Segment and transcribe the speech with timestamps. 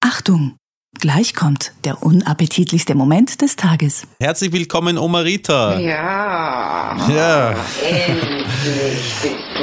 [0.00, 0.56] Achtung!
[1.00, 4.06] Gleich kommt der unappetitlichste Moment des Tages.
[4.20, 5.78] Herzlich willkommen, Oma Rita.
[5.78, 6.96] Ja.
[7.08, 7.54] Ja.
[7.82, 9.12] Endlich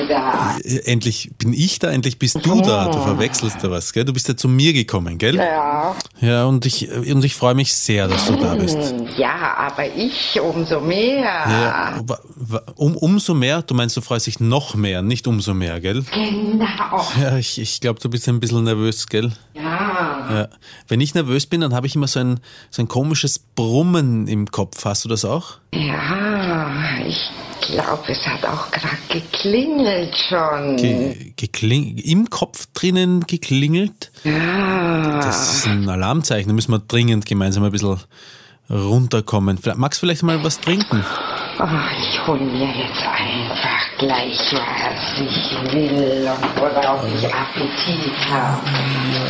[0.07, 0.57] da.
[0.85, 2.89] Endlich bin ich da, endlich bist du da.
[2.89, 4.05] Du verwechselst da was, gell?
[4.05, 5.35] Du bist ja zu mir gekommen, gell?
[5.35, 5.95] Ja.
[6.19, 8.77] Ja, und ich, und ich freue mich sehr, dass du da bist.
[9.17, 11.23] Ja, aber ich umso mehr.
[11.23, 12.01] Ja,
[12.75, 16.03] um, umso mehr, du meinst, du freust dich noch mehr, nicht umso mehr, gell?
[16.13, 17.05] Genau.
[17.21, 19.31] Ja, ich, ich glaube, du bist ein bisschen nervös, gell?
[19.53, 20.27] Ja.
[20.29, 20.47] Ja.
[20.87, 24.49] Wenn ich nervös bin, dann habe ich immer so ein, so ein komisches Brummen im
[24.51, 24.83] Kopf.
[24.85, 25.55] Hast du das auch?
[25.73, 26.71] Ja,
[27.05, 27.17] ich
[27.67, 29.84] glaube, es hat auch gerade geklingelt
[30.29, 30.77] schon.
[30.77, 34.11] Ge gekling Im Kopf drinnen geklingelt?
[34.23, 35.19] ja.
[35.21, 36.49] Das ist ein Alarmzeichen.
[36.49, 37.97] Da müssen wir dringend gemeinsam ein bisschen
[38.69, 39.59] runterkommen.
[39.75, 41.03] Magst du vielleicht mal was trinken?
[41.57, 41.63] Oh,
[41.97, 48.61] ich hol mir jetzt einfach gleich, was ich will und worauf ich Appetit habe.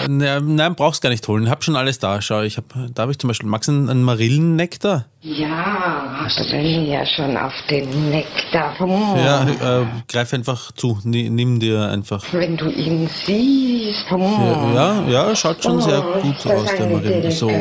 [0.08, 1.44] Nein, nein brauchst gar nicht holen.
[1.44, 2.22] Ich habe schon alles da.
[2.22, 5.06] Schau, ich hab, da habe ich zum Beispiel, du einen, einen Marillennektar?
[5.22, 8.78] Ja, ich renne ja schon auf den Nektar.
[8.80, 8.90] Hm.
[9.18, 11.00] Ja, äh, greif einfach zu.
[11.04, 12.24] Ni- Nimm dir einfach.
[12.32, 14.10] Wenn du ihn siehst.
[14.10, 14.20] Hm.
[14.22, 17.32] Ja, ja, ja, schaut schon sehr Oh, gut ist das aus, der Marillennektar.
[17.32, 17.52] So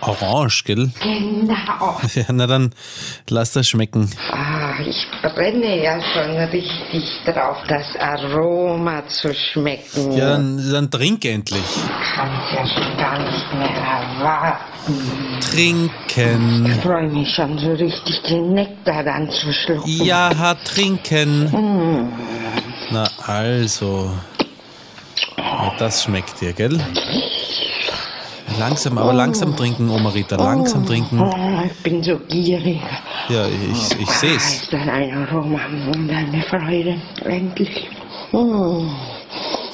[0.00, 0.90] orange, gell?
[1.00, 2.00] Genau.
[2.14, 2.72] Ja, na dann
[3.28, 3.83] lass das schmecken.
[4.30, 10.12] Ah, ich brenne ja schon richtig drauf, das Aroma zu schmecken.
[10.12, 11.60] Ja, dann, dann trink endlich.
[11.60, 15.40] Ich kann es ja schon gar nicht mehr erwarten.
[15.50, 16.66] Trinken.
[16.66, 20.04] Ich freue mich schon so richtig, den Nektar dann zu schlucken.
[20.04, 22.12] Ja, trinken.
[22.90, 24.10] Na also.
[25.36, 26.78] Ja, das schmeckt dir, gell?
[28.58, 30.36] Langsam, aber langsam trinken, Oma Rita.
[30.36, 31.18] Langsam trinken.
[31.20, 32.80] Oh, ich bin so gierig.
[33.28, 34.62] Ja, ich, ich Ah, seh's.
[34.62, 35.60] ist dann ein Aroma
[35.92, 36.96] und eine Freude.
[37.24, 37.88] Endlich.
[38.32, 38.88] Mm.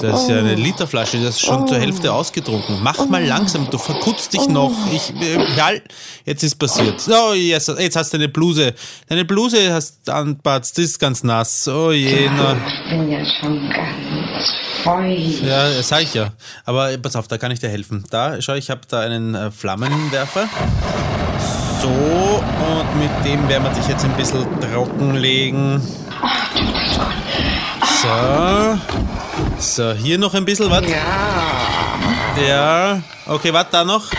[0.01, 2.79] Das ist ja eine Literflasche, das ist schon zur Hälfte ausgetrunken.
[2.83, 4.73] Mach mal langsam, du verkutzt dich noch.
[4.93, 5.83] Ich, äh, halt,
[6.25, 7.03] jetzt ist passiert.
[7.09, 8.75] Oh, yes, jetzt hast du deine Bluse.
[9.09, 11.69] Deine Bluse hast du anpatzt, die ist ganz nass.
[11.69, 12.57] Oh je, na.
[12.67, 15.43] Ich bin ja schon ganz feucht.
[15.43, 16.33] Ja, das sag ich ja.
[16.65, 18.05] Aber pass auf, da kann ich dir helfen.
[18.11, 20.49] Da, schau, ich habe da einen äh, Flammenwerfer.
[21.81, 25.81] So, und mit dem werden wir dich jetzt ein bisschen trockenlegen.
[28.01, 28.79] So.
[29.59, 30.83] So, hier noch ein bisschen, was?
[30.89, 31.99] Ja.
[32.43, 33.03] Ja.
[33.27, 34.11] Okay, warte, da noch.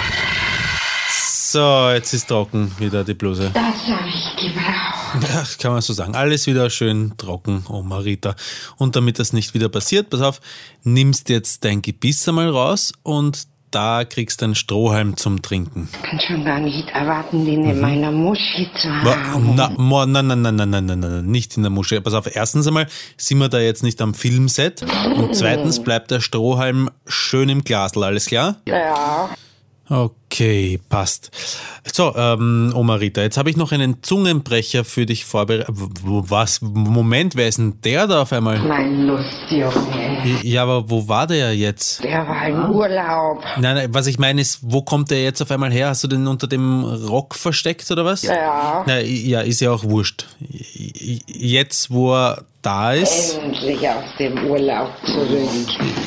[1.10, 3.50] So, jetzt ist trocken wieder die Bluse.
[3.54, 5.28] Das habe ich gebraucht.
[5.34, 6.16] Ja, kann man so sagen.
[6.16, 8.36] Alles wieder schön trocken, Oma Rita.
[8.78, 10.42] Und damit das nicht wieder passiert, pass auf,
[10.84, 15.90] nimmst jetzt dein Gebiss einmal raus und da kriegst du einen Strohhalm zum Trinken.
[15.92, 19.56] Ich kann schon gar nicht erwarten, den in meiner Muschi zu haben.
[19.56, 22.02] Na, nein, nein, nein, nein, nein, nein, nein, nicht in der Muschel.
[22.02, 22.88] Pass auf, erstens einmal
[23.18, 24.84] sind wir da jetzt nicht am Filmset
[25.16, 28.58] und zweitens bleibt der Strohhalm schön im Glasl, alles klar?
[28.66, 29.30] Ja.
[29.92, 31.32] Okay, passt.
[31.84, 35.68] So, ähm, Oma Rita, jetzt habe ich noch einen Zungenbrecher für dich vorbereitet.
[35.70, 36.62] Was?
[36.62, 38.58] Moment, wer ist denn der da auf einmal?
[38.60, 40.40] Mein Lustjunge.
[40.44, 42.06] Ja, aber wo war der jetzt?
[42.06, 43.44] Der war im Urlaub.
[43.60, 45.90] Nein, nein, was ich meine ist, wo kommt der jetzt auf einmal her?
[45.90, 48.22] Hast du den unter dem Rock versteckt oder was?
[48.22, 48.86] Ja.
[48.88, 50.26] Na, ja, ist ja auch wurscht.
[50.40, 53.38] Jetzt, wo er da ist.
[53.38, 55.50] Endlich aus dem Urlaub zurück.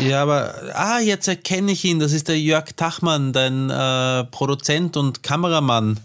[0.07, 1.99] Ja, aber, ah, jetzt erkenne ich ihn.
[1.99, 5.99] Das ist der Jörg Tachmann, dein äh, Produzent und Kameramann,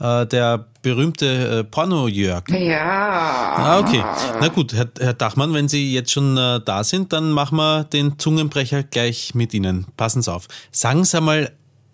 [0.00, 2.48] äh, der berühmte äh, Porno-Jörg.
[2.48, 3.54] Ja.
[3.56, 4.02] Ah, okay.
[4.40, 7.84] Na gut, Herr, Herr Dachmann, wenn Sie jetzt schon äh, da sind, dann machen wir
[7.84, 9.86] den Zungenbrecher gleich mit Ihnen.
[9.96, 10.48] Passen Sie auf.
[10.70, 11.52] Sagen Sie einmal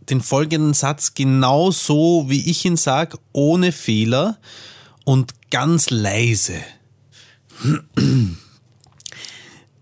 [0.09, 4.37] den folgenden Satz genau so, wie ich ihn sage, ohne Fehler
[5.05, 6.55] und ganz leise.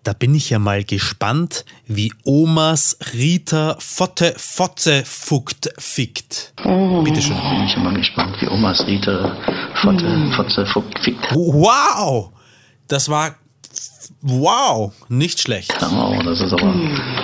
[0.05, 6.53] Da bin ich ja mal gespannt, wie Omas Rita Fotte Fotze Fugt fickt.
[6.57, 7.37] Bitteschön.
[7.37, 9.35] Bin ich immer gespannt, wie Omas Rita
[9.81, 11.35] Fotte, Fotze, Fuck, fickt.
[11.35, 12.33] Wow!
[12.87, 13.37] Das war.
[14.21, 14.93] Wow!
[15.09, 15.75] Nicht schlecht.
[15.81, 16.75] Oh, das ist aber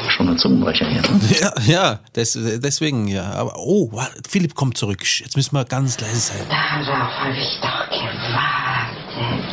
[0.08, 1.02] schon ein Zungenbrecher hier.
[1.02, 1.20] Ne?
[1.38, 3.30] Ja, ja des, deswegen ja.
[3.32, 3.91] Aber oh,
[4.28, 5.03] Philipp kommt zurück.
[5.20, 6.46] Jetzt müssen wir ganz leise sein.
[6.48, 8.59] Darauf habe ich doch gewartet.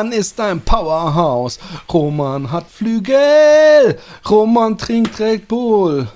[0.00, 1.58] Roman ist ein Powerhouse.
[1.92, 3.98] Roman hat Flügel.
[4.30, 6.08] Roman trinkt Red Bull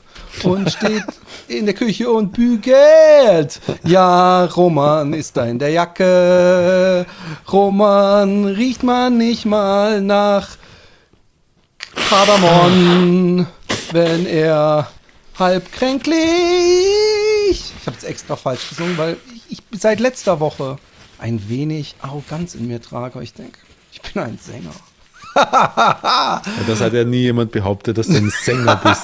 [0.43, 1.05] und steht
[1.49, 3.61] in der Küche und bügelt.
[3.85, 7.05] Ja, Roman ist da in der Jacke.
[7.53, 10.57] Roman riecht man nicht mal nach
[12.09, 13.47] Kardamom,
[13.93, 14.89] wenn er
[15.39, 16.17] halb kränklich.
[17.51, 19.19] Ich habe es extra falsch gesungen, weil
[19.51, 20.79] ich, seit letzter Woche
[21.19, 23.23] ein wenig Arroganz in mir trage.
[23.23, 23.59] Ich denke,
[24.15, 24.73] bin ein Sänger.
[26.67, 29.03] Das hat ja nie jemand behauptet, dass du ein Sänger bist.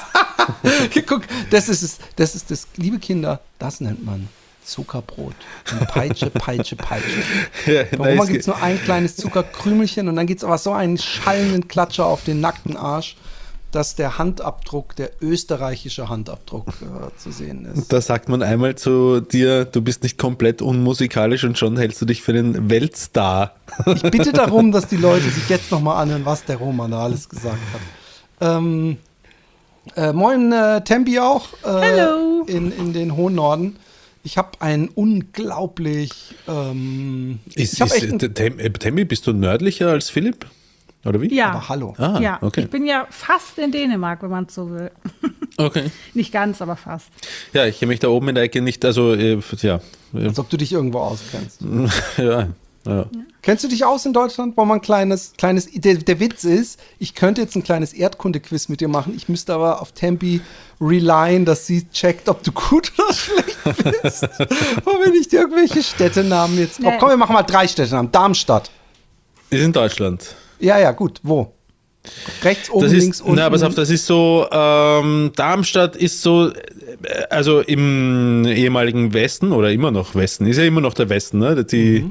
[1.07, 4.29] Guck, das ist es, das ist das, liebe Kinder, das nennt man
[4.63, 5.35] Zuckerbrot.
[5.71, 7.23] Und Peitsche, Peitsche, Peitsche.
[7.65, 10.71] Ja, Bei Oma gibt es nur ein kleines Zuckerkrümelchen und dann gibt es aber so
[10.71, 13.17] einen schallenden Klatscher auf den nackten Arsch,
[13.71, 17.91] dass der Handabdruck, der österreichische Handabdruck äh, zu sehen ist.
[17.91, 22.05] Da sagt man einmal zu dir, du bist nicht komplett unmusikalisch und schon hältst du
[22.05, 23.55] dich für den Weltstar.
[23.87, 27.29] Ich bitte darum, dass die Leute sich jetzt nochmal anhören, was der Roman da alles
[27.29, 28.57] gesagt hat.
[28.57, 28.97] Ähm,
[29.95, 31.47] äh, moin, äh, Tempi auch.
[31.63, 32.43] Äh, Hallo.
[32.47, 33.77] In, in den hohen Norden.
[34.23, 36.35] Ich habe einen unglaublich.
[36.47, 38.23] Ähm, Ist, ich habe ist, echt.
[38.23, 38.33] Ein,
[38.79, 40.45] Tem- äh, bist du nördlicher als Philipp?
[41.05, 41.33] Oder wie?
[41.33, 41.49] Ja.
[41.51, 41.93] aber hallo.
[41.97, 42.61] Ah, ja, okay.
[42.61, 44.91] ich bin ja fast in Dänemark, wenn man es so will.
[45.57, 45.89] okay.
[46.13, 47.07] Nicht ganz, aber fast.
[47.53, 49.79] Ja, ich kenne mich da oben in der Ecke nicht, also, äh, ja.
[50.13, 51.61] Als ob du dich irgendwo auskennst.
[52.17, 52.47] ja.
[52.85, 53.05] ja.
[53.41, 54.55] Kennst du dich aus in Deutschland?
[54.55, 55.67] Wollen wir ein kleines, kleines.
[55.73, 59.13] Der, der Witz ist, ich könnte jetzt ein kleines Erdkunde-Quiz mit dir machen.
[59.15, 60.41] Ich müsste aber auf Tempi
[60.79, 63.57] relyen, dass sie checkt, ob du gut oder schlecht
[64.03, 64.21] bist.
[64.85, 66.79] Wollen wir nicht irgendwelche Städtenamen jetzt.
[66.79, 66.97] Oh, Nee.
[66.99, 68.11] komm, wir machen mal drei Städtenamen.
[68.11, 68.69] Darmstadt.
[69.49, 70.35] Ist in Deutschland.
[70.61, 71.19] Ja, ja, gut.
[71.23, 71.53] Wo?
[72.43, 73.35] Rechts, oben, Das ist, links, unten.
[73.35, 76.55] na, pass auf, das ist so, ähm, Darmstadt ist so, äh,
[77.29, 81.63] also im ehemaligen Westen oder immer noch Westen, ist ja immer noch der Westen, ne?
[81.63, 82.09] Die,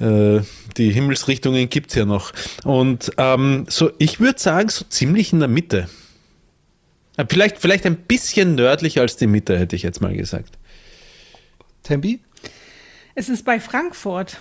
[0.00, 0.36] Mhm.
[0.38, 0.40] äh,
[0.76, 2.32] die Himmelsrichtungen gibt es ja noch.
[2.64, 5.88] Und ähm, so, ich würde sagen, so ziemlich in der Mitte.
[7.16, 10.58] Äh, Vielleicht, vielleicht ein bisschen nördlicher als die Mitte, hätte ich jetzt mal gesagt.
[11.84, 12.20] Tempi?
[13.14, 14.38] Es ist bei Frankfurt.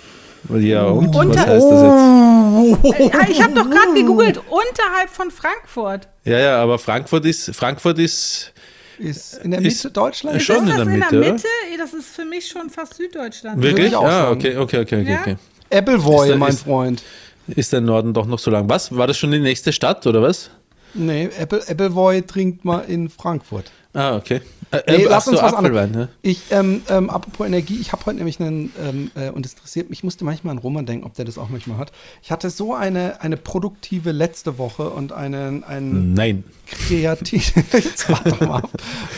[0.49, 2.99] Ja, und was Unter- heißt das jetzt?
[2.99, 6.07] Äh, ja, ich habe doch gerade gegoogelt, unterhalb von Frankfurt.
[6.25, 8.51] Ja, ja, aber Frankfurt ist, Frankfurt ist,
[8.97, 10.43] Ist in der Ist- Mitte Deutschlands?
[10.43, 11.33] schon ist in das der in Mitte, der oder?
[11.33, 11.47] Mitte?
[11.77, 13.61] Das ist für mich schon fast Süddeutschland.
[13.61, 13.95] Wirklich?
[13.95, 15.19] Ah, okay, okay, okay, okay, Ja?
[15.21, 15.35] okay.
[15.71, 17.03] Appleboy, Ist mein ist- Freund.
[17.47, 18.69] Ist der Norden doch noch so lang?
[18.69, 18.95] Was?
[18.95, 20.49] War das schon die nächste Stadt oder was?
[20.93, 23.71] Nee, Apple, Appleboy trinkt mal in Frankfurt.
[23.93, 24.41] Ah, okay.
[24.71, 25.91] Äh, Nee, lass uns was anderes.
[25.91, 26.07] ne?
[26.21, 29.89] Ich, ähm, ähm, apropos Energie, ich habe heute nämlich einen, ähm, äh, und es interessiert
[29.89, 31.91] mich, ich musste manchmal an Roman denken, ob der das auch manchmal hat.
[32.23, 36.45] Ich hatte so eine, eine produktive letzte Woche und einen, einen Nein.
[36.67, 38.63] kreativ, jetzt warte mal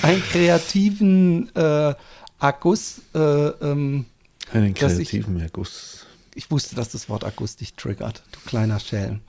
[0.01, 1.93] einen kreativen äh,
[2.39, 3.01] Akkus.
[3.13, 4.05] Äh, ähm,
[4.51, 6.07] Einen ich- kreativen Erguss.
[6.33, 9.19] ich wusste, dass das Wort Akkus dich triggert, du kleiner Schelm.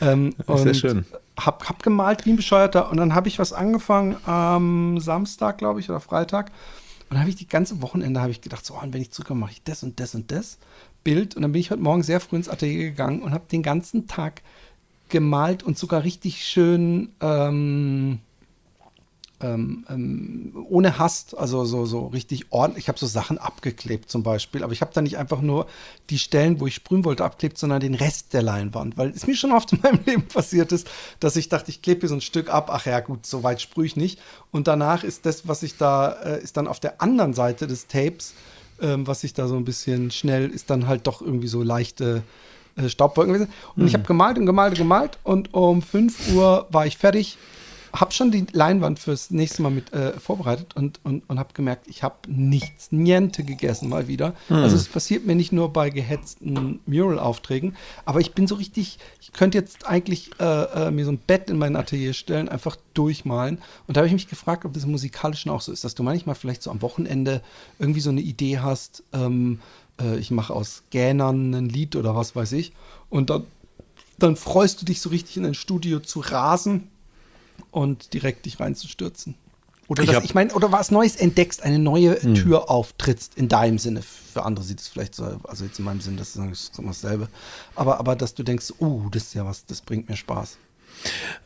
[0.00, 1.04] Ähm, sehr schön.
[1.38, 5.80] Hab, hab gemalt wie ein Bescheuerter und dann habe ich was angefangen am Samstag, glaube
[5.80, 6.50] ich, oder Freitag.
[7.08, 9.40] Und dann habe ich die ganze Wochenende habe ich gedacht, so, und wenn ich zurückkomme,
[9.40, 10.58] mache ich das und das und das
[11.04, 11.36] Bild.
[11.36, 14.06] Und dann bin ich heute Morgen sehr früh ins Atelier gegangen und habe den ganzen
[14.08, 14.42] Tag
[15.08, 18.18] gemalt und sogar richtig schön ähm,
[19.40, 22.84] ähm, ähm, ohne Hast, also so, so richtig ordentlich.
[22.84, 25.66] Ich habe so Sachen abgeklebt zum Beispiel, aber ich habe da nicht einfach nur
[26.08, 29.36] die Stellen, wo ich sprühen wollte, abklebt, sondern den Rest der Leinwand, weil es mir
[29.36, 30.88] schon oft in meinem Leben passiert ist,
[31.20, 33.60] dass ich dachte, ich klebe hier so ein Stück ab, ach ja gut, so weit
[33.60, 34.18] sprühe ich nicht.
[34.52, 37.88] Und danach ist das, was ich da, äh, ist dann auf der anderen Seite des
[37.88, 38.34] Tapes,
[38.80, 42.22] ähm, was ich da so ein bisschen schnell, ist dann halt doch irgendwie so leichte
[42.76, 43.52] äh, Staubwolken gewesen.
[43.76, 47.36] Und ich habe gemalt und gemalt und gemalt und um 5 Uhr war ich fertig
[48.00, 51.88] habe schon die Leinwand fürs nächste Mal mit äh, vorbereitet und, und, und habe gemerkt,
[51.88, 54.34] ich habe nichts, niente gegessen mal wieder.
[54.48, 59.32] Also es passiert mir nicht nur bei gehetzten Mural-Aufträgen, aber ich bin so richtig, ich
[59.32, 63.58] könnte jetzt eigentlich äh, äh, mir so ein Bett in mein Atelier stellen, einfach durchmalen.
[63.86, 66.02] Und da habe ich mich gefragt, ob das im Musikalischen auch so ist, dass du
[66.02, 67.42] manchmal vielleicht so am Wochenende
[67.78, 69.60] irgendwie so eine Idee hast, ähm,
[70.00, 72.72] äh, ich mache aus Gähnern ein Lied oder was weiß ich.
[73.10, 73.44] Und dann,
[74.18, 76.88] dann freust du dich so richtig in ein Studio zu rasen
[77.70, 79.34] und direkt dich reinzustürzen.
[79.88, 84.02] Oder Ich ich, meine, oder was Neues entdeckst, eine neue Tür auftrittst, in deinem Sinne.
[84.02, 87.28] Für andere sieht es vielleicht so, also jetzt in meinem Sinne, das ist so dasselbe.
[87.76, 90.58] Aber, aber dass du denkst, oh, das ist ja was, das bringt mir Spaß.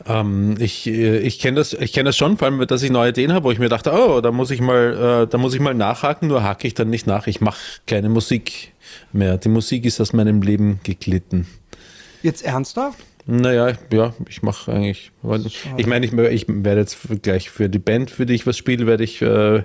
[0.06, 3.10] Ähm, ich äh, ich kenne das, ich kenn das schon, vor allem, dass ich neue
[3.10, 5.60] Ideen habe, wo ich mir dachte, oh, da muss ich mal, äh, da muss ich
[5.60, 7.26] mal nachhaken, nur hake ich dann nicht nach.
[7.26, 8.72] Ich mache keine Musik
[9.12, 9.38] mehr.
[9.38, 11.46] Die Musik ist aus meinem Leben geglitten.
[12.22, 12.98] Jetzt ernsthaft?
[13.26, 15.12] Naja, ja, ich mache eigentlich.
[15.76, 18.86] Ich meine, ich, ich werde jetzt gleich für die Band, für die ich was spiele,
[18.86, 19.62] werde ich äh,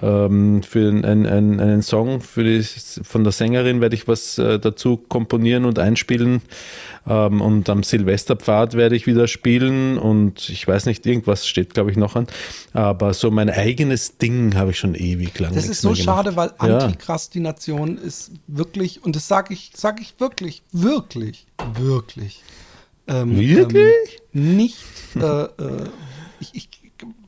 [0.00, 4.58] ähm, für einen, einen, einen Song für die, von der Sängerin werde ich was äh,
[4.58, 6.40] dazu komponieren und einspielen.
[7.06, 11.90] Ähm, und am Silvesterpfad werde ich wieder spielen und ich weiß nicht, irgendwas steht, glaube
[11.90, 12.26] ich, noch an.
[12.72, 15.54] Aber so mein eigenes Ding habe ich schon ewig lang.
[15.54, 20.62] Das ist so schade, weil Antikrastination ist wirklich, und das sage ich, sage ich wirklich,
[20.72, 22.42] wirklich, wirklich
[23.08, 24.20] ähm, Wirklich?
[24.34, 24.84] Ähm, nicht,
[25.16, 25.88] äh, äh,
[26.40, 26.68] ich, ich,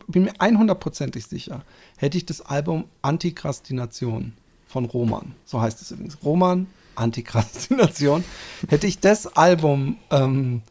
[0.07, 1.63] bin mir 100%ig sicher,
[1.99, 4.33] hätte ich das Album Antikrastination
[4.67, 8.25] von Roman, so heißt es übrigens, Roman Antikrastination,
[8.69, 10.63] hätte ich das Album ähm,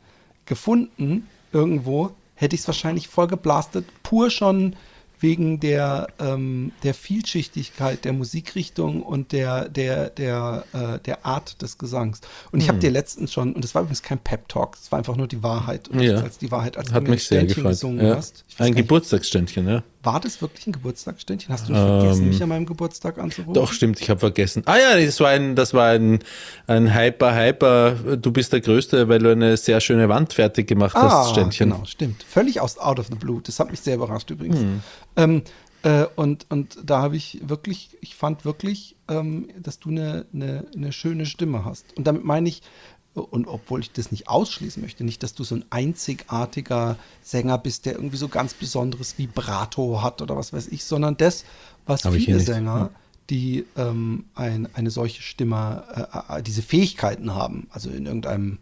[0.45, 4.75] gefunden irgendwo, hätte ich es wahrscheinlich voll geblastet, pur schon
[5.19, 11.77] wegen der, ähm, der Vielschichtigkeit der Musikrichtung und der, der, der, äh, der Art des
[11.77, 12.21] Gesangs.
[12.51, 12.81] Und ich habe hm.
[12.81, 15.87] dir letztens schon, und das war übrigens kein Pep-Talk, es war einfach nur die Wahrheit.
[15.87, 16.21] Und ja.
[16.21, 17.71] als die Wahrheit, als Hat du mich sehr Ständchen gefreut.
[17.71, 18.15] gesungen ja.
[18.15, 18.45] hast.
[18.57, 19.83] Ein Geburtstagsständchen, ja.
[20.07, 21.53] War das wirklich ein Geburtstagsständchen?
[21.53, 23.53] Hast du nicht ähm, vergessen, mich an meinem Geburtstag anzurufen?
[23.53, 24.63] Doch, stimmt, ich habe vergessen.
[24.65, 26.19] Ah ja, das war ein, das war ein,
[26.65, 30.95] ein Hyper, Hyper, du bist der Größte, weil du eine sehr schöne Wand fertig gemacht
[30.95, 31.71] ah, hast, Ständchen.
[31.71, 32.23] Genau, stimmt.
[32.23, 33.41] Völlig aus out of the blue.
[33.43, 34.59] Das hat mich sehr überrascht übrigens.
[34.59, 34.81] Hm.
[35.17, 35.41] Ähm,
[35.83, 40.67] äh, und, und da habe ich wirklich, ich fand wirklich, ähm, dass du eine, eine,
[40.73, 41.97] eine schöne Stimme hast.
[41.97, 42.61] Und damit meine ich,
[43.21, 47.85] und obwohl ich das nicht ausschließen möchte, nicht, dass du so ein einzigartiger Sänger bist,
[47.85, 51.45] der irgendwie so ganz besonderes Vibrato hat oder was weiß ich, sondern das,
[51.85, 52.91] was Hab viele Sänger,
[53.29, 55.83] die ähm, ein, eine solche Stimme,
[56.29, 58.59] äh, äh, diese Fähigkeiten haben, also in irgendeinem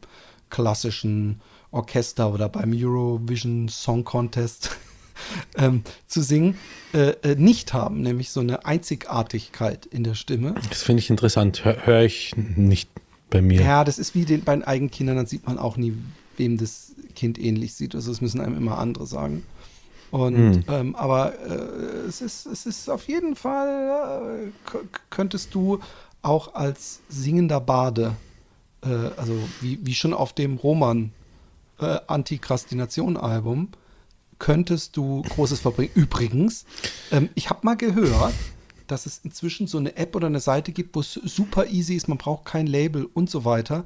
[0.49, 4.71] klassischen Orchester oder beim Eurovision Song Contest
[5.57, 6.57] ähm, zu singen,
[6.93, 10.55] äh, äh, nicht haben, nämlich so eine Einzigartigkeit in der Stimme.
[10.69, 12.89] Das finde ich interessant, höre hör ich nicht
[13.29, 13.61] bei mir.
[13.61, 15.93] Ja, das ist wie den, bei den eigenen Kindern, dann sieht man auch nie,
[16.37, 17.95] wem das Kind ähnlich sieht.
[17.95, 19.43] Also es müssen einem immer andere sagen.
[20.11, 20.63] Und hm.
[20.69, 24.77] ähm, aber äh, es, ist, es ist auf jeden Fall, äh,
[25.09, 25.79] könntest du
[26.21, 28.15] auch als singender Bade,
[28.83, 31.11] äh, also wie, wie schon auf dem Roman
[31.79, 33.69] äh, Antikrastination-Album,
[34.39, 35.91] könntest du Großes verbringen.
[35.95, 36.65] Übrigens,
[37.11, 38.33] ähm, ich habe mal gehört,
[38.87, 42.07] dass es inzwischen so eine App oder eine Seite gibt, wo es super easy ist,
[42.07, 43.85] man braucht kein Label und so weiter,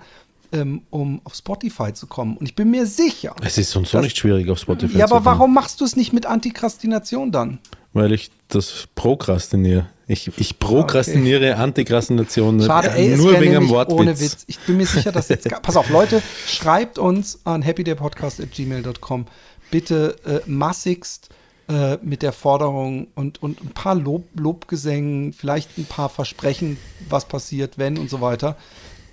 [0.51, 2.37] ähm, um auf Spotify zu kommen.
[2.37, 3.35] Und ich bin mir sicher.
[3.41, 5.23] Es ist sonst so nicht schwierig, auf Spotify ja, zu kommen.
[5.25, 7.59] Ja, aber warum machst du es nicht mit Antikrastination dann?
[7.93, 9.87] Weil ich das prokrastiniere.
[10.07, 11.61] Ich, ich prokrastiniere okay.
[11.61, 13.99] Antikrastination Schade, ey, nur wegen dem Wortwitz.
[13.99, 14.43] Ohne Witz.
[14.47, 15.47] Ich bin mir sicher, dass jetzt.
[15.61, 19.25] Pass auf, Leute, schreibt uns an happydaypodcast.gmail.com
[19.71, 21.29] bitte äh, massigst
[21.69, 27.27] äh, mit der Forderung und, und ein paar Lob, Lobgesängen, vielleicht ein paar Versprechen, was
[27.27, 28.57] passiert, wenn und so weiter,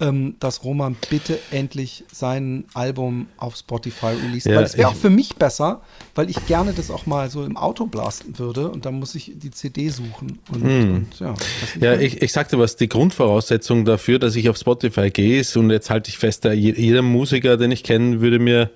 [0.00, 4.48] ähm, dass Roman bitte endlich sein Album auf Spotify release.
[4.48, 5.82] Ja, weil es wäre auch für mich besser,
[6.14, 9.32] weil ich gerne das auch mal so im Auto blasten würde und dann muss ich
[9.34, 10.38] die CD suchen.
[10.50, 10.94] Und, hm.
[10.94, 11.34] und ja,
[11.78, 15.68] ja ich, ich sagte was, die Grundvoraussetzung dafür, dass ich auf Spotify gehe, ist, und
[15.70, 18.70] jetzt halte ich fest, jeder Musiker, den ich kenne, würde mir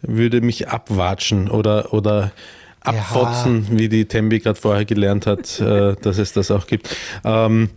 [0.00, 2.32] würde mich abwatschen oder, oder
[2.88, 3.78] abfotzen, ja.
[3.78, 6.88] wie die Tembi gerade vorher gelernt hat, äh, dass es das auch gibt.
[7.24, 7.70] Ähm,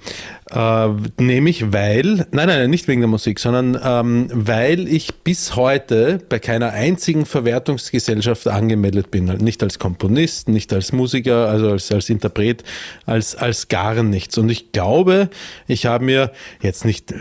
[0.52, 6.20] äh, nämlich weil, nein, nein, nicht wegen der Musik, sondern ähm, weil ich bis heute
[6.28, 9.26] bei keiner einzigen Verwertungsgesellschaft angemeldet bin.
[9.26, 12.64] Nicht als Komponist, nicht als Musiker, also als, als Interpret,
[13.06, 14.38] als, als gar nichts.
[14.38, 15.30] Und ich glaube,
[15.68, 17.14] ich habe mir jetzt nicht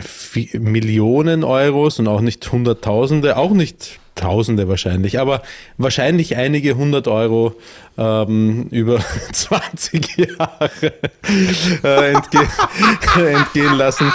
[0.55, 5.41] Millionen Euros und auch nicht Hunderttausende, auch nicht Tausende wahrscheinlich, aber
[5.79, 7.55] wahrscheinlich einige hundert Euro
[7.97, 8.99] ähm, über
[9.33, 10.71] 20 Jahre
[11.83, 12.47] äh, entge
[13.33, 14.13] entgehen lassen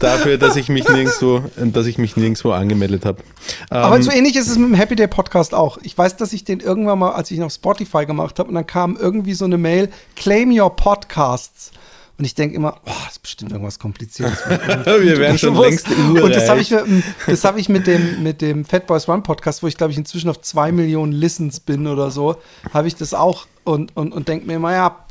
[0.00, 3.22] dafür, dass ich mich nirgendwo, dass ich mich nirgendwo angemeldet habe.
[3.70, 5.78] Ähm, aber so ähnlich ist es mit dem Happy Day Podcast auch.
[5.82, 8.66] Ich weiß, dass ich den irgendwann mal, als ich noch Spotify gemacht habe, und dann
[8.66, 11.70] kam irgendwie so eine Mail, claim your podcasts.
[12.16, 14.38] Und ich denke immer, oh, das ist bestimmt irgendwas Kompliziertes.
[14.48, 18.86] Wir werden schon längst Und das habe ich, hab ich mit dem, mit dem Fat
[18.86, 22.36] Boys One Podcast, wo ich glaube ich inzwischen auf zwei Millionen Listens bin oder so,
[22.72, 25.03] habe ich das auch und, und, und denke mir immer, ja,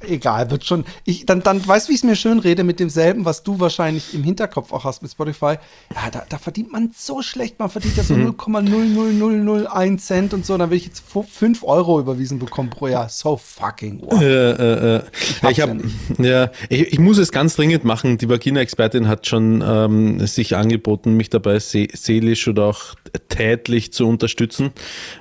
[0.00, 0.84] egal, wird schon.
[1.04, 3.60] Ich, dann, dann weißt du, wie ich es mir schön rede mit demselben, was du
[3.60, 5.56] wahrscheinlich im Hinterkopf auch hast mit Spotify.
[5.94, 7.58] Ja, da, da verdient man so schlecht.
[7.58, 10.56] Man verdient ja so 0,00001 Cent und so.
[10.56, 13.08] Dann will ich jetzt 5 Euro überwiesen bekommen pro Jahr.
[13.08, 14.22] So fucking what.
[14.22, 15.02] Äh, äh, äh.
[15.50, 15.70] Ich, hab,
[16.18, 18.18] ja, ja ich, ich, muss es ganz dringend machen.
[18.18, 22.94] Die Vagina-Expertin hat schon ähm, sich angeboten, mich dabei se seelisch oder auch
[23.28, 24.72] tätlich zu unterstützen.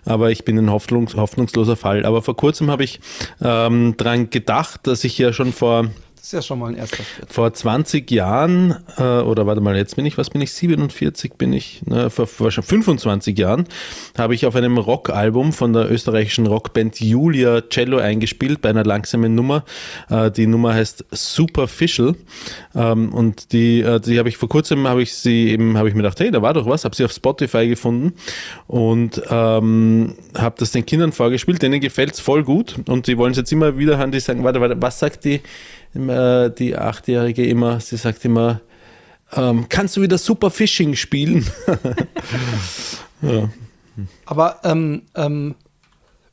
[0.06, 2.06] Aber ich bin ein hoffnungs hoffnungsloser Fall.
[2.06, 3.00] Aber vor kurzem habe ich
[3.42, 4.45] ähm, dran gedacht,
[4.84, 5.90] dass ich ja schon vor
[6.26, 7.32] ist ja schon mal ein erster Schritt.
[7.32, 11.54] Vor 20 Jahren, äh, oder warte mal, jetzt bin ich, was bin ich, 47 bin
[11.54, 13.66] ich, ne, vor, vor schon 25 Jahren,
[14.18, 19.36] habe ich auf einem Rockalbum von der österreichischen Rockband Julia Cello eingespielt, bei einer langsamen
[19.36, 19.66] Nummer.
[20.10, 22.16] Äh, die Nummer heißt Superficial.
[22.74, 25.94] Ähm, und die, äh, die habe ich vor kurzem, habe ich sie eben, habe ich
[25.94, 28.14] mir gedacht, hey, da war doch was, habe sie auf Spotify gefunden
[28.66, 31.62] und ähm, habe das den Kindern vorgespielt.
[31.62, 34.44] Denen gefällt es voll gut und die wollen es jetzt immer wieder hören, die sagen,
[34.44, 35.42] warte, warte, was sagt die?
[35.96, 38.62] Die Achtjährige immer, sie sagt immer,
[39.32, 41.46] ähm, kannst du wieder Super Fishing spielen?
[43.22, 43.50] ja.
[44.26, 45.56] Aber ähm, ähm,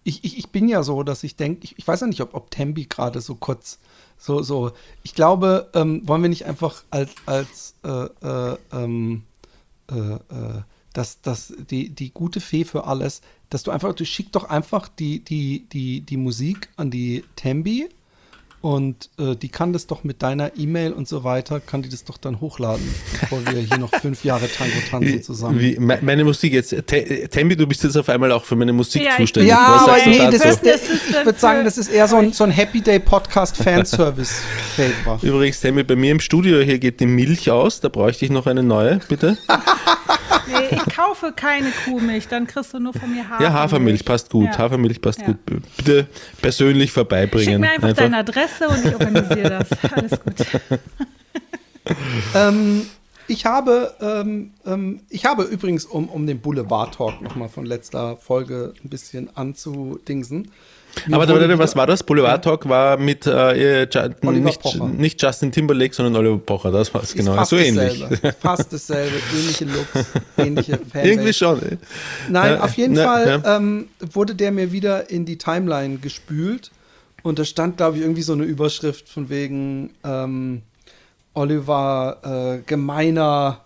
[0.05, 2.35] ich, ich, ich bin ja so, dass ich denke, ich, ich weiß ja nicht, ob,
[2.35, 3.79] ob Tembi gerade so kurz,
[4.19, 9.23] so, so, ich glaube, ähm, wollen wir nicht einfach als, als äh, äh, ähm,
[9.91, 14.33] äh, äh, dass, dass die, die gute Fee für alles, dass du einfach, du schick
[14.33, 17.89] doch einfach die, die, die, die Musik an die Tembi
[18.63, 22.05] und äh, die kann das doch mit deiner E-Mail und so weiter, kann die das
[22.05, 22.87] doch dann hochladen,
[23.21, 25.59] bevor wir hier noch fünf Jahre Tango tanzen zusammen.
[25.59, 29.17] Wie, meine Musik jetzt, Tembi, du bist jetzt auf einmal auch für meine Musik Ja,
[29.17, 29.51] zuständig.
[29.51, 32.17] Ja, Was aber nee, das ist, Das ist ich würde sagen, das ist eher so
[32.17, 34.43] ein, so ein Happy Day Podcast Fanservice.
[35.23, 38.47] Übrigens, Tembi, bei mir im Studio hier geht die Milch aus, da bräuchte ich noch
[38.47, 39.37] eine neue, bitte.
[40.53, 43.43] Nee, ich kaufe keine Kuhmilch, dann kriegst du nur von mir Hafermilch.
[43.43, 44.59] Ja, Hafermilch passt gut, Ja.
[44.59, 45.27] Hafermilch passt Ja.
[45.27, 45.39] gut.
[45.77, 46.07] Bitte
[46.41, 47.61] persönlich Schick vorbeibringen.
[47.61, 49.69] mir einfach, deine Adresse und ich organisiere das.
[49.93, 50.47] Alles gut.
[52.35, 52.87] Ähm,
[53.29, 58.75] ich habe, ähm, ähm, ich habe übrigens, um, um den Boulevard-Talk nochmal von letzter Folge
[58.85, 60.51] ein bisschen anzudingsen.
[61.11, 62.03] Aber wieder- was war das?
[62.03, 63.87] Boulevard Talk war mit äh,
[64.23, 66.71] nicht, nicht Justin Timberlake, sondern Oliver Pocher.
[66.71, 67.35] Das war es genau.
[67.35, 68.01] fast So ähnlich.
[68.01, 68.37] dasselbe.
[68.41, 70.07] Fast dasselbe, ähnliche Looks,
[70.37, 71.09] ähnliche Fanbase.
[71.09, 71.63] Irgendwie schon.
[71.63, 71.79] ey.
[72.29, 73.57] Nein, auf jeden ja, Fall ja.
[73.57, 76.71] Ähm, wurde der mir wieder in die Timeline gespült.
[77.23, 80.63] Und da stand, glaube ich, irgendwie so eine Überschrift von wegen ähm,
[81.35, 83.61] Oliver äh, gemeiner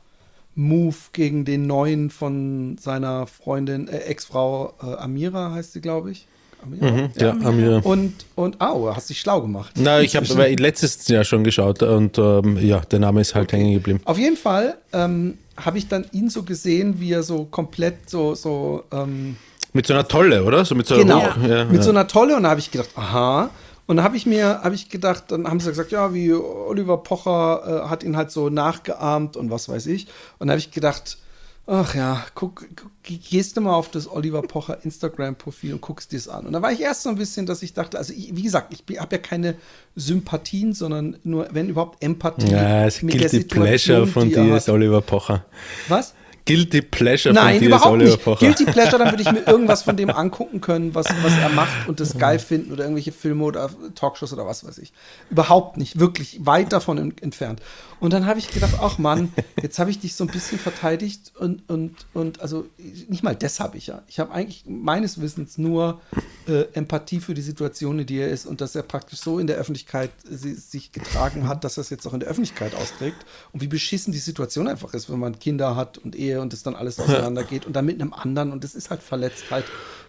[0.54, 6.26] Move gegen den neuen von seiner Freundin, äh, Ex-Frau äh, Amira heißt sie, glaube ich.
[6.65, 7.79] Mhm, ja, Amira.
[7.79, 9.73] Und, und, au, hast dich schlau gemacht.
[9.77, 13.73] Na, ich habe letztes Jahr schon geschaut und ähm, ja, der Name ist halt hängen
[13.75, 14.01] geblieben.
[14.05, 18.35] Auf jeden Fall ähm, habe ich dann ihn so gesehen, wie er so komplett so,
[18.35, 19.37] so ähm,
[19.73, 20.65] Mit so einer Tolle, oder?
[20.65, 21.83] So mit so Genau, Hoch- ja, mit ja.
[21.83, 23.50] so einer Tolle und da habe ich gedacht, aha.
[23.87, 26.97] Und dann habe ich mir, habe ich gedacht, dann haben sie gesagt, ja, wie Oliver
[26.97, 30.09] Pocher äh, hat ihn halt so nachgeahmt und was weiß ich.
[30.41, 31.19] Und da habe ich gedacht,
[31.67, 32.65] ach ja, guck,
[33.02, 36.47] gehst du mal auf das Oliver Pocher Instagram-Profil und guckst dir es an.
[36.47, 38.73] Und da war ich erst so ein bisschen, dass ich dachte, also ich, wie gesagt,
[38.73, 39.55] ich habe ja keine
[39.97, 42.50] Sympathien, sondern nur, wenn überhaupt Empathie.
[42.50, 44.69] Ja, es Guilty Situation, Pleasure von die dir ist.
[44.69, 45.45] Oliver Pocher.
[45.89, 46.15] Was?
[46.49, 48.23] Guilty Pleasure Nein, von dir ist überhaupt Oliver nicht.
[48.25, 48.47] Pocher.
[48.47, 51.89] Guilty Pleasure, dann würde ich mir irgendwas von dem angucken können, was, was er macht
[51.89, 54.93] und das geil finden oder irgendwelche Filme oder Talkshows oder was weiß ich.
[55.29, 57.61] Überhaupt nicht, wirklich weit davon en- entfernt.
[57.99, 59.32] Und dann habe ich gedacht, ach Mann,
[59.63, 62.67] jetzt habe ich dich so ein bisschen verteidigt und, und, und also
[63.09, 64.02] nicht mal das habe ich ja.
[64.06, 66.00] Ich habe eigentlich meines Wissens nur
[66.47, 69.47] äh, Empathie für die Situation, in die er ist und dass er praktisch so in
[69.47, 73.17] der Öffentlichkeit si- sich getragen hat, dass er es jetzt auch in der Öffentlichkeit austrägt
[73.52, 76.63] und wie beschissen die Situation einfach ist, wenn man Kinder hat und Ehe und es
[76.63, 79.65] dann alles auseinandergeht und dann mit einem anderen und das ist halt Verletztheit,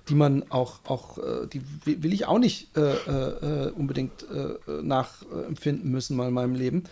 [0.09, 4.81] die man auch, auch äh, die wi- will ich auch nicht äh, äh, unbedingt äh,
[4.81, 6.83] nachempfinden müssen mal in meinem Leben.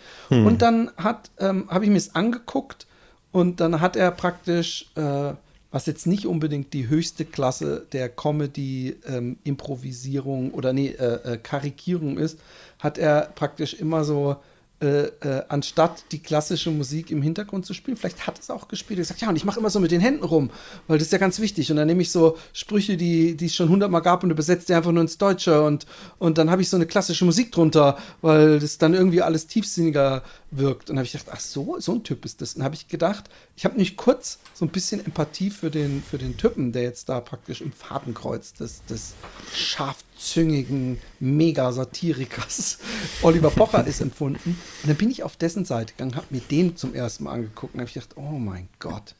[0.46, 2.86] Und dann hat, ähm, habe ich mir es angeguckt
[3.32, 5.32] und dann hat er praktisch, äh,
[5.70, 12.38] was jetzt nicht unbedingt die höchste Klasse der Comedy-Improvisierung oder nee, äh, äh, Karikierung ist,
[12.78, 14.36] hat er praktisch immer so,
[14.78, 18.98] äh, äh, anstatt die klassische Musik im Hintergrund zu spielen, vielleicht hat es auch gespielt,
[18.98, 20.50] er sagt, ja, und ich mache immer so mit den Händen rum,
[20.86, 21.70] weil das ist ja ganz wichtig.
[21.70, 24.74] Und dann nehme ich so Sprüche, die, die es schon hundertmal gab und übersetze die
[24.74, 25.62] einfach nur ins Deutsche.
[25.62, 25.86] Und,
[26.18, 30.22] und dann habe ich so eine klassische Musik drunter, weil das dann irgendwie alles tiefsinniger
[30.58, 30.90] wirkt.
[30.90, 32.54] Und habe ich gedacht, ach so, so ein Typ ist das.
[32.54, 33.24] Und habe ich gedacht,
[33.56, 37.08] ich habe nicht kurz so ein bisschen Empathie für den, für den Typen, der jetzt
[37.08, 39.14] da praktisch im Fadenkreuz des, des
[39.54, 42.78] scharfzüngigen Mega-Satirikers
[43.22, 44.58] Oliver Pocher ist empfunden.
[44.82, 47.74] Und dann bin ich auf dessen Seite gegangen, habe mir den zum ersten Mal angeguckt
[47.74, 49.14] und habe ich gedacht, oh mein Gott.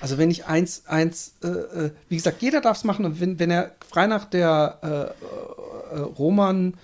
[0.00, 3.38] Also wenn ich eins, eins, äh, äh, wie gesagt, jeder darf es machen und wenn,
[3.38, 5.14] wenn er frei nach der
[5.92, 6.74] äh, äh, Roman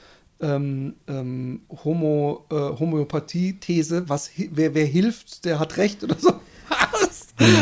[0.40, 6.32] ähm, ähm, Homo, äh, Homöopathie-These, was wer, wer hilft, der hat recht oder so.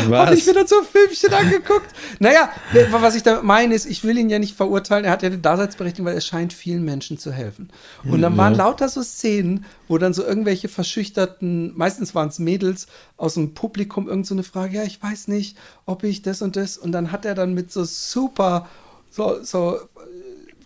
[0.07, 0.27] Was?
[0.27, 1.93] Habe ich mir so ein Filmchen angeguckt.
[2.19, 2.49] Naja,
[2.89, 5.05] was ich damit meine ist, ich will ihn ja nicht verurteilen.
[5.05, 7.69] Er hat ja eine Daseinsberechtigung, weil er scheint vielen Menschen zu helfen.
[8.03, 12.87] Und dann waren lauter so Szenen, wo dann so irgendwelche verschüchterten, meistens waren es Mädels
[13.17, 16.55] aus dem Publikum, irgend so eine Frage, ja, ich weiß nicht, ob ich das und
[16.55, 16.77] das.
[16.77, 18.67] Und dann hat er dann mit so super,
[19.11, 19.79] so, so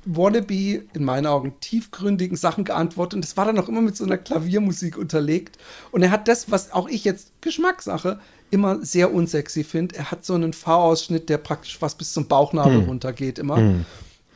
[0.05, 3.15] wannabe, in meinen Augen, tiefgründigen Sachen geantwortet.
[3.15, 5.57] Und das war dann auch immer mit so einer Klaviermusik unterlegt.
[5.91, 9.95] Und er hat das, was auch ich jetzt Geschmackssache immer sehr unsexy finde.
[9.95, 13.57] Er hat so einen V-Ausschnitt, der praktisch fast bis zum Bauchnabel runtergeht immer.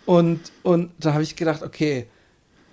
[0.06, 2.08] Und, und da habe ich gedacht, okay,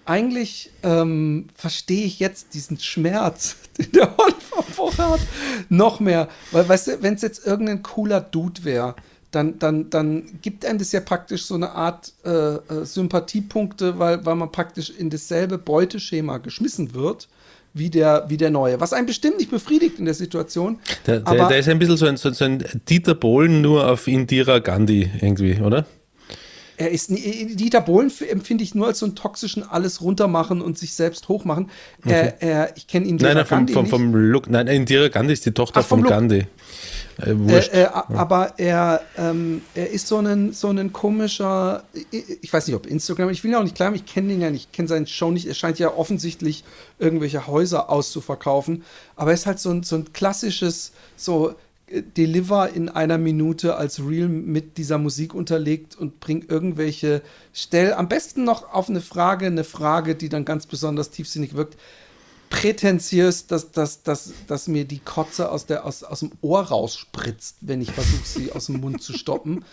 [0.05, 5.21] eigentlich ähm, verstehe ich jetzt diesen Schmerz, den der Oliver vorher hat,
[5.69, 6.29] noch mehr.
[6.51, 8.97] Weil, weißt du, wenn es jetzt irgendein cooler Dude wäre,
[9.33, 14.25] dann, dann, dann gibt einem das ja praktisch so eine Art äh, äh, Sympathiepunkte, weil,
[14.25, 17.29] weil man praktisch in dasselbe Beuteschema geschmissen wird
[17.75, 18.81] wie der, wie der Neue.
[18.81, 20.79] Was einen bestimmt nicht befriedigt in der Situation.
[21.07, 24.07] Der, der, der ist ein bisschen so ein, so, so ein Dieter Bohlen nur auf
[24.07, 25.87] Indira Gandhi irgendwie, oder?
[26.83, 30.95] er ist Dieter Bohlen empfinde ich nur als so einen toxischen alles runtermachen und sich
[30.95, 31.71] selbst hochmachen.
[32.05, 33.91] Er, er, ich kenne ihn Nein, Indira nein, vom, Gandhi vom, nicht.
[33.91, 34.51] vom Look.
[34.51, 36.11] Nein, Indira Gandhi ist die Tochter Ach, von Look.
[37.19, 37.73] Äh, wurscht.
[37.73, 42.77] Äh, äh, aber er, ähm, er ist so ein, so ein komischer, ich, weiß nicht,
[42.77, 44.89] ob Instagram, ich will ihn auch nicht klein, ich kenne ihn ja nicht, ich kenne
[44.89, 46.65] seine Show nicht, er scheint ja offensichtlich
[46.99, 48.83] irgendwelche Häuser auszuverkaufen,
[49.17, 51.55] aber er ist halt so ein, so ein klassisches, so
[51.87, 57.23] äh, Deliver in einer Minute als Reel mit dieser Musik unterlegt und bringt irgendwelche,
[57.53, 61.77] stell am besten noch auf eine Frage, eine Frage, die dann ganz besonders tiefsinnig wirkt,
[62.53, 67.57] prätentiös, dass, dass, dass, dass mir die Kotze aus, der, aus, aus dem Ohr rausspritzt,
[67.63, 69.65] wenn ich versuche, sie aus dem Mund zu stoppen.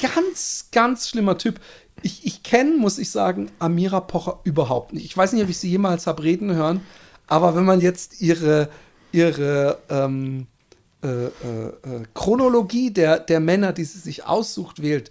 [0.00, 1.60] Ganz, ganz schlimmer Typ.
[2.02, 5.04] Ich, ich kenne, muss ich sagen, Amira Pocher überhaupt nicht.
[5.04, 6.82] Ich weiß nicht, ob ich sie jemals habe reden hören,
[7.26, 8.70] aber wenn man jetzt ihre,
[9.10, 10.46] ihre ähm,
[11.02, 15.10] äh, äh, äh, Chronologie der, der Männer, die sie sich aussucht, wählt,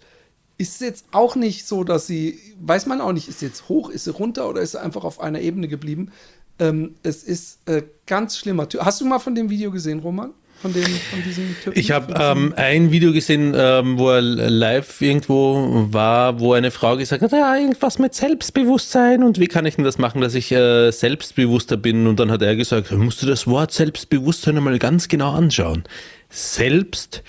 [0.58, 3.70] ist es jetzt auch nicht so, dass sie, weiß man auch nicht, ist sie jetzt
[3.70, 6.12] hoch, ist sie runter oder ist sie einfach auf einer Ebene geblieben?
[6.60, 8.68] Ähm, es ist äh, ganz schlimmer.
[8.80, 10.32] Hast du mal von dem Video gesehen, Roman?
[10.62, 11.80] Von, dem, von diesem Typen?
[11.80, 16.98] Ich habe ähm, ein Video gesehen, ähm, wo er live irgendwo war, wo eine Frau
[16.98, 20.52] gesagt hat, ja, irgendwas mit Selbstbewusstsein und wie kann ich denn das machen, dass ich
[20.52, 22.08] äh, selbstbewusster bin?
[22.08, 25.86] Und dann hat er gesagt, musst du das Wort Selbstbewusstsein einmal ganz genau anschauen.
[26.30, 27.24] Selbstbewusstsein,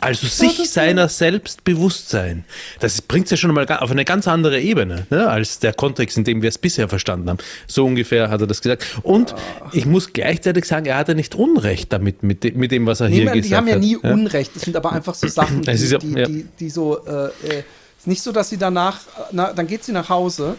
[0.00, 2.44] also sich seiner Selbstbewusstsein.
[2.78, 6.16] Das bringt es ja schon mal auf eine ganz andere Ebene, ne, als der Kontext,
[6.16, 7.38] in dem wir es bisher verstanden haben.
[7.66, 8.86] So ungefähr hat er das gesagt.
[9.02, 9.34] Und
[9.72, 13.08] ich muss gleichzeitig sagen, er hatte nicht Unrecht damit, mit, dem- mit dem, was er
[13.08, 13.80] Nee, hier man, gesagt die haben ja hat.
[13.80, 14.52] nie Unrecht.
[14.54, 16.26] Das sind aber einfach so Sachen, die, ja- die, ja.
[16.26, 17.04] die, die so.
[17.06, 17.62] Äh, äh,
[17.98, 19.00] ist nicht so, dass sie danach.
[19.32, 20.54] Na, dann geht sie nach Hause.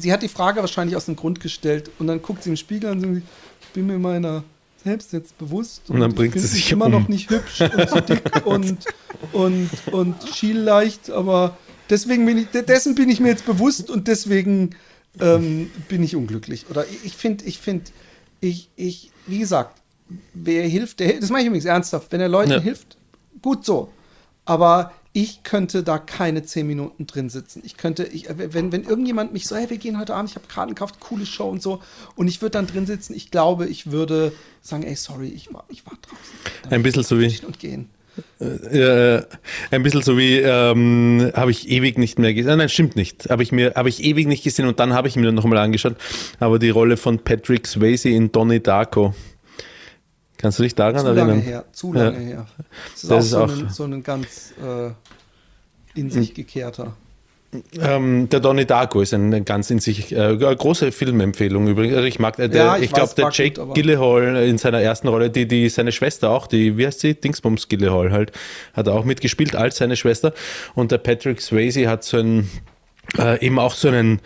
[0.00, 2.90] Sie hat die Frage wahrscheinlich aus dem Grund gestellt und dann guckt sie im Spiegel
[2.90, 3.22] an und sagt,
[3.62, 4.42] ich bin mir meiner
[4.86, 5.90] selbst jetzt bewusst.
[5.90, 6.92] Und dann ich bringt sie sich immer um.
[6.92, 8.78] noch nicht hübsch und dick und,
[9.32, 11.56] und, und schielleicht, aber
[11.90, 14.70] deswegen bin ich, dessen bin ich mir jetzt bewusst und deswegen
[15.20, 16.66] ähm, bin ich unglücklich.
[16.70, 17.84] Oder ich- ich finde, ich finde,
[18.40, 19.80] ich, ich, wie gesagt,
[20.34, 22.12] wer hilft, der, das mache ich übrigens ernsthaft.
[22.12, 22.60] Wenn er Leuten Ja.
[22.60, 22.96] hilft,
[23.42, 23.90] gut so.
[24.44, 27.62] Aber ich könnte da keine zehn Minuten drin sitzen.
[27.64, 30.46] Ich könnte, ich, wenn, wenn irgendjemand mich so, hey, wir gehen heute Abend, ich habe
[30.46, 31.80] Karten gekauft, coole Show und so,
[32.16, 35.64] und ich würde dann drin sitzen, ich glaube, ich würde sagen, ey, sorry, ich war,
[35.70, 36.70] ich war draußen.
[36.70, 37.88] Ein bisschen so wie- Und gehen.
[38.40, 39.22] Äh,
[39.70, 42.58] ein bisschen so wie, ähm, habe ich ewig nicht mehr gesehen.
[42.58, 43.30] Nein, stimmt nicht.
[43.30, 45.56] Habe ich mir, habe ich ewig nicht gesehen und dann habe ich mir noch mal
[45.58, 45.96] angeschaut.
[46.40, 49.14] Aber die Rolle von Patrick Swayze in Donnie Darko.
[50.38, 51.28] Kannst du dich daran Zu erinnern?
[51.28, 52.26] lange her, zu lange Ja.
[52.26, 52.46] her.
[52.92, 54.90] Das ist Das auch, ist so, auch- ein, so ein ganz äh,
[55.98, 56.94] in sich gekehrter.
[57.80, 61.94] Ähm, der Donnie Darko ist eine ganz in sich äh, große Filmempfehlung übrigens.
[61.96, 64.58] Also ich mag, äh, der, Ja, ich, ich glaube, der gut, Jake aber- Gyllenhaal in
[64.58, 68.32] seiner ersten Rolle, die, die seine Schwester auch, die, wie heißt sie, Dingsbums Gyllenhaal halt,
[68.74, 70.34] hat er auch mitgespielt als seine Schwester.
[70.74, 72.50] Und der Patrick Swayze hat so einen
[73.16, 74.20] äh, eben auch so einen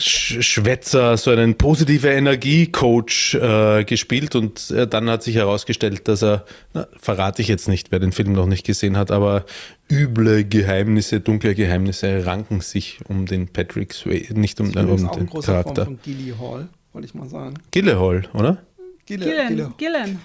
[0.00, 6.44] Schwätzer, so einen positive Energiecoach äh, gespielt und äh, dann hat sich herausgestellt, dass er,
[6.72, 9.44] na, verrate ich jetzt nicht, wer den Film noch nicht gesehen hat, aber
[9.90, 15.16] üble Geheimnisse, dunkle Geheimnisse ranken sich um den Patrick Swayze, nicht um, äh, um auch
[15.16, 15.84] ein den Charakter.
[15.84, 17.54] von Gilly Hall, wollte ich mal sagen.
[17.70, 18.58] Gyllenhaal, oder?
[19.04, 20.20] Gille, Gillen, Gillen.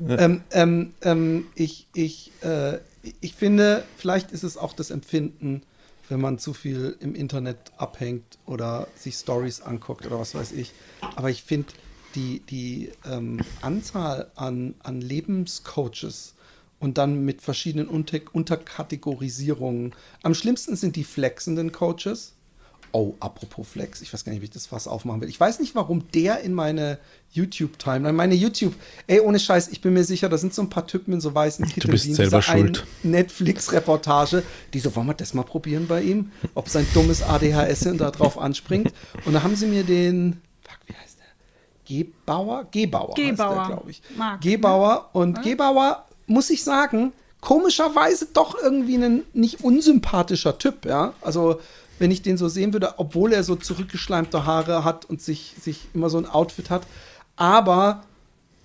[0.00, 0.18] Ja.
[0.18, 2.78] ähm, ähm, ähm, ich, ich, äh,
[3.20, 5.62] ich finde, vielleicht ist es auch das Empfinden,
[6.08, 10.72] wenn man zu viel im Internet abhängt oder sich Stories anguckt oder was weiß ich.
[11.16, 11.72] Aber ich finde,
[12.14, 16.34] die, die ähm, Anzahl an, an Lebenscoaches
[16.78, 19.94] und dann mit verschiedenen Unter Unterkategorisierungen.
[20.22, 22.33] Am schlimmsten sind die flexenden Coaches.
[22.96, 25.28] Oh, apropos Flex, ich weiß gar nicht, wie ich das Fass aufmachen will.
[25.28, 26.98] Ich weiß nicht, warum der in meine
[27.32, 28.72] YouTube-Timeline, meine YouTube,
[29.08, 31.34] ey, ohne Scheiß, ich bin mir sicher, da sind so ein paar Typen in so
[31.34, 31.90] weißen Kitteln.
[31.90, 32.86] bist wie in selber schuld.
[33.02, 36.30] Netflix-Reportage, die so, wollen wir das mal probieren bei ihm?
[36.54, 38.92] Ob sein dummes ADHS da drauf anspringt.
[39.24, 41.96] Und da haben sie mir den, fuck, wie heißt der?
[41.96, 42.68] Gebauer?
[42.70, 43.66] Gebauer, Gebauer.
[43.66, 44.02] glaube ich.
[44.16, 45.10] Marc, Gebauer.
[45.12, 51.12] Und Gebauer, muss ich sagen, komischerweise doch irgendwie ein nicht unsympathischer Typ, ja.
[51.22, 51.60] Also,
[51.98, 55.88] wenn ich den so sehen würde, obwohl er so zurückgeschleimte Haare hat und sich, sich
[55.94, 56.86] immer so ein Outfit hat.
[57.36, 58.04] Aber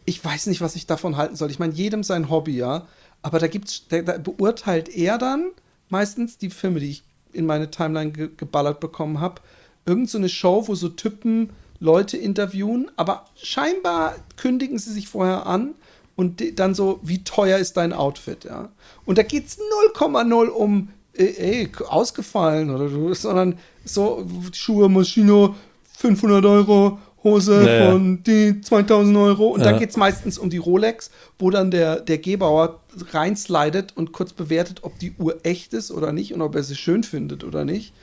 [0.05, 1.51] ich weiß nicht, was ich davon halten soll.
[1.51, 2.87] Ich meine, jedem sein Hobby, ja.
[3.21, 5.51] Aber da gibt's, da, da beurteilt er dann
[5.89, 9.41] meistens die Filme, die ich in meine Timeline ge geballert bekommen habe.
[9.85, 15.45] Irgend so eine Show, wo so Typen Leute interviewen, aber scheinbar kündigen sie sich vorher
[15.45, 15.75] an
[16.15, 18.69] und dann so, wie teuer ist dein Outfit, ja.
[19.05, 19.57] Und da geht es
[19.95, 20.89] 0,0 um,
[21.23, 25.53] ey, ausgefallen oder so, sondern so Schuhe, Maschine,
[25.97, 27.91] 500 Euro, Hose Naja.
[27.91, 29.47] von die 2000 Euro.
[29.47, 29.79] Und dann Ja.
[29.79, 32.79] geht es meistens um die Rolex, wo dann der, der Gebauer
[33.11, 36.75] reinslidet und kurz bewertet, ob die Uhr echt ist oder nicht und ob er sie
[36.77, 37.93] schön findet oder nicht.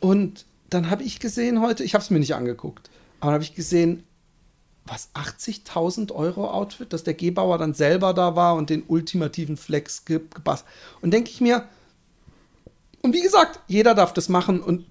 [0.00, 2.88] Und dann habe ich gesehen heute, ich habe es mir nicht angeguckt,
[3.20, 4.04] aber habe ich gesehen,
[4.86, 10.04] was 80.000 Euro Outfit, dass der Gebauer dann selber da war und den ultimativen Flex
[10.06, 10.72] ge gebastelt.
[11.02, 11.64] Und denke ich mir,
[13.02, 14.84] und wie gesagt, jeder darf das machen und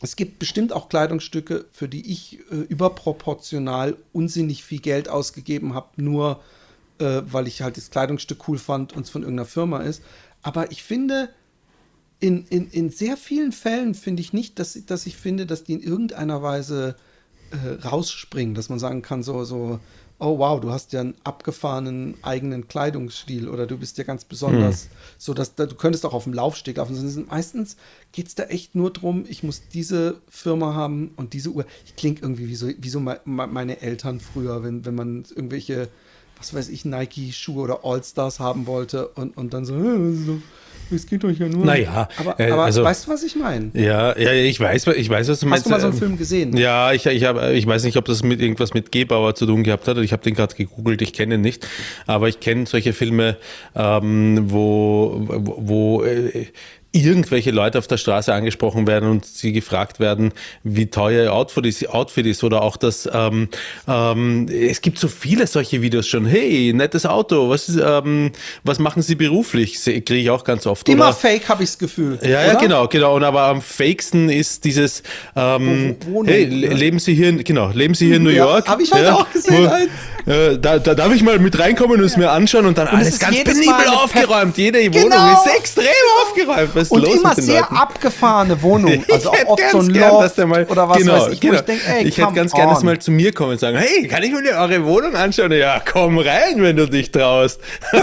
[0.00, 5.88] es gibt bestimmt auch Kleidungsstücke, für die ich äh, überproportional unsinnig viel Geld ausgegeben habe,
[5.96, 6.40] nur
[6.98, 10.02] äh, weil ich halt das Kleidungsstück cool fand und es von irgendeiner Firma ist.
[10.42, 11.28] Aber ich finde,
[12.18, 15.74] in, in, in sehr vielen Fällen finde ich nicht, dass, dass ich finde, dass die
[15.74, 16.96] in irgendeiner Weise
[17.50, 19.78] äh, rausspringen, dass man sagen kann, so, so,
[20.24, 24.88] oh wow, du hast ja einen abgefahrenen eigenen Kleidungsstil oder du bist ja ganz besonders,
[25.18, 27.26] so dass da, du könntest auch auf dem Laufsteg laufen.
[27.28, 27.76] Meistens
[28.12, 31.64] geht es da echt nur drum, ich muss diese Firma haben und diese Uhr.
[31.84, 35.24] Ich klinge irgendwie wie so, wie so me- me- meine Eltern früher, wenn, wenn man
[35.34, 35.88] irgendwelche,
[36.38, 40.40] was weiß ich, Nike-Schuhe oder All-Stars haben wollte und, und dann so, "Äh, so,
[40.92, 41.64] es geht euch ja nur.
[41.64, 43.70] Naja, aber, äh, aber also- weißt du, was ich meine?
[43.74, 45.64] Ja, ja, ich weiß, ich weiß, was du meinst.
[45.64, 46.56] Hast du mal so einen Film gesehen?
[46.56, 49.62] Ja, ich, ich, hab, ich weiß nicht, ob das mit irgendwas mit Gebauer zu tun
[49.62, 49.98] gehabt hat.
[49.98, 51.66] Ich habe den gerade gegoogelt, ich kenne ihn nicht.
[52.06, 53.36] Aber ich kenne solche Filme,
[53.74, 56.46] ähm, wo, wo, wo äh,
[56.92, 61.64] irgendwelche Leute auf der Straße angesprochen werden und sie gefragt werden, wie teuer ihr Outfit
[61.66, 63.48] ist, Outfit ist oder auch das, ähm,
[63.88, 66.26] ähm, es gibt so viele solche Videos schon.
[66.26, 68.30] Hey, nettes Auto, was, ist, ähm,
[68.62, 69.82] was machen Sie beruflich?
[69.82, 70.88] Kriege ich auch ganz oft.
[70.88, 72.18] Immer Oder- fake, habe ich das Gefühl.
[72.22, 73.16] ja, ja, genau, genau.
[73.16, 75.02] Und aber am faksten ist dieses,
[75.34, 76.54] ähm, Wo- wo- Wohnung, hey, ne?
[76.68, 78.68] le- leben Sie hier, in, genau, leben Sie hier in New Ja, York?
[78.68, 79.90] hab ich heute auch gesehen, eins.
[80.26, 82.92] Äh, da, da darf ich mal mit reinkommen und es mir anschauen und dann es
[82.92, 84.56] alles ganz penibel aufgeräumt.
[84.56, 85.32] Jede Wohnung Genau.
[85.44, 85.86] ist extrem
[86.22, 86.70] aufgeräumt.
[86.74, 87.76] Was ist Und los immer sehr Leuten?
[87.76, 89.04] abgefahrene Wohnung.
[89.12, 91.32] Also ich hätte oft ganz so ein gern, dass der mal, oder was genau, weiß
[91.32, 91.54] ich, genau.
[91.54, 92.86] ich denke, ey, ich hätte ganz gern, dass on.
[92.86, 95.52] mal zu mir kommen und sagen, hey, kann ich mir eure Wohnung anschauen?
[95.52, 97.60] Ja, komm rein, wenn du dich traust.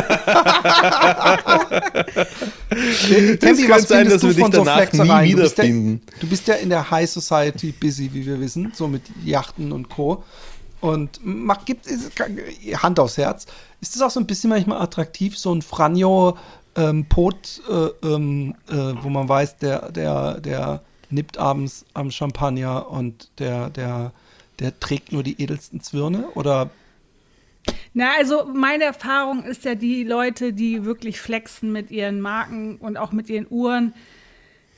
[3.40, 6.02] Tempi, kann was sein, dass wir dich so danach nie Du bist ja- wiederfinden.
[6.20, 9.90] Du bist ja in der High Society busy, wie wir wissen, so mit Yachten und
[9.90, 10.24] Co.
[10.82, 12.12] Und macht, gibt ist-
[12.82, 13.46] Hand aufs Herz.
[13.82, 16.38] Ist das auch so ein bisschen manchmal attraktiv, so ein Franjo
[16.76, 22.90] ähm, Pot, äh, ähm, äh, wo man weiß, der, der, der nippt abends am Champagner
[22.90, 24.12] und der, der,
[24.60, 26.26] der trägt nur die edelsten Zwirne?
[26.36, 26.70] Oder
[27.94, 32.98] Na, also meine Erfahrung ist ja, die Leute, die wirklich flexen mit ihren Marken und
[32.98, 33.94] auch mit ihren Uhren,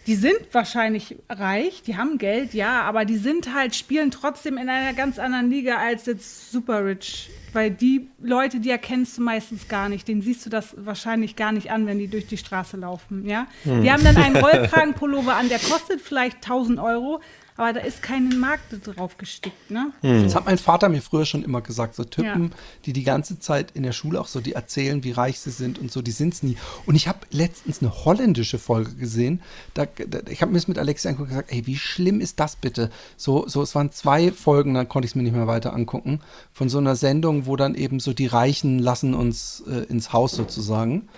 [0.08, 4.68] die sind wahrscheinlich reich, die haben Geld, ja, aber die sind halt, spielen trotzdem in
[4.68, 7.30] einer ganz anderen Liga als jetzt Super Rich.
[7.54, 10.08] Weil die Leute, die erkennst du meistens gar nicht.
[10.08, 13.46] Den siehst du das wahrscheinlich gar nicht an, wenn die durch die Straße laufen, ja.
[13.66, 17.20] Die haben dann einen Rollkragenpullover an, der kostet vielleicht 1000 Euro,
[17.58, 19.92] aber da ist keine Marke drauf gestickt, ne?
[20.02, 21.96] Das hat mein Vater mir früher schon immer gesagt.
[21.96, 22.58] So Typen, Ja.
[22.86, 25.78] die die ganze Zeit in der Schule auch so, die erzählen, wie reich sie sind
[25.80, 26.58] und so, die sind es nie.
[26.86, 29.42] Und ich habe letztens eine holländische Folge gesehen.
[29.74, 32.40] Da, da, ich habe mir das mit Alexia angeguckt und gesagt, ey, wie schlimm ist
[32.40, 32.90] das bitte?
[33.18, 36.22] So, so es waren zwei Folgen, dann konnte ich es mir nicht mehr weiter angucken,
[36.54, 40.32] von so einer Sendung, wo dann eben so die Reichen lassen uns äh, ins Haus
[40.32, 41.10] sozusagen.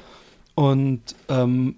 [0.55, 1.75] Und ähm,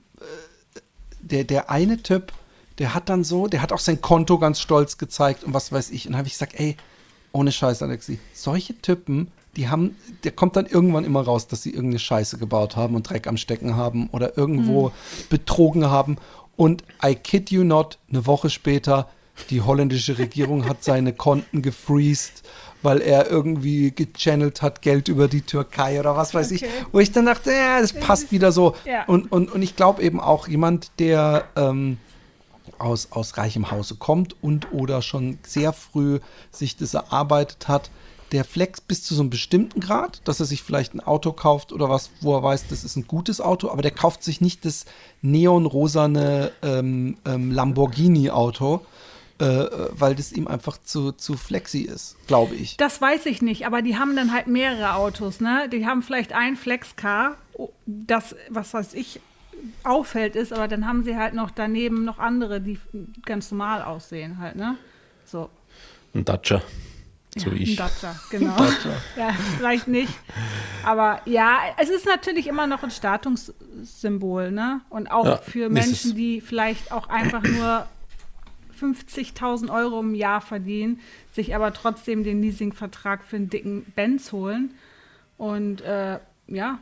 [1.22, 2.32] der, der eine Typ,
[2.78, 5.92] der hat dann so, der hat auch sein Konto ganz stolz gezeigt und was weiß
[5.92, 6.08] ich.
[6.08, 6.76] Und habe ich gesagt, ey,
[7.32, 11.72] ohne Scheiß, Alexi, solche Typen, die haben, der kommt dann irgendwann immer raus, dass sie
[11.72, 14.92] irgendeine Scheiße gebaut haben und Dreck am Stecken haben oder irgendwo
[15.30, 16.18] betrogen haben.
[16.58, 19.10] Und I kid you not, eine Woche später,
[19.50, 22.44] die holländische Regierung hat seine Konten gefreezed,
[22.82, 26.64] weil er irgendwie gechannelt hat, Geld über die Türkei oder was weiß ich.
[26.64, 26.72] Okay.
[26.92, 28.76] Wo ich dann dachte, ja, das passt wieder so.
[28.86, 29.06] Ja.
[29.06, 31.98] Und, und, und ich glaube eben auch jemand, der ähm,
[32.80, 36.20] aus, aus reichem Hause kommt und oder schon sehr früh
[36.52, 37.90] sich das erarbeitet hat,
[38.32, 41.72] der flext bis zu so einem bestimmten Grad, dass er sich vielleicht ein Auto kauft
[41.72, 44.66] oder was, wo er weiß, das ist ein gutes Auto, aber der kauft sich nicht
[44.66, 44.86] das
[45.22, 48.82] neonrosane ähm, ähm, Lamborghini-Auto,
[49.38, 52.78] äh, weil das ihm einfach zu, zu flexi ist, glaube ich.
[52.78, 55.70] Das weiß ich nicht, aber die haben dann halt mehrere Autos, ne?
[55.72, 57.38] Die haben vielleicht ein Flexcar
[57.86, 59.20] das, was weiß ich,
[59.84, 62.80] auffällt ist, aber dann haben sie halt noch daneben noch andere, die
[63.26, 64.78] ganz normal aussehen halt, ne?
[65.26, 65.50] So.
[66.14, 66.62] Ein Dacia.
[67.38, 67.70] So ja, wie ich.
[67.72, 68.58] Ein Dacia, genau.
[69.18, 70.14] ja, vielleicht nicht.
[70.84, 74.82] Aber ja, es ist natürlich immer noch ein Statussymbol, ne?
[74.90, 77.88] Und auch Ja, für Menschen, die vielleicht auch einfach nur
[78.80, 81.00] 50.000 Euro im Jahr verdienen,
[81.32, 84.74] sich aber trotzdem den Leasingvertrag für einen dicken Benz holen.
[85.38, 86.80] Und äh, ja,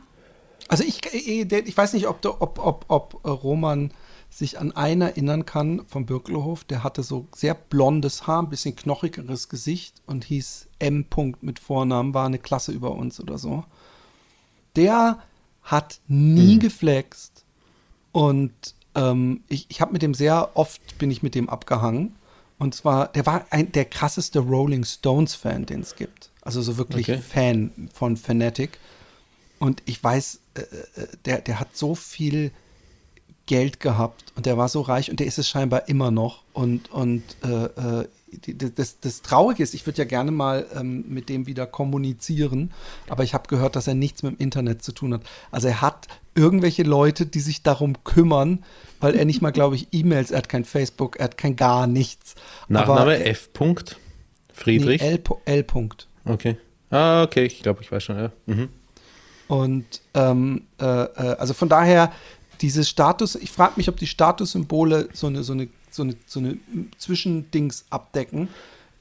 [0.68, 3.92] Also ich, ich ich weiß nicht, ob, du- ob, ob, ob äh, Roman
[4.30, 6.64] sich an einen erinnern kann vom Birkelhof.
[6.64, 11.04] Der hatte so sehr blondes Haar, ein bisschen knochigeres Gesicht und hieß M.
[11.04, 13.64] Punkt mit Vornamen, war eine Klasse über uns oder so.
[14.76, 15.18] Der
[15.62, 17.44] hat nie geflext
[18.12, 18.52] und
[18.94, 22.14] ähm, ich, ich habe mit dem sehr oft bin ich mit dem abgehangen.
[22.58, 26.30] Und zwar, der war ein, der krasseste Rolling Stones Fan, den es gibt.
[26.42, 27.20] Also so wirklich Okay.
[27.20, 28.78] Fan von Fanatic.
[29.64, 32.50] Und ich weiß, äh, äh, der, der hat so viel
[33.46, 36.42] Geld gehabt und der war so reich und der ist es scheinbar immer noch.
[36.52, 38.08] Und, und äh, äh,
[38.74, 42.72] das, das Traurige ist, ich würde ja gerne mal ähm, mit dem wieder kommunizieren,
[43.08, 45.22] aber ich habe gehört, dass er nichts mit dem Internet zu tun hat.
[45.50, 48.62] Also er hat irgendwelche Leute, die sich darum kümmern,
[49.00, 51.86] weil er nicht mal, glaube ich, E-Mails, er hat kein Facebook, er hat kein gar
[51.86, 52.34] nichts.
[52.68, 53.50] Nachname aber, F.
[53.54, 53.96] Punkt.
[53.96, 55.00] nee, Friedrich.
[55.00, 55.22] L.
[55.46, 55.62] L.
[55.62, 56.06] Punkt.
[56.26, 56.58] Okay.
[56.90, 58.30] Ah, okay, ich glaube, ich weiß schon, ja.
[58.44, 58.68] Mhm.
[59.48, 62.12] Und ähm, äh, äh, also von daher,
[62.60, 66.40] dieses Status, ich frage mich, ob die Statussymbole so eine, so eine, so eine, so
[66.40, 66.58] eine
[66.98, 68.48] Zwischendings abdecken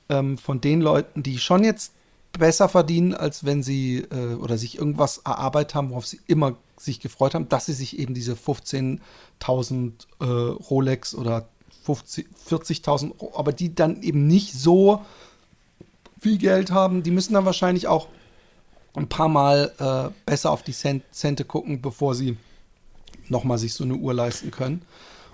[0.10, 1.93] ähm, von den Leuten, die schon jetzt
[2.38, 6.99] besser verdienen, als wenn sie äh, oder sich irgendwas erarbeitet haben, worauf sie immer sich
[6.99, 11.47] gefreut haben, dass sie sich eben diese 15.000 äh, Rolex oder
[11.86, 15.06] 50 40.000, Ro- aber die dann eben nicht so
[16.19, 18.08] viel Geld haben, die müssen dann wahrscheinlich auch
[18.95, 22.38] ein paar Mal äh, besser auf die Cent Cente gucken, bevor sie
[23.29, 24.84] nochmal sich so eine Uhr leisten können.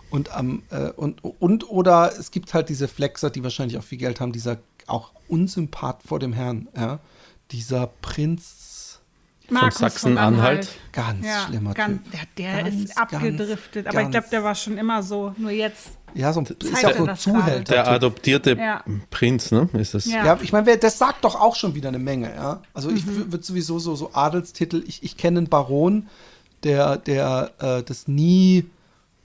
[0.10, 3.98] Und, am äh, und, und oder es gibt halt diese Flexer, die wahrscheinlich auch viel
[3.98, 7.00] Geld haben, dieser auch unsympath vor dem Herrn, ja.
[7.52, 9.00] Dieser Prinz,
[9.50, 10.70] Markus von Sachsen-Anhalt.
[10.92, 12.12] ganz Ja, schlimmer ganz, Typ.
[12.12, 13.86] der, der Ganz, ist abgedriftet.
[13.86, 15.34] ganz, aber ich glaube, der war schon immer so.
[15.38, 15.90] Nur jetzt.
[16.14, 17.74] Ja, so ein ist ja auch so Zuhälter.
[17.74, 18.84] Der adoptierte Ja.
[19.10, 19.70] Prinz, ne?
[19.74, 20.06] Ist das?
[20.06, 20.26] Ja.
[20.26, 22.62] Ja, ich meine, das sagt doch auch schon wieder eine Menge, ja.
[22.74, 23.32] Also ich Mhm.
[23.32, 26.08] würde sowieso so, so Adelstitel, ich, ich kenne einen Baron,
[26.64, 28.66] der, der äh, das nie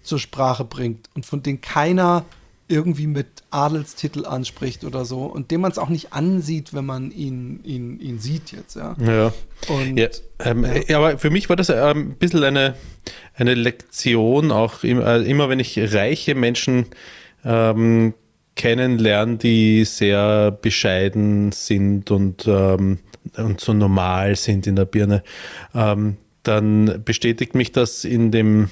[0.02, 2.24] zur Sprache bringt und von dem keiner
[2.68, 7.10] irgendwie mit Adelstitel anspricht oder so und dem man es auch nicht ansieht, wenn man
[7.10, 8.96] ihn, ihn, ihn sieht jetzt, ja.
[9.00, 9.32] Ja.
[9.68, 12.74] Und Ja, ähm, ja, aber für mich war das ähm, ein bisschen eine,
[13.34, 14.88] eine Lektion, auch äh,
[15.28, 16.86] immer wenn ich reiche Menschen
[17.44, 18.14] ähm,
[18.56, 22.98] kennenlerne, die sehr bescheiden sind und, ähm,
[23.36, 25.22] und so normal sind in der Birne,
[25.74, 28.68] ähm, dann bestätigt mich das in dem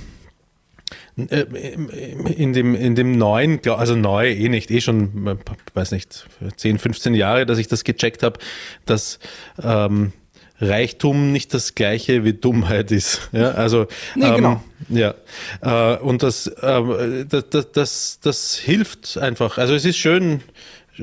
[1.17, 5.37] in dem, in dem neuen, also neu eh nicht, eh schon, äh,
[5.75, 8.39] weiß nicht, 10, 15 Jahre, dass ich das gecheckt habe,
[8.87, 9.19] dass
[9.63, 10.13] ähm,
[10.59, 13.29] Reichtum nicht das gleiche wie Dummheit ist.
[13.33, 14.65] Ja, also, Nee, ähm, genau.
[14.89, 15.15] Ja,
[15.61, 19.59] äh, und das, das, das, das, das hilft einfach.
[19.59, 20.41] Also es ist schön,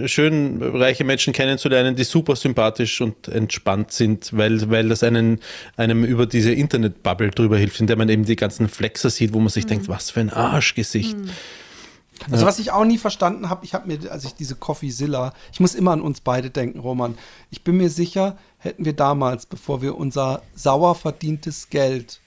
[0.05, 5.39] schön reiche Menschen kennenzulernen, die super sympathisch und entspannt sind, weil, weil das einen,
[5.77, 9.39] einem über diese Internetbubble drüber hilft, in der man eben die ganzen Flexer sieht, wo
[9.39, 11.17] man sich denkt, was für ein Arschgesicht.
[12.31, 15.59] Also was ich auch nie verstanden habe, ich habe mir, als ich diese Coffeezilla, ich
[15.59, 17.17] muss immer an uns beide denken, Roman.
[17.49, 22.19] Ich bin mir sicher, hätten wir damals, bevor wir unser sauer verdientes Geld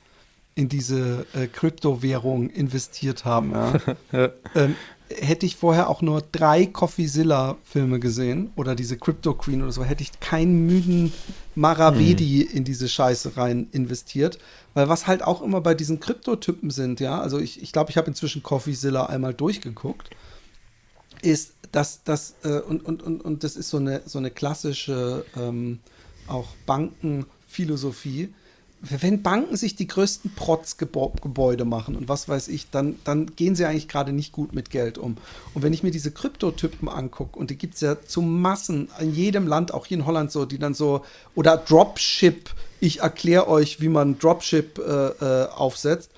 [0.54, 4.76] in diese äh, Kryptowährung investiert haben, ja, ähm,
[5.20, 10.02] hätte ich vorher auch nur drei Coffeezilla-Filme gesehen oder diese Crypto Queen oder so, hätte
[10.02, 11.12] ich keinen müden
[11.54, 14.38] Maravedi in diese Scheiße rein investiert.
[14.74, 17.90] Weil was halt auch immer bei diesen Kryptotypen sind, ja, also ich glaube, ich, glaub,
[17.90, 20.10] ich habe inzwischen Coffeezilla einmal durchgeguckt,
[21.20, 25.24] ist, dass das, äh, und, und, und, und das ist so eine, so eine klassische
[25.36, 25.78] ähm,
[26.26, 28.32] auch Bankenphilosophie.
[28.84, 33.64] Wenn Banken sich die größten Protzgebäude machen und was weiß ich, dann, dann gehen sie
[33.64, 35.18] eigentlich gerade nicht gut mit Geld um.
[35.54, 39.14] Und wenn ich mir diese Kryptotypen angucke, und die gibt es ja zu Massen in
[39.14, 41.04] jedem Land, auch hier in Holland so, die dann so,
[41.36, 46.10] oder Dropship, ich erkläre euch, wie man Dropship äh, äh, aufsetzt,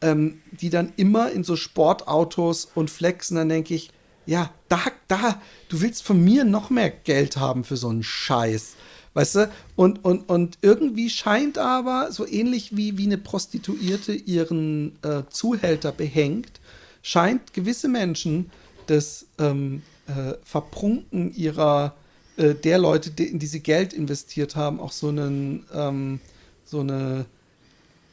[0.00, 3.90] ähm, die dann immer in so Sportautos und flexen, dann denke ich,
[4.26, 8.74] ja, da, da, du willst von mir noch mehr Geld haben für so einen Scheiß.
[9.14, 9.50] Weißt du?
[9.76, 15.92] Und, und, und irgendwie scheint aber, so ähnlich wie, wie eine Prostituierte ihren äh, Zuhälter
[15.92, 16.60] behängt,
[17.02, 18.50] scheint gewisse Menschen
[18.86, 21.94] das ähm, äh, Verprunken ihrer,
[22.36, 26.18] äh, der Leute, die, in die sie Geld investiert haben, auch so einen, ähm,
[26.64, 27.26] so eine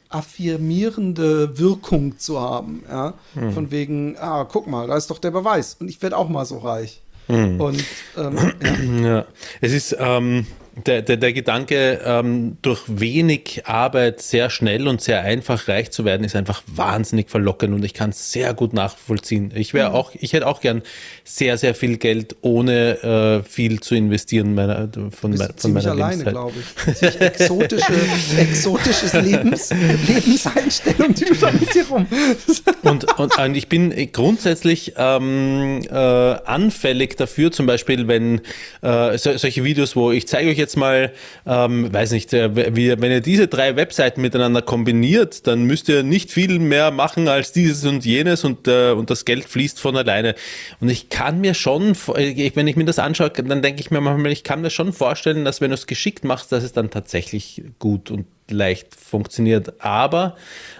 [0.08, 2.84] affirmierende Wirkung zu haben.
[2.88, 3.14] Ja?
[3.34, 5.76] Von wegen, ah, guck mal, da ist doch der Beweis.
[5.80, 7.00] Und ich werde auch mal so reich.
[7.28, 7.84] Und
[8.18, 8.52] ähm,
[9.02, 9.08] ja.
[9.08, 9.26] Ja,
[9.60, 10.46] es ist ähm,
[10.86, 16.04] der, der, der Gedanke, ähm, durch wenig Arbeit sehr schnell und sehr einfach reich zu
[16.04, 19.52] werden, ist einfach wahnsinnig verlockend und ich kann es sehr gut nachvollziehen.
[19.54, 20.82] Ich wäre auch, ich hätte auch gern
[21.24, 25.90] sehr, sehr viel Geld, ohne äh, viel zu investieren meiner, von, bist me- von meiner
[25.90, 27.20] alleine, glaube ich.
[27.20, 27.92] Exotische,
[28.38, 29.70] exotisches Lebens,
[30.08, 32.06] Lebenseinstellung, die du da mit dir rum.
[32.82, 38.40] Und, und, und ich bin grundsätzlich ähm, äh, anfällig dafür, zum Beispiel, wenn
[38.82, 41.12] äh, so, solche Videos, wo ich zeige euch jetzt mal,
[41.46, 46.02] ähm, weiß nicht, äh, wie, wenn ihr diese drei Webseiten miteinander kombiniert, dann müsst ihr
[46.02, 49.96] nicht viel mehr machen als dieses und jenes und, äh, und das Geld fließt von
[49.96, 50.34] alleine.
[50.80, 54.00] Und ich kann mir schon, äh, wenn ich mir das anschaue, dann denke ich mir
[54.00, 56.90] manchmal, ich kann mir schon vorstellen, dass wenn du es geschickt machst, dass es dann
[56.90, 59.80] tatsächlich gut und leicht funktioniert.
[59.82, 60.36] Aber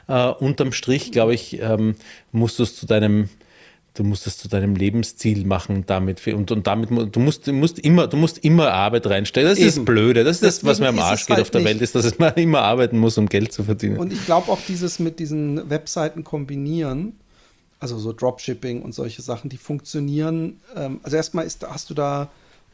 [0.08, 1.96] äh, unterm Strich, glaube ich, ähm,
[2.30, 3.28] musst du es zu deinem
[3.94, 7.78] Du musst es zu deinem Lebensziel machen damit und, und damit du musst, du musst
[7.78, 9.50] immer du musst immer Arbeit reinstellen.
[9.50, 9.84] Das ist das Eben.
[9.84, 10.24] Blöde.
[10.24, 12.18] Das ist das, was mir am Arsch geht halt auf der nicht- Welt, ist, dass
[12.18, 13.98] man immer arbeiten muss, um Geld zu verdienen.
[13.98, 17.16] Und ich glaube auch dieses mit diesen Webseiten kombinieren,
[17.80, 20.58] also so Dropshipping und solche Sachen, die funktionieren.
[20.74, 22.30] Ähm, also erstmal ist, hast du da,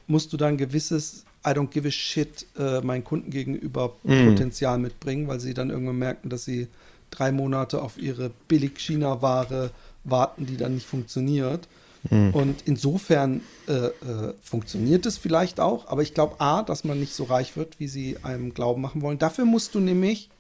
[0.07, 4.79] musst du da ein gewisses I don't give a shit äh, meinen Kunden gegenüber Potenzial
[4.79, 6.69] mitbringen, weil sie dann irgendwann merken, dass sie
[7.11, 9.71] drei Monate auf ihre Billig-China-Ware
[10.11, 11.69] warten, die dann nicht funktioniert.
[12.11, 13.93] Und insofern äh, äh,
[14.41, 17.89] funktioniert es vielleicht auch, aber ich glaube A, dass man nicht so reich wird, wie
[17.89, 19.19] sie einem glauben machen wollen.
[19.19, 20.31] Dafür musst du nämlich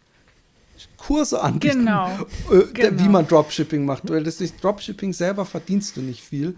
[0.96, 2.08] Kurse anbieten, Genau.
[2.52, 3.02] äh, Genau.
[3.02, 4.08] wie man Dropshipping macht.
[4.08, 6.56] Weil das durch Dropshipping selber verdienst du nicht viel.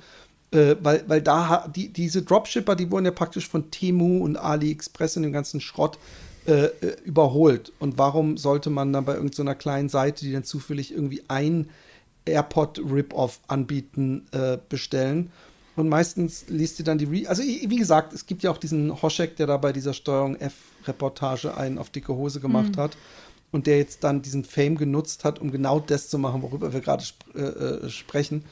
[0.53, 5.17] Äh, weil, weil da die, diese Dropshipper, die wurden ja praktisch von Temu und AliExpress
[5.17, 5.99] und dem ganzen Schrott
[6.47, 7.73] äh, äh, überholt.
[7.79, 11.69] Und warum sollte man dann bei irgendeiner kleinen Seite, die dann zufällig irgendwie ein
[12.31, 15.31] AirPod-Rip-Off anbieten, äh, bestellen?
[15.77, 19.01] Und meistens liest ihr dann die Re Also, wie gesagt, es gibt ja auch diesen
[19.01, 22.97] Hoschek, der da bei dieser Steuerung F-Reportage einen auf dicke Hose gemacht hat
[23.51, 26.81] und der jetzt dann diesen Fame genutzt hat, um genau das zu machen, worüber wir
[26.81, 28.45] gerade sp äh, äh, sprechen.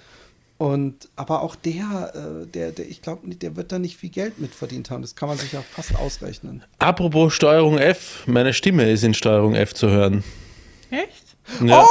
[0.59, 4.41] Und aber auch der, äh, der, der, ich glaube, der wird da nicht viel Geld
[4.41, 5.03] mitverdient haben.
[5.03, 6.65] Das kann man sich ja fast ausrechnen.
[6.79, 10.25] Apropos Steuerung F, meine Stimme ist in Steuerung F zu hören.
[10.91, 11.28] Echt?
[11.65, 11.83] Ja.
[11.83, 11.87] Oh,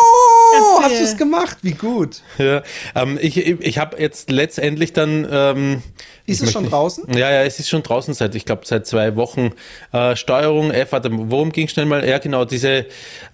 [0.79, 0.85] Erzähl.
[0.85, 1.57] hast du es gemacht?
[1.61, 2.21] Wie gut.
[2.37, 2.61] Ja,
[2.95, 5.27] ähm, ich ich, habe jetzt letztendlich dann.
[5.29, 5.81] Ähm,
[6.25, 7.13] Ist es schon möchte- draußen?
[7.17, 9.51] Ja, ja, es ist schon draußen seit, ich glaube, seit zwei Wochen.
[9.93, 12.07] Äh, Steuerung F, warte, worum ging schnell mal?
[12.07, 12.85] Ja, genau, diese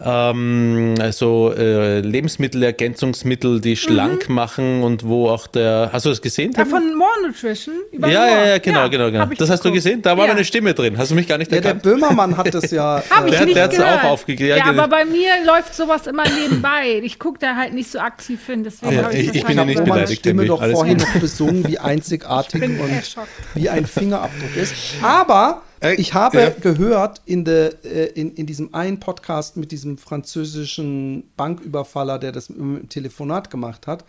[0.04, 5.90] ähm, also, äh, Lebensmittelergänzungsmittel, die schlank machen und wo auch der.
[5.92, 6.54] Hast du das gesehen?
[6.58, 7.76] Ja, von More Nutrition.
[7.92, 8.32] über ja, More.
[8.32, 9.28] ja, ja, genau, genau, genau.
[9.32, 10.02] ich Das hast du gesehen?
[10.02, 10.34] Da war ja.
[10.34, 10.98] meine Stimme drin.
[10.98, 11.74] Hast du mich gar nicht Ja, der?
[11.76, 13.04] Böhmermann hat das ja.
[13.10, 14.04] Hab ich Der hat- nicht der hat's gehört.
[14.04, 14.50] auch aufgegeben.
[14.50, 14.84] Ja, Ja, genau.
[14.84, 17.00] aber bei mir läuft sowas immer nebenbei.
[17.04, 19.58] Ich gucke da halt nicht so aktiv hin, deswegen Ja, habe ich ich- ich bin
[19.58, 21.08] ja nicht beleidigt, Stimme doch Alles vorhin gut.
[21.08, 23.16] noch besungen, wie einzigartig und
[23.56, 24.74] wie ein Fingerabdruck ist.
[25.02, 26.50] Aber Äh, ich habe ja.
[26.50, 32.50] gehört in, der, äh, in, in diesem einen Podcast mit diesem französischen Banküberfaller, der das
[32.50, 34.06] im Telefonat gemacht hat,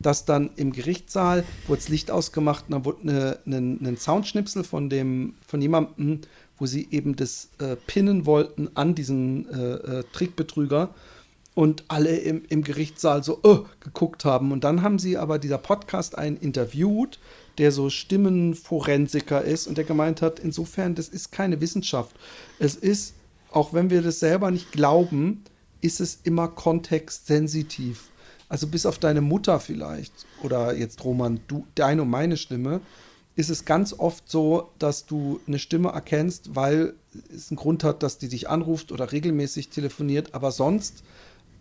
[0.00, 4.64] dass dann im Gerichtssaal wurde das Licht ausgemacht und dann wurde eine, eine, ein Soundschnipsel
[4.64, 6.20] von, dem, von jemandem,
[6.58, 10.90] wo sie eben das äh, pinnen wollten an diesen äh, äh, Trickbetrüger
[11.54, 14.52] und alle im, im Gerichtssaal so äh, geguckt haben.
[14.52, 17.20] Und dann haben sie aber dieser Podcast einen interviewt,
[17.58, 22.16] der so Stimmenforensiker ist und der gemeint hat, insofern, das ist keine Wissenschaft.
[22.58, 23.14] Es ist,
[23.52, 25.44] auch wenn wir das selber nicht glauben,
[25.80, 28.10] ist es immer kontextsensitiv.
[28.48, 32.80] Also bis auf deine Mutter vielleicht oder jetzt Roman, du, deine und meine Stimme,
[33.36, 36.94] ist es ganz oft so, dass du eine Stimme erkennst, weil
[37.34, 41.02] es einen Grund hat, dass die dich anruft oder regelmäßig telefoniert, aber sonst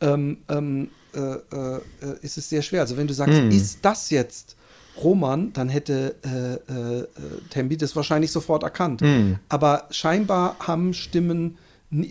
[0.01, 1.81] ähm, ähm, äh, äh,
[2.21, 2.81] ist es sehr schwer.
[2.81, 4.55] Also wenn du sagst, ist das jetzt
[4.97, 7.07] Roman, dann hätte äh, äh,
[7.49, 9.01] Tembi das wahrscheinlich sofort erkannt.
[9.49, 11.57] Aber scheinbar haben Stimmen,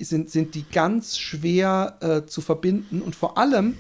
[0.01, 3.77] sind, sind die ganz schwer äh, zu verbinden und vor allem,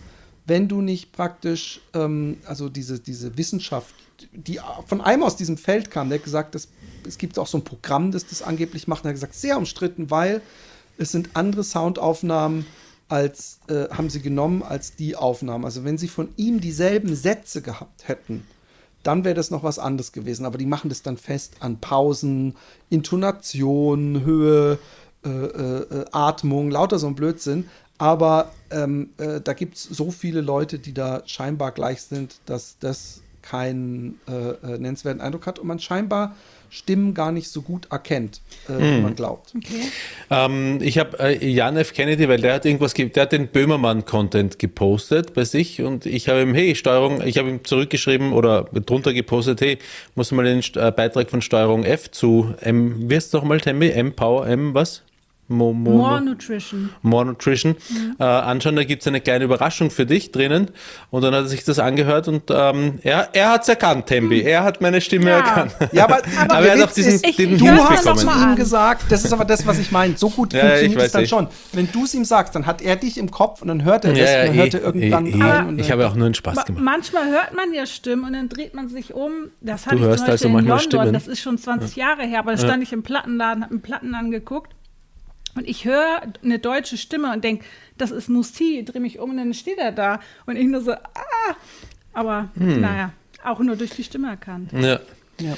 [0.47, 3.95] wenn du nicht praktisch, ähm, also diese, diese Wissenschaft,
[4.33, 6.69] die von einem aus diesem Feld kam, der hat gesagt, das,
[7.07, 9.57] es gibt auch so ein Programm, das das angeblich macht, und er hat gesagt, sehr
[9.57, 10.43] umstritten, weil
[10.99, 12.67] es sind andere Soundaufnahmen
[13.13, 15.67] als, äh, haben sie genommen als die Aufnahmen.
[15.67, 18.47] Also wenn sie von ihm dieselben Sätze gehabt hätten,
[19.03, 20.47] dann wäre das noch was anderes gewesen.
[20.47, 22.55] Aber die machen das dann fest an Pausen,
[22.89, 24.79] Intonation, Höhe,
[25.25, 27.69] äh, äh, äh, Atmung, lauter so ein Blödsinn.
[27.99, 32.79] Aber ähm, äh, da gibt es so viele Leute, die da scheinbar gleich sind, dass
[32.81, 34.33] das keinen äh,
[34.75, 36.35] äh, nennenswerten Eindruck hat und man scheinbar
[36.71, 39.03] Stimmen gar nicht so gut erkennt, äh, wie Mhm.
[39.03, 39.53] man glaubt.
[39.55, 39.83] Okay.
[40.31, 41.93] Ähm, ich habe äh, Jan F.
[41.93, 46.31] Kennedy, weil der hat irgendwas, ge- der hat den Böhmermann-Content gepostet bei sich und ich
[46.31, 49.79] habe ihm, hey, Steuerung, ich habe ihm zurückgeschrieben oder drunter gepostet, hey,
[50.15, 53.61] muss mal den St- äh, Beitrag von Steuerung F zu M, wie heißt es nochmal,
[53.61, 53.91] Tembi?
[53.91, 55.03] M, Power, M, was?
[55.53, 56.91] Mo, Mo, More Nutrition.
[57.03, 57.77] More Nutrition
[58.19, 58.77] äh, anschauen.
[58.77, 60.71] Da gibt es eine kleine Überraschung für dich drinnen.
[61.11, 64.43] Und dann hat er sich das angehört und ähm, er, er hat es erkannt, Tembi.
[64.43, 65.37] Er hat meine Stimme Ja.
[65.39, 65.73] erkannt.
[65.93, 66.17] Ja, aber,
[66.49, 69.25] Aber der er hat auch diesen, ist, Ich- den Du hast mal ihm gesagt, das
[69.25, 70.17] ist aber das, was ich meine.
[70.17, 71.27] So gut Ja, funktioniert ich es weiß dann eh.
[71.27, 71.47] schon.
[71.73, 74.13] Wenn du es ihm sagst, dann hat er dich im Kopf und dann hört er
[74.13, 75.43] das Ja, und dann ja, hört eh, er irgendwann eh, eh.
[75.43, 75.69] rein.
[75.69, 76.83] Und Ich habe auch nur einen Spaß Ma gemacht.
[76.85, 79.33] manchmal hört man ja Stimmen und dann dreht man sich um.
[79.61, 81.01] Das hatte Du ich hörst zum Beispiel also in manchmal London.
[81.01, 81.13] Stimmen.
[81.13, 84.15] Das ist schon 20 Jahre her, aber da stand ich im Plattenladen, habe mir Platten
[84.15, 84.73] angeguckt
[85.55, 87.65] und ich höre eine deutsche Stimme und denke,
[87.99, 88.85] das ist Musti.
[88.85, 91.57] Drehe mich um und dann steht er da und ich nur so, ah.
[92.13, 92.81] Aber Hm.
[92.81, 93.13] naja,
[93.45, 94.73] auch nur durch die Stimme erkannt.
[94.73, 95.01] Ja.
[95.41, 95.55] Ja.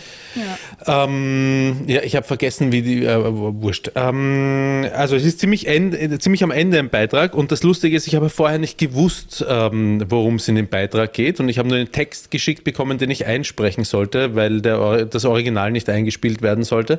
[0.87, 1.05] Ja.
[1.05, 3.93] Ähm, ja, ich habe vergessen, wie die, äh, wurscht.
[3.95, 7.97] Ähm, also es ist ziemlich, end, äh, ziemlich am Ende im Beitrag und das Lustige
[7.97, 11.59] ist, ich habe vorher nicht gewusst, ähm, worum es in dem Beitrag geht und ich
[11.59, 15.89] habe nur einen Text geschickt bekommen, den ich einsprechen sollte, weil der, das Original nicht
[15.89, 16.99] eingespielt werden sollte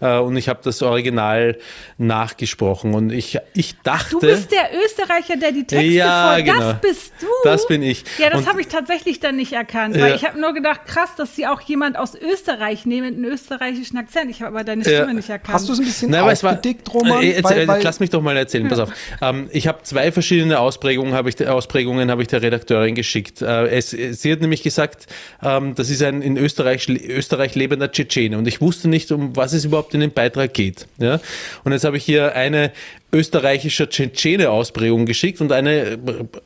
[0.00, 1.58] äh, und ich habe das Original
[1.98, 4.10] nachgesprochen und ich, ich dachte...
[4.10, 6.42] Du bist der Österreicher, der die Texte Ja, vor.
[6.42, 6.58] genau.
[6.58, 7.26] Das bist du.
[7.44, 8.04] Das bin ich.
[8.18, 10.02] Ja, das habe ich tatsächlich dann nicht erkannt, Ja.
[10.02, 13.32] weil ich habe nur gedacht, krass, dass sie auch jemand aus Österreich nehmen mit einem
[13.32, 14.30] österreichischen Akzent.
[14.30, 15.12] Ich habe aber deine Stimme Ja.
[15.12, 15.54] nicht erkannt.
[15.54, 17.22] Hast du es ein bisschen Na, aber es war, aufgedickt, Roman?
[17.22, 18.90] Äh, jetzt, Weil- äh, weil- lass mich doch mal erzählen, pass auf.
[19.20, 23.42] Ähm, ich habe zwei verschiedene Ausprägungen, habe ich, der- Ausprägungen habe ich der Redakteurin geschickt.
[23.42, 25.06] Äh, es, sie hat nämlich gesagt,
[25.42, 29.52] ähm, das ist ein in Österreich, Österreich lebender Tschetschene und ich wusste nicht, um was
[29.52, 30.86] es überhaupt in dem Beitrag geht.
[30.98, 31.20] Ja?
[31.64, 32.72] Und jetzt habe ich hier eine
[33.14, 35.98] österreichischer Tschetschene Ausprägung geschickt und eine äh,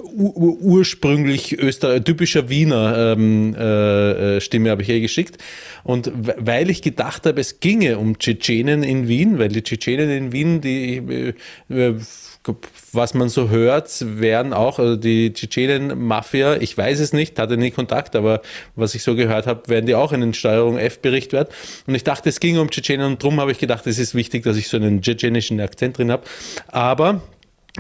[0.02, 5.38] ur ur- ursprünglich Öster typischer Wiener ähm, äh, äh, Stimme habe ich ihr geschickt.
[5.84, 10.10] Und we- weil ich gedacht habe, es ginge um Tschetschenen in Wien, weil die Tschetschenen
[10.10, 11.34] in Wien, die
[11.68, 11.94] äh,
[12.92, 13.90] was man so hört,
[14.20, 18.42] wären auch also die Tschetschenen-Mafia, ich weiß es nicht, hatte nie Kontakt, aber
[18.74, 21.52] was ich so gehört habe, werden die auch in den Steuerung F-Bericht wert.
[21.86, 24.44] Und ich dachte, es ging um Tschetschenen und darum habe ich gedacht, es ist wichtig,
[24.44, 26.24] dass ich so einen tschetschenischen Akzent drin habe.
[26.68, 27.20] Aber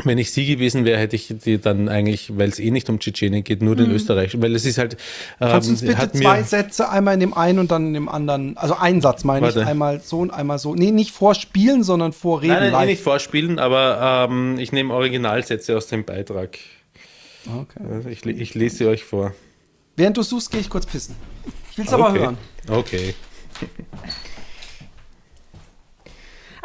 [0.04, 2.98] wenn ich sie gewesen wäre, hätte ich die dann eigentlich, weil es eh nicht um
[2.98, 4.94] Tschetschenen geht, nur den Österreich, weil es ist halt.
[5.40, 8.08] Ähm, Kannst du uns bitte zwei Sätze, einmal in dem einen und dann in dem
[8.08, 9.68] anderen, also einen Satz meine ich, Warte.
[9.68, 10.74] einmal so und einmal so.
[10.74, 12.86] Nee, nicht vorspielen, sondern vorreden Nein, nein, live.
[12.86, 16.58] nicht vorspielen, aber ähm, ich nehme Originalsätze aus dem Beitrag.
[17.46, 17.80] Okay.
[17.90, 19.34] Also ich, ich lese sie euch vor.
[19.96, 21.14] Während du suchst, gehe ich kurz pissen.
[21.70, 22.18] Ich will es aber okay.
[22.18, 22.38] hören.
[22.68, 23.14] Okay.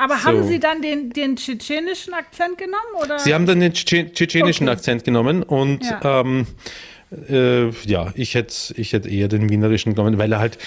[0.01, 0.23] Aber So.
[0.25, 2.93] haben sie dann den, den tschetschenischen Akzent genommen?
[3.03, 3.19] Oder?
[3.19, 4.77] Sie haben dann den tsche- tschetschenischen Okay.
[4.77, 6.21] Akzent genommen und Ja.
[6.21, 6.47] ähm,
[7.29, 10.57] äh, ja, ich hätte ich hätt eher den wienerischen genommen, weil er halt,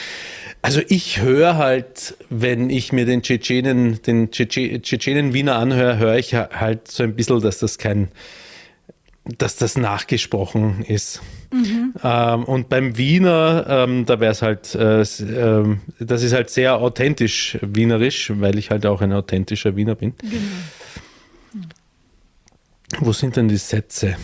[0.62, 6.34] also ich höre halt, wenn ich mir den Tschetschenen, den Tschetsche- Tschetschenen-Wiener anhöre, höre ich
[6.34, 8.08] ha- halt so ein bisschen, dass das kein,
[9.24, 11.22] dass das nachgesprochen ist.
[12.02, 16.76] Ähm, und beim Wiener, ähm, da wäre es halt, äh, ähm, das ist halt sehr
[16.76, 20.14] authentisch wienerisch, weil ich halt auch ein authentischer Wiener bin.
[22.98, 24.16] Wo sind denn die Sätze?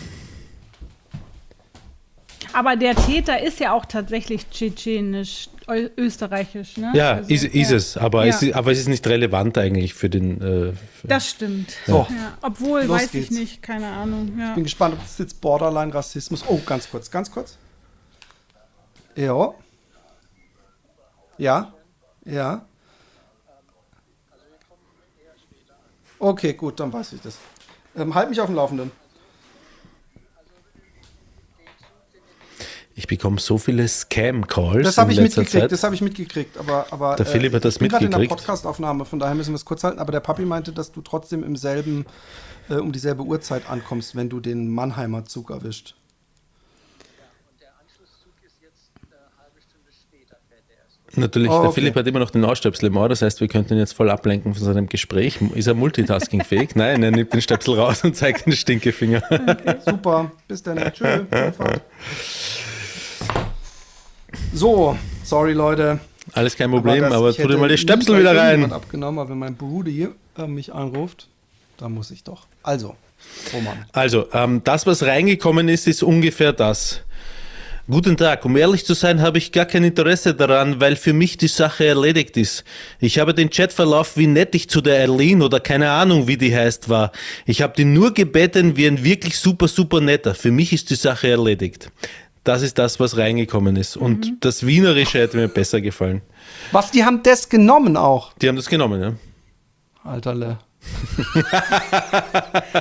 [2.53, 6.91] Aber der Täter ist ja auch tatsächlich tschetschenisch, österreichisch, ne?
[6.95, 7.77] Ja, Also, ist, ist ja.
[7.77, 8.35] es, aber, Ja.
[8.35, 10.41] es ist, aber es ist nicht relevant eigentlich für den.
[10.41, 11.73] Äh, für Das stimmt.
[11.87, 12.05] So.
[12.09, 12.37] Ja.
[12.41, 13.31] Obwohl, Los weiß geht's.
[13.31, 14.37] ich nicht, keine Ahnung.
[14.39, 14.53] Ja.
[14.53, 16.43] Bin gespannt, ob das jetzt Borderline Rassismus.
[16.47, 17.57] Oh, ganz kurz, ganz kurz.
[19.15, 19.53] Ja.
[21.37, 21.73] Ja.
[22.25, 22.65] Ja.
[26.19, 27.37] Okay, gut, dann weiß ich das.
[27.95, 28.91] Ähm, halt mich auf dem Laufenden.
[33.01, 34.83] Ich bekomme so viele Scam-Calls.
[34.83, 35.71] Das habe ich mitgekriegt, Zeit.
[35.71, 38.19] das habe ich mitgekriegt, aber, aber Der Philipp hat das ich bin gerade in der
[38.19, 38.45] mitgekriegt.
[38.45, 41.43] Podcastaufnahme, von daher müssen wir es kurz halten, aber der Papi meinte, dass du trotzdem
[41.43, 42.05] im selben,
[42.69, 45.95] äh, um dieselbe Uhrzeit ankommst, wenn du den Mannheimer Zug erwischt.
[51.15, 51.81] Natürlich, Oh, der okay.
[51.81, 54.09] Philipp hat immer noch den Ohrstöpsel im Ohr, das heißt, wir könnten ihn jetzt voll
[54.09, 55.39] ablenken von seinem Gespräch.
[55.55, 56.69] Ist er multitaskingfähig?
[56.75, 59.21] Nein, er nimmt den Stöpsel raus und zeigt den Stinkefinger.
[59.85, 60.77] Super, bis dann.
[60.93, 61.25] Tschö.
[64.53, 65.99] So, sorry Leute.
[66.33, 68.71] Alles kein Problem, aber, ich tu dir mal die Stöpsel wieder rein.
[68.71, 71.27] abgenommen, aber wenn mein Bruder hier äh, mich anruft,
[71.77, 72.45] dann muss ich doch.
[72.63, 72.95] Also,
[73.53, 73.85] Roman.
[73.91, 77.01] Also, ähm, das, was reingekommen ist, ist ungefähr das.
[77.89, 81.37] Guten Tag, um ehrlich zu sein, habe ich gar kein Interesse daran, weil für mich
[81.37, 82.63] die Sache erledigt ist.
[82.99, 86.55] Ich habe den Chatverlauf, wie nett ich zu der Erlin oder keine Ahnung, wie die
[86.55, 87.11] heißt, war.
[87.45, 90.35] Ich habe die nur gebeten wie ein wirklich super, super netter.
[90.35, 91.91] Für mich ist die Sache erledigt.
[92.43, 93.97] Das ist das, was reingekommen ist.
[93.97, 96.21] Und das Wienerische hätte mir besser gefallen.
[96.71, 98.33] Was, die haben das genommen auch?
[98.41, 99.13] Die haben das genommen, ja.
[100.09, 100.57] Alterle.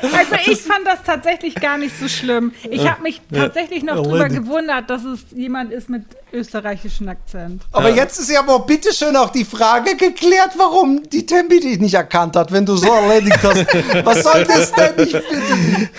[0.03, 2.53] Also ich fand das tatsächlich gar nicht so schlimm.
[2.71, 7.63] Ich habe mich tatsächlich noch drüber gewundert, dass es jemand ist mit österreichischem Akzent.
[7.73, 11.95] Aber jetzt ist ja aber bitteschön auch die Frage geklärt, warum die Tempi dich nicht
[11.95, 13.67] erkannt hat, wenn du so erledigt hast.
[14.05, 14.95] Was soll das denn?
[15.07, 15.91] Ich bitte.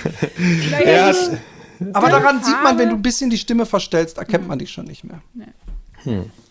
[0.72, 1.38] Naja, die-
[1.94, 4.72] Aber Deine daran sieht man, wenn du ein bisschen die Stimme verstellst, erkennt man dich
[4.72, 5.22] schon nicht mehr.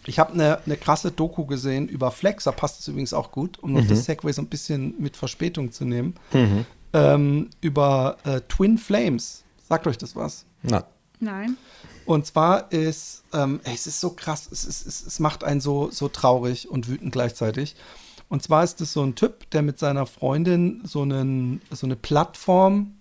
[0.06, 3.58] Ich habe eine ne krasse Doku gesehen über Flex, da passt es übrigens auch gut,
[3.58, 6.14] um noch das Segway so ein bisschen mit Verspätung zu nehmen.
[6.92, 9.44] Ähm, über äh, Twin Flames.
[9.68, 10.44] Sagt euch das was?
[10.62, 10.84] Na,
[11.20, 11.56] Nein.
[12.06, 15.60] Und zwar ist, ähm, ey, es ist so krass, es, ist, es, es macht einen
[15.60, 17.76] so, so traurig und wütend gleichzeitig.
[18.28, 21.96] Und zwar ist es so ein Typ, der mit seiner Freundin so, einen, so eine
[21.96, 22.94] Plattform,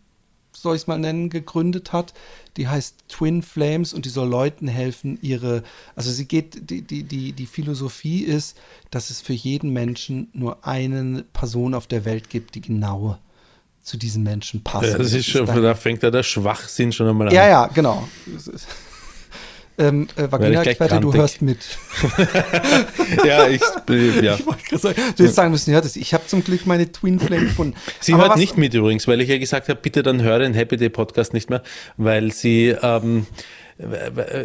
[0.61, 2.13] soll ich es mal nennen, gegründet hat.
[2.57, 5.63] Die heißt Twin Flames und die soll Leuten helfen, ihre,
[5.95, 8.57] also sie geht, die, die, die, die Philosophie ist,
[8.91, 13.17] dass es für jeden Menschen nur eine Person auf der Welt gibt, die genau
[13.81, 14.91] zu diesem Menschen passt.
[14.91, 17.33] ja, das ist schon, da fängt ja der Schwachsinn schon einmal an.
[17.33, 18.07] ja, ja, genau.
[19.79, 21.57] Ähm, äh, Vagina-Experte, du hörst mit.
[23.25, 23.61] ja, ich,
[24.21, 24.35] ja.
[24.35, 26.91] Ich wollte gerade sagen, du hättest sagen müssen, ja, das, ich habe zum Glück meine
[26.91, 27.75] Twin Flame gefunden.
[28.01, 30.39] Sie Aber hört was- nicht mit übrigens, weil ich ja gesagt habe, bitte dann höre
[30.39, 31.63] den Happy Day Podcast nicht mehr,
[31.95, 33.25] weil sie, ähm,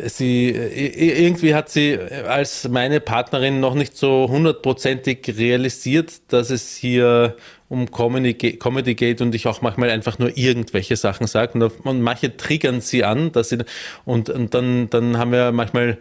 [0.07, 7.37] sie irgendwie hat sie als meine Partnerin noch nicht so hundertprozentig realisiert, dass es hier
[7.69, 12.01] um Comedy, Comedy geht und ich auch manchmal einfach nur irgendwelche Sachen sage und, und
[12.01, 13.59] manche triggern sie an, dass sie
[14.05, 15.99] und, und dann, dann haben wir manchmal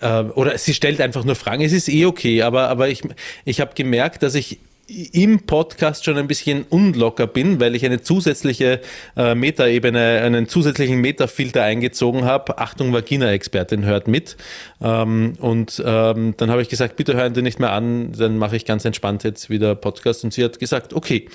[0.00, 1.62] äh, oder sie stellt einfach nur Fragen.
[1.62, 3.02] Es ist eh okay, aber, aber ich,
[3.44, 4.58] ich habe gemerkt, dass ich
[4.88, 8.80] im Podcast schon ein bisschen unlocker bin, weil ich eine zusätzliche
[9.16, 12.58] äh, Metaebene, einen zusätzlichen Metafilter eingezogen habe.
[12.58, 14.36] Achtung, Vagina-Expertin hört mit.
[14.82, 18.56] Ähm, und ähm, dann habe ich gesagt, bitte hören Sie nicht mehr an, dann mache
[18.56, 20.24] ich ganz entspannt jetzt wieder Podcast.
[20.24, 21.28] Und sie hat gesagt, okay.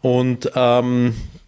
[0.00, 1.41] Und ähm, äh,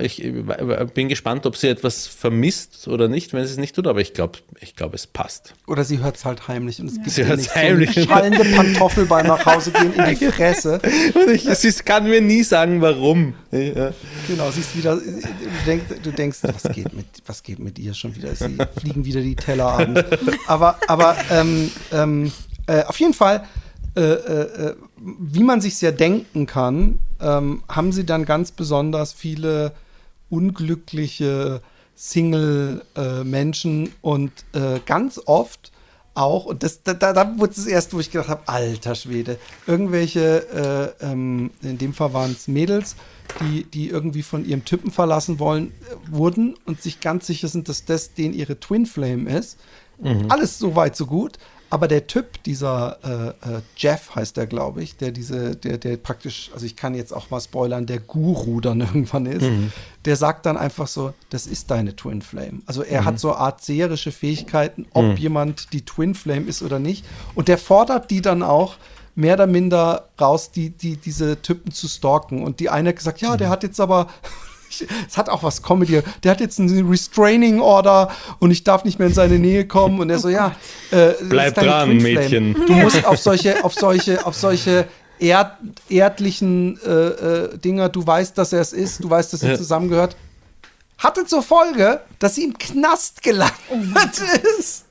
[0.00, 3.86] ich äh, bin gespannt, ob sie etwas vermisst oder nicht, wenn sie es nicht tut,
[3.86, 5.54] aber ich glaube, ich glaube, es passt.
[5.66, 7.92] Oder sie hört es halt heimlich und es gibt Sie nicht heimlich.
[7.92, 10.80] so eine schallende Pantoffel beim Nachhausegehen in die Fresse.
[11.14, 13.34] Und ich, sie kann mir nie sagen, warum.
[13.50, 13.92] Ja.
[14.26, 15.20] Genau, siehst wieder, du
[15.66, 18.34] denkst, du denkst was, geht mit, was geht mit ihr schon wieder?
[18.34, 20.02] Sie fliegen wieder die Teller abends.
[20.46, 22.32] Aber, aber ähm, ähm,
[22.66, 23.44] äh, auf jeden Fall,
[23.96, 29.12] äh, äh, äh, wie man sich ja denken kann, ähm, haben sie dann ganz besonders
[29.12, 29.72] viele
[30.28, 31.60] unglückliche
[31.94, 35.72] Single-Menschen und äh, ganz oft
[36.14, 40.94] auch, und das, da, da, wurde es erst, wo ich gedacht habe, alter Schwede, irgendwelche,
[41.00, 42.96] äh, ähm, in dem Fall waren es Mädels,
[43.40, 47.68] die, die irgendwie von ihrem Typen verlassen wollen, äh, wurden und sich ganz sicher sind,
[47.68, 49.58] dass das den ihre Twin Flame ist.
[50.30, 51.38] Alles so weit, so gut.
[51.70, 55.96] Aber der Typ, dieser äh, äh, Jeff heißt der, glaube ich, der diese, der, der
[55.96, 59.46] praktisch, also ich kann jetzt auch mal spoilern, der Guru dann irgendwann ist,
[60.04, 62.62] der sagt dann einfach so, das ist deine Twin Flame.
[62.66, 67.04] Also er hat so Art seherische Fähigkeiten, ob jemand die Twin Flame ist oder nicht.
[67.36, 68.76] Und der fordert die dann auch
[69.14, 72.42] mehr oder minder raus, die, die, diese Typen zu stalken.
[72.42, 74.08] Und die eine hat gesagt, ja, der hat jetzt aber
[75.08, 76.00] es hat auch was Comedy.
[76.22, 80.00] Der hat jetzt einen Restraining Order und ich darf nicht mehr in seine Nähe kommen.
[80.00, 80.54] Und er so, ja,
[80.90, 82.20] äh, das Bleib dran, Twin Flame.
[82.20, 82.54] Mädchen.
[82.66, 84.86] Du musst auf solche, auf solche, auf solche
[85.18, 85.52] erd,
[85.88, 89.56] erdlichen äh, äh, Dinger, du weißt, dass er es ist, du weißt, dass er Ja.
[89.56, 90.16] zusammengehört.
[91.00, 93.54] Hatte zur Folge, dass sie im Knast gelandet
[94.58, 94.84] ist.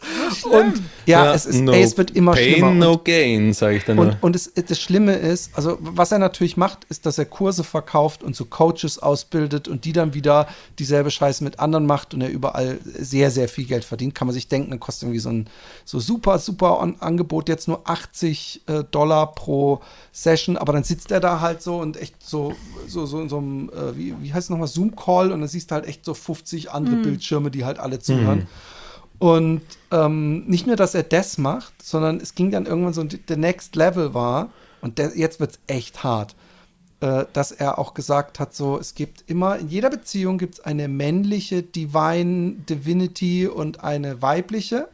[0.43, 2.72] Und ja, es, ist, no ey, es wird immer pain, schlimmer.
[2.72, 4.05] no Und- gain, sage ich dann nur.
[4.05, 7.64] und, und es, das Schlimme ist, also was er natürlich macht, ist, dass er Kurse
[7.64, 10.47] verkauft und so Coaches ausbildet und die dann wieder
[10.80, 14.16] dieselbe Scheiße mit anderen macht und er überall sehr, sehr viel Geld verdient.
[14.16, 15.47] Kann man sich denken, dann kostet irgendwie so ein
[15.86, 19.82] so super, super An Angebot jetzt nur 80 äh, Dollar pro
[20.12, 22.53] Session, aber dann sitzt er da halt so und echt so,
[22.88, 25.70] so, so in so einem, äh, wie, wie heißt es nochmal, Zoom-Call und dann siehst
[25.70, 28.47] du halt echt so 50 andere Bildschirme, die halt alle zuhören.
[29.20, 33.38] Und ähm, nicht nur, dass er das macht, sondern es ging dann irgendwann so, der
[33.38, 34.50] Next Level war,
[34.82, 36.36] und der, jetzt wird es echt hart,
[37.02, 40.60] äh, dass er auch gesagt hat, so, es gibt immer, in jeder Beziehung gibt es
[40.62, 44.88] eine männliche Divine Divinity und eine weibliche.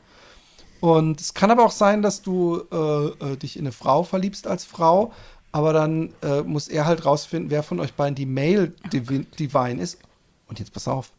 [0.82, 4.48] Und es kann aber auch sein, dass du äh, äh, dich in eine Frau verliebst
[4.48, 5.14] als Frau,
[5.52, 9.82] aber dann äh, muss er halt rausfinden, wer von euch beiden die Male Divi Divine
[9.82, 10.00] ist.
[10.48, 11.12] Und jetzt pass auf,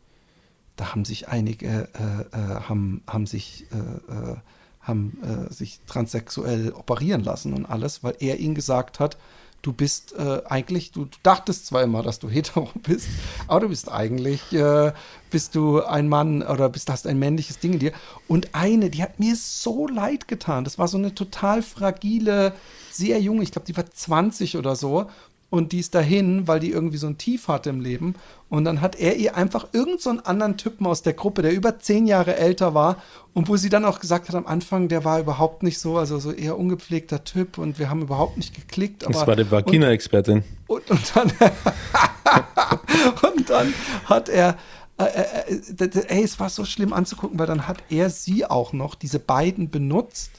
[0.76, 4.36] da haben sich einige äh, äh, haben, haben sich äh, äh,
[4.80, 9.16] haben äh, sich transsexuell operieren lassen und alles, weil er ihnen gesagt hat,
[9.62, 13.08] du bist äh, eigentlich, du, du dachtest zwar immer, dass du hetero bist,
[13.48, 14.92] aber du bist eigentlich, äh,
[15.30, 17.92] bist du ein Mann oder bist, hast ein männliches Ding in dir.
[18.28, 20.62] Und eine, die hat mir so leid getan.
[20.62, 22.54] Das war so eine total fragile,
[22.92, 25.10] sehr junge, ich glaube, die war 20 oder so
[25.48, 28.14] und die ist dahin, weil die irgendwie so ein Tief hatte im Leben.
[28.48, 31.78] Und dann hat er ihr einfach irgendeinen so anderen Typen aus der Gruppe, der über
[31.78, 32.96] zehn Jahre älter war
[33.32, 36.18] und wo sie dann auch gesagt hat am Anfang, der war überhaupt nicht so, also
[36.18, 39.04] so eher ungepflegter Typ und wir haben überhaupt nicht geklickt.
[39.08, 40.42] das war die Vagina-Expertin.
[40.66, 41.30] Und, und, dann,
[43.36, 43.74] und dann
[44.04, 44.56] hat er,
[44.98, 48.72] äh, äh, äh, ey, es war so schlimm anzugucken, weil dann hat er sie auch
[48.72, 50.30] noch, diese beiden benutzt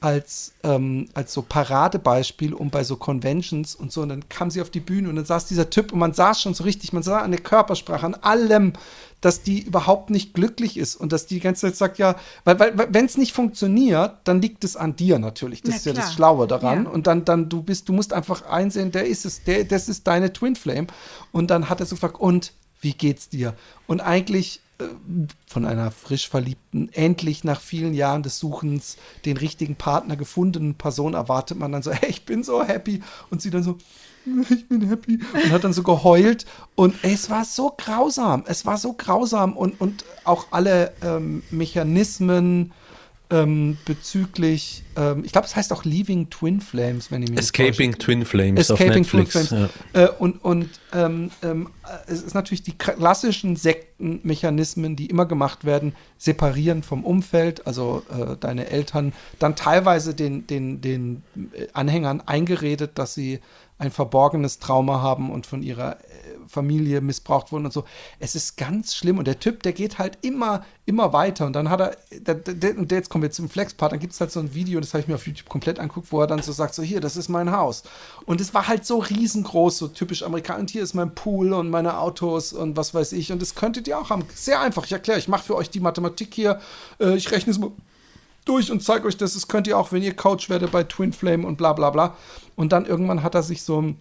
[0.00, 4.62] als, ähm, als so Paradebeispiel, um bei so Conventions und so, und dann kam sie
[4.62, 7.02] auf die Bühne und dann saß dieser Typ und man sah schon so richtig, man
[7.02, 8.72] sah an der Körpersprache, an allem,
[9.20, 12.58] dass die überhaupt nicht glücklich ist und dass die die ganze Zeit sagt, ja, weil,
[12.58, 15.60] weil wenn es nicht funktioniert, dann liegt es an dir natürlich.
[15.60, 16.14] Das Na ist ja das klar.
[16.14, 16.84] Schlaue daran.
[16.84, 16.90] Ja.
[16.90, 20.06] Und dann, dann du bist, du musst einfach einsehen, der ist es, der, das ist
[20.06, 20.86] deine Twin Flame.
[21.32, 23.54] Und dann hat er so gefragt, und wie geht's dir?
[23.86, 24.62] Und eigentlich
[25.46, 31.14] von einer frisch verliebten, endlich nach vielen Jahren des Suchens den richtigen Partner gefundenen Person
[31.14, 33.02] erwartet man dann so, hey, ich bin so happy.
[33.30, 33.78] Und sie dann so,
[34.50, 35.20] ich bin happy.
[35.32, 36.46] Und hat dann so geheult.
[36.74, 38.44] Und es war so grausam.
[38.46, 39.56] Es war so grausam.
[39.56, 42.72] Und, und auch alle ähm, Mechanismen
[43.30, 47.38] ähm, bezüglich, ähm, ich glaube, es heißt auch Leaving Twin Flames, wenn ich mich.
[47.38, 49.30] Escaping Twin Flames Escaping auf Netflix.
[49.32, 49.70] Twin Flames.
[49.92, 55.64] Äh, und und ähm, ähm, äh, es ist natürlich die klassischen Sektenmechanismen, die immer gemacht
[55.64, 61.22] werden, separieren vom Umfeld, also äh, deine Eltern, dann teilweise den, den, den
[61.72, 63.40] Anhängern eingeredet, dass sie
[63.78, 66.00] ein verborgenes Trauma haben und von ihrer äh,
[66.50, 67.84] Familie missbraucht wurden und so.
[68.18, 71.70] Es ist ganz schlimm und der Typ, der geht halt immer, immer weiter und dann
[71.70, 74.40] hat er, der, der, und jetzt kommen wir zum Flex-Part, dann gibt es halt so
[74.40, 76.74] ein Video, das habe ich mir auf YouTube komplett anguckt, wo er dann so sagt,
[76.74, 77.84] so hier, das ist mein Haus.
[78.26, 80.60] Und es war halt so riesengroß, so typisch amerikanisch.
[80.60, 83.32] Und hier ist mein Pool und meine Autos und was weiß ich.
[83.32, 84.24] Und das könntet ihr auch haben.
[84.34, 86.60] Sehr einfach, ich erkläre, ich mache für euch die Mathematik hier,
[86.98, 87.70] äh, ich rechne es mal
[88.44, 89.34] durch und zeige euch das.
[89.34, 92.16] Das könnt ihr auch, wenn ihr Coach werdet bei Twin Flame und bla bla bla.
[92.56, 93.98] Und dann irgendwann hat er sich so ein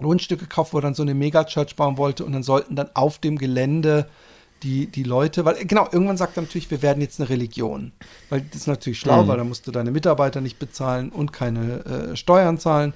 [0.00, 3.18] Grundstück gekauft, wo er dann so eine Mega-Church bauen wollte und dann sollten dann auf
[3.18, 4.06] dem Gelände
[4.62, 7.92] die, die Leute, weil genau, irgendwann sagt er natürlich, wir werden jetzt eine Religion.
[8.28, 11.84] Weil das ist natürlich schlau, weil da musst du deine Mitarbeiter nicht bezahlen und keine
[11.84, 12.92] äh, Steuern zahlen.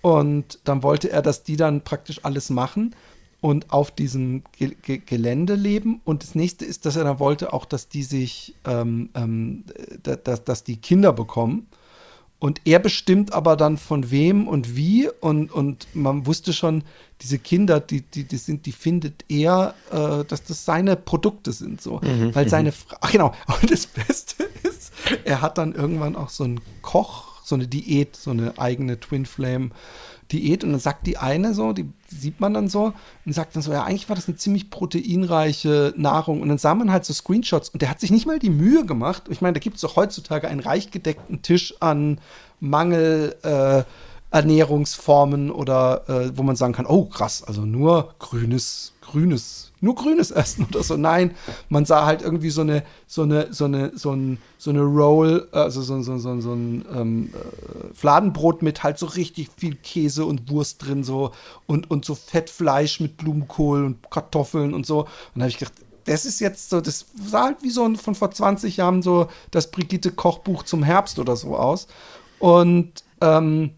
[0.00, 2.94] Und dann wollte er, dass die dann praktisch alles machen
[3.40, 6.00] und auf diesem Ge Ge Gelände leben.
[6.04, 9.64] Und das nächste ist, dass er dann wollte auch, dass die sich, ähm, ähm,
[10.02, 11.66] da- dass, dass die Kinder bekommen.
[12.38, 15.08] Und er bestimmt aber dann von wem und wie.
[15.20, 16.84] Und, und man wusste schon,
[17.22, 21.80] diese Kinder, die, die, die sind, die findet er, äh, dass das seine Produkte sind.
[21.80, 22.00] So.
[22.34, 22.96] Weil seine Frau.
[23.00, 23.34] Ach genau.
[23.62, 24.92] Und das Beste ist,
[25.24, 29.24] er hat dann irgendwann auch so einen Koch, so eine Diät, so eine eigene Twin
[29.24, 29.70] Flame.
[30.32, 32.92] Diät und dann sagt die eine so, die sieht man dann so
[33.24, 36.74] und sagt dann so, ja, eigentlich war das eine ziemlich proteinreiche Nahrung und dann sah
[36.74, 39.24] man halt so Screenshots und der hat sich nicht mal die Mühe gemacht.
[39.28, 42.20] Ich meine, da gibt es doch heutzutage einen reich gedeckten Tisch an
[42.60, 43.84] Mangel äh,
[44.30, 50.30] Ernährungsformen oder äh, wo man sagen kann, oh krass, also nur grünes, grünes, nur grünes
[50.30, 50.96] Essen oder so.
[50.96, 51.34] Nein,
[51.68, 55.48] man sah halt irgendwie so eine, so eine, so eine, so ein, so eine Roll,
[55.52, 60.26] also so, so, so, so ein ähm, äh, Fladenbrot mit halt so richtig viel Käse
[60.26, 61.30] und Wurst drin so
[61.66, 65.00] und, und so Fettfleisch mit Blumenkohl und Kartoffeln und so.
[65.00, 65.74] Und da habe ich gedacht,
[66.04, 69.28] das ist jetzt so, das sah halt wie so ein, von vor 20 Jahren so
[69.50, 71.88] das Brigitte Kochbuch zum Herbst oder so aus.
[72.38, 73.70] Und, ähm,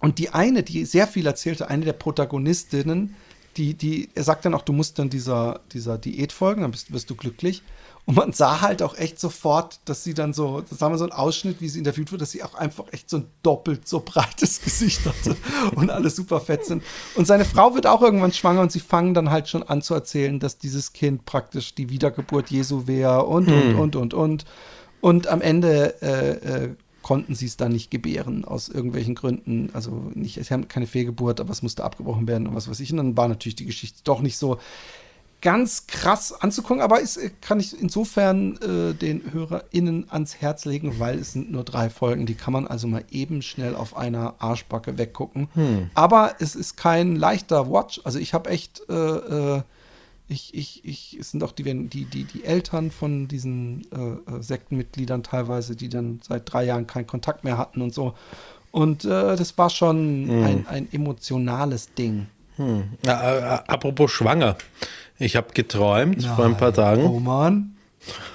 [0.00, 3.16] und die eine, die sehr viel erzählte, eine der Protagonistinnen,
[3.56, 6.92] die, die, er sagt dann auch, du musst dann dieser, dieser Diät folgen, dann bist,
[6.92, 7.62] wirst du glücklich.
[8.04, 11.04] Und man sah halt auch echt sofort, dass sie dann so, das haben wir so
[11.04, 14.00] einen Ausschnitt, wie sie interviewt wird, dass sie auch einfach echt so ein doppelt so
[14.00, 15.36] breites Gesicht hatte
[15.74, 16.84] und alle super fett sind.
[17.16, 19.94] Und seine Frau wird auch irgendwann schwanger und sie fangen dann halt schon an zu
[19.94, 24.44] erzählen, dass dieses Kind praktisch die Wiedergeburt Jesu wäre und, und, und, und, und.
[25.00, 26.76] Und am Ende äh, äh,
[27.06, 29.70] konnten sie es dann nicht gebären, aus irgendwelchen Gründen.
[29.74, 32.90] Also nicht, sie haben keine Fehlgeburt, aber es musste abgebrochen werden und was weiß ich.
[32.90, 34.58] Und dann war natürlich die Geschichte doch nicht so
[35.40, 40.98] ganz krass anzugucken, aber ist, äh, kann ich insofern äh, den HörerInnen ans Herz legen,
[40.98, 44.34] weil es sind nur drei Folgen, die kann man also mal eben schnell auf einer
[44.40, 45.46] Arschbacke weggucken.
[45.94, 48.00] Aber es ist kein leichter Watch.
[48.02, 49.62] Also ich habe echt, äh, äh,
[50.28, 54.42] ich, ich, ich, es sind auch die, die, die, die Eltern von diesen äh, äh,
[54.42, 58.14] Sektenmitgliedern teilweise, die dann seit drei Jahren keinen Kontakt mehr hatten und so.
[58.72, 62.26] Und äh, das war schon ein, ein emotionales Ding.
[63.04, 64.56] Ja, äh, apropos schwanger.
[65.18, 67.04] Ich habe geträumt vor ein paar Tagen.
[67.04, 67.76] Oh Mann.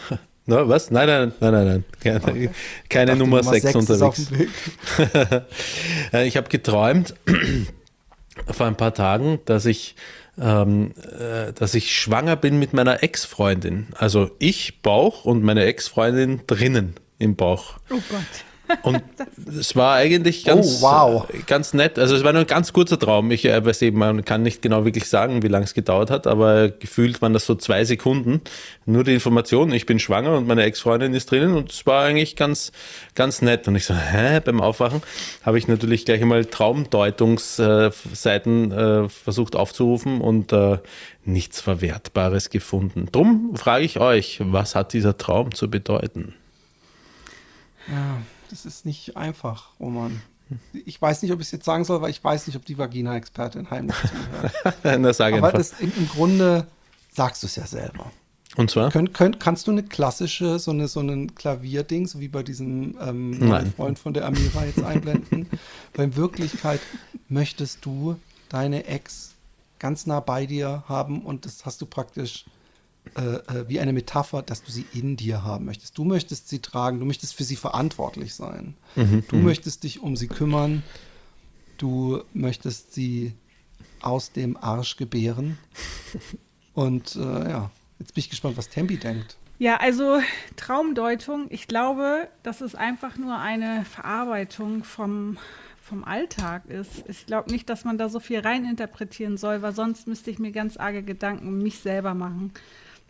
[0.47, 0.89] Na, was?
[0.89, 1.85] Nein, nein, nein, nein, nein.
[1.99, 2.51] Keine,
[2.89, 4.51] keine Dachte, Nummer 6 sechs ist auf unterwegs.
[6.13, 7.13] Äh, Ich habe geträumt
[8.47, 9.95] vor ein paar Tagen, dass ich,
[10.39, 13.87] ähm, äh, dass ich schwanger bin mit meiner Ex-Freundin.
[13.95, 17.77] Also ich Bauch und meine Ex-Freundin drinnen im Bauch.
[17.89, 18.45] Oh Gott.
[18.83, 19.01] Und
[19.59, 21.27] es war eigentlich ganz, Oh, wow.
[21.47, 21.97] ganz nett.
[21.99, 23.31] Also es war nur ein ganz kurzer Traum.
[23.31, 26.27] Ich äh, weiß eben, man kann nicht genau wirklich sagen, wie lange es gedauert hat,
[26.27, 28.41] aber gefühlt waren das so zwei Sekunden.
[28.85, 32.35] Nur die Information, ich bin schwanger und meine Ex-Freundin ist drinnen und es war eigentlich
[32.35, 32.71] ganz,
[33.15, 33.67] ganz nett.
[33.67, 35.01] Und ich so, hä, beim Aufwachen
[35.43, 40.77] habe ich natürlich gleich einmal Traumdeutungsseiten äh, versucht aufzurufen und äh,
[41.23, 43.07] nichts Verwertbares gefunden.
[43.11, 46.33] Drum frage ich euch, was hat dieser Traum zu bedeuten?
[48.51, 50.21] Das ist nicht einfach, Roman.
[50.85, 52.77] Ich weiß nicht, ob ich es jetzt sagen soll, weil ich weiß nicht, ob die
[52.77, 54.77] Vagina-Expertin heimlich zuhört.
[54.99, 56.67] Na, sag Aber das, im, im Grunde
[57.09, 58.11] sagst du es ja selber.
[58.57, 58.91] Und zwar?
[58.91, 62.97] Könnt, könnt, kannst du eine klassische, so eine so ein Klavierding, so wie bei diesem
[63.01, 65.47] ähm, Freund von der Amira jetzt einblenden?
[65.93, 66.81] Weil in Wirklichkeit
[67.29, 68.17] möchtest du
[68.49, 69.31] deine Ex
[69.79, 72.45] ganz nah bei dir haben und das hast du praktisch
[73.15, 75.97] äh, äh, wie eine Metapher, dass du sie in dir haben möchtest.
[75.97, 78.75] Du möchtest sie tragen, du möchtest für sie verantwortlich sein.
[78.95, 80.83] du möchtest dich um sie kümmern,
[81.77, 83.33] du möchtest sie
[84.01, 85.57] aus dem Arsch gebären.
[86.73, 89.37] Und äh, ja, jetzt bin ich gespannt, was Tembi denkt.
[89.61, 90.19] Ja, also
[90.55, 95.37] Traumdeutung, ich glaube, dass es einfach nur eine Verarbeitung vom,
[95.83, 97.03] vom Alltag ist.
[97.07, 100.51] Ich glaube nicht, dass man da so viel reininterpretieren soll, weil sonst müsste ich mir
[100.51, 102.53] ganz arge Gedanken um mich selber machen,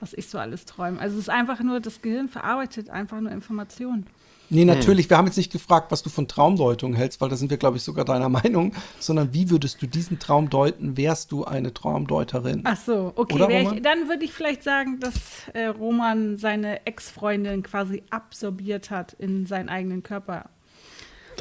[0.02, 1.00] was ich so alles träume.
[1.00, 4.08] Also es ist einfach nur, das Gehirn verarbeitet einfach nur Informationen.
[4.54, 7.50] Nee, natürlich, wir haben jetzt nicht gefragt, was du von Traumdeutung hältst, weil da sind
[7.50, 11.46] wir, glaube ich, sogar deiner Meinung, sondern wie würdest du diesen Traum deuten, wärst du
[11.46, 12.64] eine Traumdeuterin?
[12.66, 13.70] Ach so, okay.
[13.74, 19.46] Ich, dann würde ich vielleicht sagen, dass äh, Roman seine Ex-Freundin quasi absorbiert hat in
[19.46, 20.50] seinen eigenen Körper.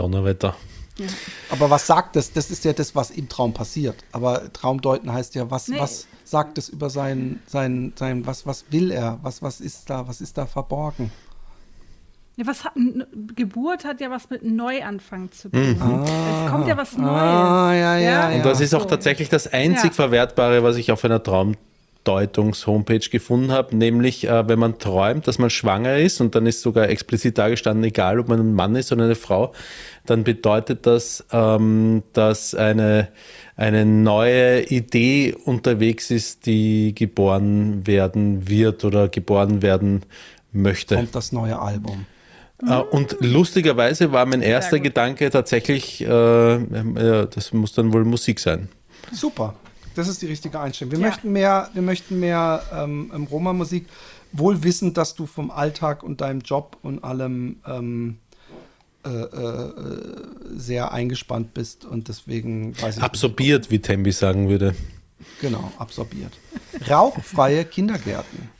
[0.01, 0.57] Donnerwetter.
[0.99, 1.07] Ja.
[1.51, 2.33] Aber was sagt das?
[2.33, 3.97] Das ist ja das, was im Traum passiert.
[4.13, 5.79] Aber Traumdeuten heißt ja, was, Nee.
[5.79, 9.19] was sagt es über sein, sein, sein, was, was will er?
[9.23, 11.11] Was, was ist da, was ist da verborgen?
[12.37, 12.73] Ja, was hat,
[13.37, 15.61] Geburt hat ja was mit Neuanfang zu tun.
[15.61, 16.05] Mhm.
[16.05, 17.11] Es kommt ja was Neues.
[17.11, 18.37] Ah, ja, ja, ja.
[18.37, 18.89] Und das ist auch so.
[18.89, 19.95] tatsächlich das einzig Ja.
[19.97, 21.23] Verwertbare, was ich auf einer
[22.05, 26.63] Traumdeutungs-Homepage gefunden habe, nämlich äh, wenn man träumt, dass man schwanger ist und dann ist
[26.63, 29.53] sogar explizit dargestanden, egal ob man ein Mann ist oder eine Frau,
[30.07, 33.09] dann bedeutet das, ähm, dass eine,
[33.57, 40.03] eine neue Idee unterwegs ist, die geboren werden wird oder geboren werden
[40.53, 40.97] möchte.
[40.97, 42.07] Kommt das neue Album.
[42.67, 44.81] Äh, Und lustigerweise war mein erster.
[44.81, 48.69] Gedanke tatsächlich, äh, äh, das muss dann wohl Musik sein.
[49.13, 49.55] Super.
[49.95, 50.93] Das ist die richtige Einstellung.
[50.93, 51.07] Wir Ja.
[51.09, 53.87] möchten mehr, wir möchten mehr ähm, ähm, Roma-Musik,
[54.33, 58.19] wohl wissend, dass du vom Alltag und deinem Job und allem ähm,
[59.05, 59.73] äh, äh,
[60.55, 64.75] sehr eingespannt bist und deswegen weiß ich Absorbiert, wie Tembi sagen würde.
[65.19, 66.33] Nicht, genau, absorbiert.
[66.89, 68.51] Rauchfreie Kindergärten.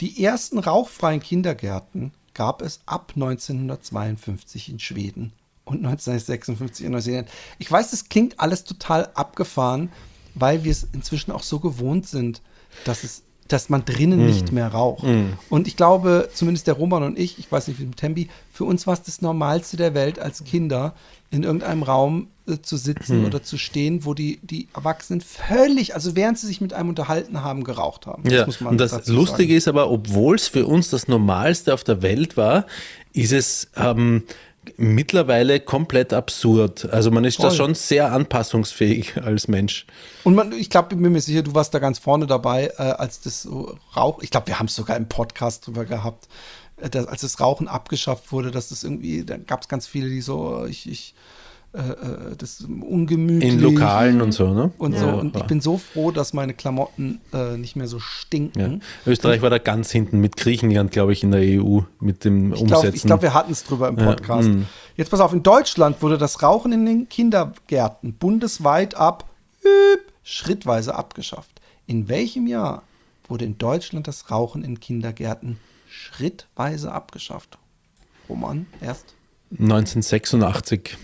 [0.00, 5.32] Die ersten rauchfreien Kindergärten gab es ab 1952 in Schweden
[5.64, 7.28] und 1956 in Neuseeland.
[7.58, 9.90] Ich weiß, das klingt alles total abgefahren,
[10.36, 12.42] weil wir es inzwischen auch so gewohnt sind,
[12.84, 15.04] dass es dass man drinnen nicht mehr raucht.
[15.50, 18.64] Und ich glaube, zumindest der Roman und ich, ich weiß nicht wie mit Tembi, für
[18.64, 20.94] uns war es das Normalste der Welt als Kinder,
[21.30, 26.14] in irgendeinem Raum äh, zu sitzen oder zu stehen, wo die, die Erwachsenen völlig, also
[26.14, 28.28] während sie sich mit einem unterhalten haben, geraucht haben.
[28.30, 29.58] Ja, muss man und das Lustige sagen.
[29.58, 32.66] ist aber, obwohl es für uns das Normalste auf der Welt war,
[33.12, 34.22] ist es ähm,
[34.76, 36.88] mittlerweile komplett absurd.
[36.90, 37.56] Also man ist da Voll.
[37.56, 39.86] schon sehr anpassungsfähig als Mensch.
[40.24, 42.82] Und man, ich glaube, ich bin mir sicher, du warst da ganz vorne dabei, äh,
[42.82, 43.48] als das
[43.96, 46.28] Rauch, ich glaube, wir haben es sogar im Podcast drüber gehabt,
[46.76, 50.08] äh, dass, als das Rauchen abgeschafft wurde, dass das irgendwie, da gab es ganz viele,
[50.08, 51.14] die so, ich, ich,
[51.76, 53.52] äh, äh, das ungemütlich.
[53.52, 54.72] In Lokalen und so, ne?
[54.78, 55.06] Und so.
[55.06, 55.46] Ja, Und ich ja.
[55.46, 58.80] bin so froh, dass meine Klamotten äh, nicht mehr so stinken.
[59.04, 59.10] Ja.
[59.12, 62.64] Österreich war da ganz hinten mit Griechenland, glaube ich, in der EU mit dem Ich
[62.64, 63.06] glaube, Umsetzen.
[63.06, 64.48] glaub, wir hatten es drüber im Podcast.
[64.48, 64.62] mm.
[64.96, 69.24] Jetzt pass auf, in Deutschland wurde das Rauchen in den Kindergärten bundesweit ab
[70.22, 71.60] schrittweise abgeschafft.
[71.86, 72.82] In welchem Jahr
[73.28, 75.58] wurde in Deutschland das Rauchen in Kindergärten
[75.88, 77.58] schrittweise abgeschafft?
[78.28, 79.14] Roman, erst
[79.58, 80.96] 1986.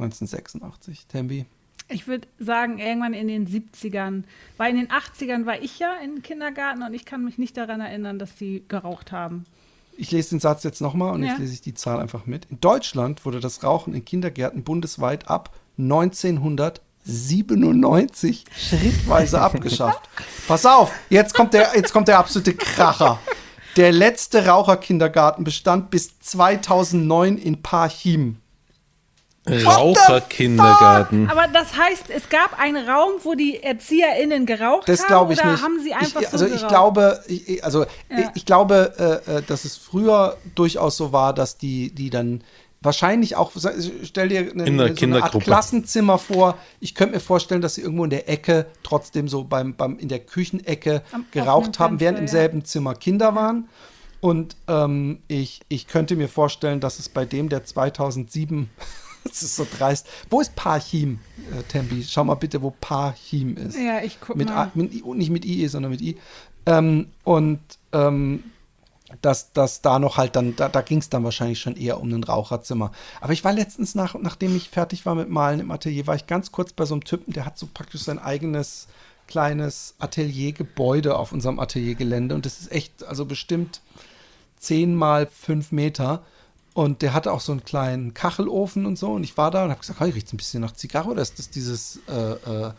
[0.00, 1.06] 1986.
[1.06, 1.46] Tembi.
[1.88, 4.24] Ich würde sagen, irgendwann in den 70ern.
[4.58, 7.80] Weil in den 80ern war ich ja im Kindergarten und ich kann mich nicht daran
[7.80, 9.46] erinnern, dass die geraucht haben.
[9.96, 11.30] Ich lese den Satz jetzt nochmal und Ja.
[11.30, 12.44] jetzt lese ich die Zahl einfach mit.
[12.50, 20.08] In Deutschland wurde das Rauchen in Kindergärten bundesweit ab 1997 schrittweise abgeschafft.
[20.46, 23.18] Pass auf, jetzt kommt der, jetzt kommt der absolute Kracher.
[23.76, 28.36] Der letzte Raucherkindergarten bestand bis 2009 in Parchim.
[29.66, 31.30] Raucherkindergarten.
[31.30, 35.08] Aber das heißt, es gab einen Raum, wo die ErzieherInnen geraucht Das haben?
[35.08, 35.62] glaube ich oder nicht.
[35.62, 36.68] haben sie einfach ich, so also ich geraucht?
[36.68, 38.18] glaube, ich, also Ja.
[38.18, 42.42] ich, ich glaube, äh, äh, dass es früher durchaus so war, dass die, die dann
[42.80, 43.50] wahrscheinlich auch,
[44.04, 45.38] stell dir eine, In der so eine Art.
[45.40, 46.56] Klassenzimmer vor.
[46.80, 50.08] Ich könnte mir vorstellen, dass sie irgendwo in der Ecke, trotzdem so beim, beim in
[50.08, 52.42] der Küchenecke Am geraucht haben, während im Fenster, ja.
[52.44, 53.68] selben Zimmer Kinder waren.
[54.20, 58.68] Und ähm, ich, ich könnte mir vorstellen, dass es bei dem, der 2007,
[59.28, 61.20] das ist so dreist, wo ist Parchim,
[61.56, 62.04] äh, Tembi?
[62.08, 64.64] Schau mal bitte, wo Parchim ist Ja, ich guck mit, mal.
[64.64, 66.16] A, mit I, nicht mit IE, sondern mit I.
[66.66, 67.60] Ähm, und
[67.92, 68.44] ähm,
[69.22, 72.12] dass, dass da noch halt dann, da, da ging es dann wahrscheinlich schon eher um
[72.12, 72.92] ein Raucherzimmer.
[73.20, 76.26] Aber ich war letztens, nach, nachdem ich fertig war mit Malen im Atelier, war ich
[76.26, 78.88] ganz kurz bei so einem Typen, der hat so praktisch sein eigenes
[79.26, 83.82] kleines Ateliergebäude auf unserem Ateliergelände und das ist echt, also bestimmt
[84.58, 86.22] 10 mal 5 Meter.
[86.78, 89.08] Und der hatte auch so einen kleinen Kachelofen und so.
[89.10, 91.36] Und ich war da und habe gesagt, hey, riecht ein bisschen nach Zigarre oder ist
[91.38, 92.72] das dieses äh, äh,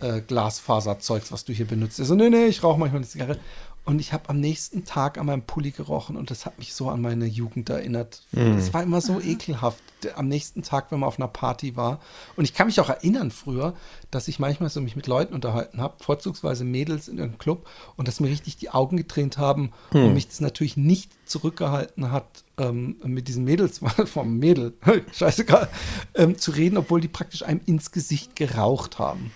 [0.00, 1.98] äh, Glasfaserzeugs, was du hier benutzt?
[1.98, 3.38] Er so, nee, nee, ich rauche manchmal eine Zigarre.
[3.86, 6.90] Und ich habe am nächsten Tag an meinem Pulli gerochen und das hat mich so
[6.90, 8.20] an meine Jugend erinnert.
[8.58, 9.82] Es war immer so ekelhaft.
[10.02, 12.00] Der- Am nächsten Tag, wenn man auf einer Party war.
[12.36, 13.72] Und ich kann mich auch erinnern früher,
[14.10, 18.06] dass ich manchmal so mich mit Leuten unterhalten habe, vorzugsweise Mädels in irgendeinem Club, und
[18.08, 19.72] dass mir richtig die Augen getränt haben
[20.06, 24.74] und mich das natürlich nicht zurückgehalten hat, ähm, mit diesen Mädels vom Mädel,
[25.12, 25.68] scheißegal,
[26.14, 29.30] ähm, zu reden, obwohl die praktisch einem ins Gesicht geraucht haben.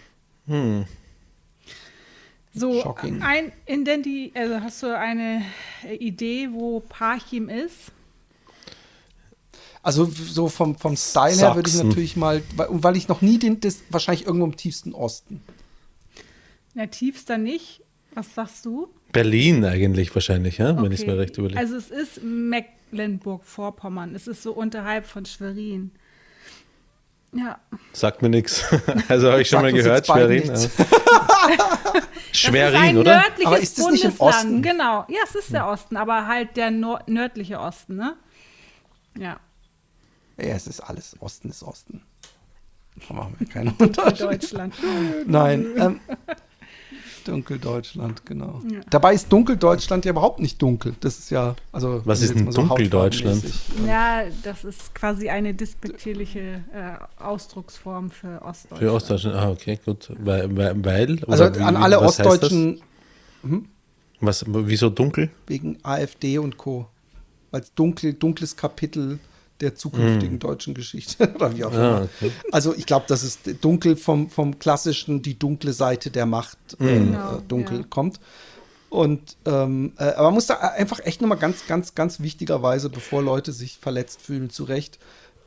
[2.55, 3.23] So, Shocking.
[3.23, 5.43] ein Identi also hast du eine
[5.89, 7.93] äh, Idee, wo Parchim ist?
[9.83, 11.89] Also so vom, vom Style her würde ich Sachsen.
[11.89, 15.41] natürlich mal, weil, und weil ich noch nie den, das wahrscheinlich irgendwo im tiefsten Osten.
[16.75, 17.81] Na, tiefster nicht.
[18.15, 18.89] Was sagst du?
[19.13, 20.77] Berlin eigentlich wahrscheinlich, ja?
[20.81, 21.11] wenn ich es Okay.
[21.13, 21.59] mir recht überlege.
[21.59, 22.23] Also es ist
[22.93, 24.15] Mecklenburg-Vorpommern.
[24.15, 25.93] Es ist so unterhalb von Schwerin.
[27.35, 27.59] Ja.
[27.93, 28.65] Sagt mir nichts.
[29.09, 30.51] Also habe ich schon Sagt mal gehört, Schwerin.
[30.53, 30.71] ist
[32.33, 33.17] Schwerin, ein oder?
[33.21, 34.35] nördliches Aber ist das nicht im Bundesland.
[34.45, 34.63] Osten?
[34.63, 35.07] Genau.
[35.09, 38.17] Ja, es ist der Osten, aber halt der nor nördliche Osten, ne?
[39.19, 39.41] Ja.
[40.39, 42.03] Ja, es ist alles, Osten ist Osten.
[43.09, 44.21] Da machen wir keinen Unterschied.
[44.21, 44.75] Deutschland.
[45.27, 46.01] Nein, ähm,
[47.25, 48.61] Dunkeldeutschland, genau.
[48.91, 50.95] Dabei ist Dunkeldeutschland ja überhaupt nicht dunkel.
[51.01, 52.03] Das ist ja, also.
[52.05, 53.45] Was ist denn mal Dunkeldeutschland?
[53.87, 58.83] Ja, das ist quasi eine despektierliche äh, Ausdrucksform für Ostdeutschland.
[58.83, 59.37] Für Ostdeutschland.
[59.37, 60.11] Ah, okay, gut.
[60.19, 62.21] Weil, weil, weil Also an alle was?
[62.21, 62.81] Ostdeutschen
[64.21, 65.31] Was, wieso dunkel?
[65.47, 66.87] wegen AfD und Co.
[67.51, 69.19] Als dunkel, dunkles Kapitel
[69.61, 72.01] der zukünftigen deutschen Geschichte oder wie auch immer.
[72.01, 72.33] Ah, okay.
[72.51, 76.99] Also ich glaube, dass es dunkel vom, vom klassischen, die dunkle Seite der Macht äh,
[76.99, 77.87] Genau, dunkel ja.
[77.89, 78.21] kommt.
[78.91, 83.23] Und ähm, äh, aber man muss da einfach echt nochmal ganz, ganz, ganz wichtigerweise, bevor
[83.23, 84.99] Leute sich verletzt fühlen, zurecht,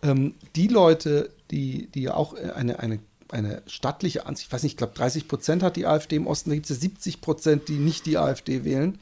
[0.02, 3.00] ähm, die Leute, die, die auch äh, eine, eine,
[3.30, 6.50] eine stattliche Ansicht, ich weiß nicht, ich glaube 30 Prozent hat die AfD im Osten,
[6.50, 8.98] da gibt es ja 70 Prozent, die nicht die AfD wählen.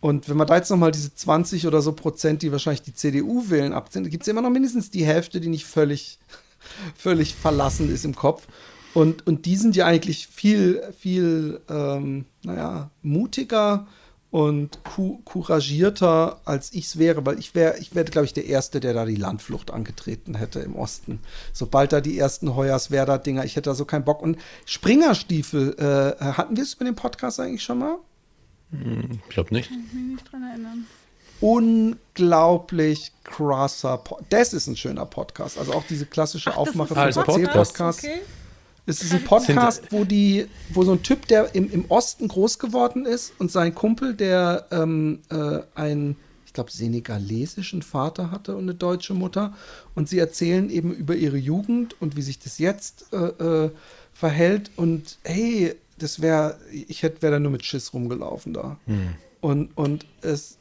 [0.00, 3.50] Und wenn man da jetzt nochmal diese 20 oder so Prozent, die wahrscheinlich die CDU
[3.50, 6.18] wählen, abziehen, gibt es immer noch mindestens die Hälfte, die nicht völlig,
[6.96, 8.46] völlig verlassen ist im Kopf.
[8.94, 13.86] Und, und die sind ja eigentlich viel, viel, ähm, naja, mutiger
[14.30, 14.78] und
[15.24, 18.94] couragierter, als ich es wäre, weil ich wäre, ich wäre, glaube ich, der Erste, der
[18.94, 21.20] da die Landflucht angetreten hätte im Osten.
[21.52, 24.22] Sobald da die ersten Hoyerswerda-Dinger, ich hätte da so keinen Bock.
[24.22, 27.98] Und Springerstiefel, äh, hatten wir es über den Podcast eigentlich schon mal?
[28.72, 29.70] Ich glaube nicht.
[29.70, 30.86] Ich kann mich nicht dran erinnern.
[31.40, 35.58] unglaublich krasser Pod Das ist ein schöner Podcast.
[35.58, 37.72] Also auch diese klassische Ach, Aufmache vom Podcast?
[37.72, 38.04] Podcast.
[38.04, 38.20] Okay.
[38.86, 42.58] Es ist ein Podcast, wo die, wo so ein Typ, der im, im Osten groß
[42.58, 46.16] geworden ist und sein Kumpel, der ähm, äh, einen,
[46.46, 49.54] ich glaube, senegalesischen Vater hatte und eine deutsche Mutter.
[49.94, 53.70] Und sie erzählen eben über ihre Jugend und wie sich das jetzt äh, äh,
[54.12, 54.70] verhält.
[54.76, 58.78] Und hey, das wäre, ich hätte wäre da nur mit Schiss rumgelaufen da.
[59.40, 60.56] Und, und es,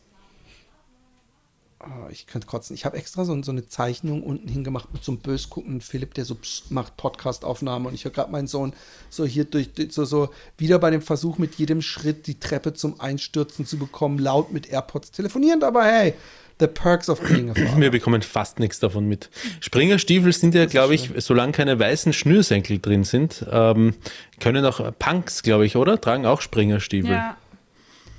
[1.81, 2.73] Ah, ich könnte kotzen.
[2.73, 6.13] Ich habe extra so, so eine Zeichnung unten hingemacht mit so einem bös guckenden Philipp,
[6.13, 7.87] der so psst macht Podcast-Aufnahme.
[7.87, 8.73] Und ich höre gerade meinen Sohn
[9.09, 10.27] so hier durch, durch- so, so
[10.57, 14.67] wieder bei dem Versuch, mit jedem Schritt die Treppe zum Einstürzen zu bekommen, laut mit
[14.69, 15.63] AirPods telefonieren.
[15.63, 16.15] Aber hey,
[16.59, 17.79] the perks of being a father.
[17.79, 19.29] Wir bekommen fast nichts davon mit.
[19.61, 23.95] Springerstiefel sind ja, glaube ich, solange keine weißen Schnürsenkel drin sind, ähm,
[24.39, 25.99] können auch Punks, glaube ich, oder?
[25.99, 27.11] Tragen auch Springerstiefel.
[27.11, 27.37] Ja.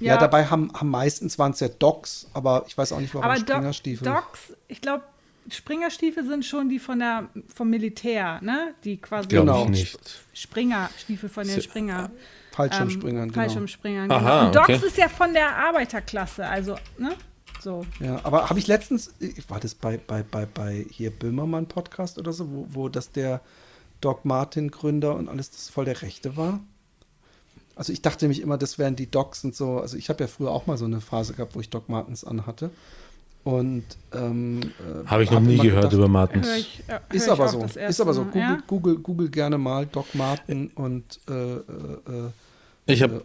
[0.01, 3.29] Ja, dabei haben, haben meistens waren es ja Docs, aber ich weiß auch nicht, warum
[3.29, 4.09] Aber Do Springerstiefel.
[4.09, 5.05] Docs, ich glaube,
[5.51, 8.75] Springerstiefel sind schon die von der, vom Militär, ne?
[8.85, 9.65] Die quasi Genau.
[9.65, 9.99] ich nicht.
[10.33, 12.11] Springerstiefel von den Springer.
[12.53, 13.43] Fallschirmspringern, ähm, genau.
[13.43, 14.21] Fallschirmspringern, genau.
[14.21, 14.87] Aha, Und Docs okay.
[14.87, 17.15] ist ja von der Arbeiterklasse, also, ne?
[17.63, 17.85] So.
[18.01, 22.19] Ja, aber habe ich letztens, ich- war das bei, bei, bei, bei hier Böhmermann Podcast
[22.19, 23.41] oder so, wo, wo das der
[24.01, 26.61] Doc Martin Gründer und alles das voll der Rechte war?
[27.77, 29.79] Also ich dachte nämlich immer, das wären die Docs und so.
[29.79, 32.25] Also ich habe ja früher auch mal so eine Phase gehabt, wo ich Doc Martens
[32.25, 32.71] anhatte.
[33.43, 36.47] Und ähm, äh, Habe ich noch hab nie gehört gedacht, über Martins.
[36.47, 37.65] Hör ich, äh, hör Ist aber so.
[37.65, 38.25] Ist aber so.
[38.25, 38.59] Google, ja?
[38.67, 42.31] Google, Google gerne mal Doc Marten und äh, äh, äh,
[42.85, 43.25] Ich habe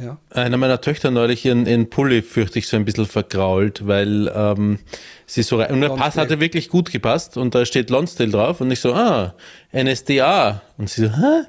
[0.00, 0.18] ja.
[0.30, 4.78] einer meiner Töchter neulich ihren, ihren Pulli, fürchte ich, so ein bisschen vergrault, weil ähm,
[5.26, 8.60] sie so rein, und der Pass hatte wirklich gut gepasst und da steht Lonsdale drauf
[8.60, 9.34] und ich so, ah,
[9.72, 10.62] NSDA.
[10.78, 11.42] Und sie so, hä?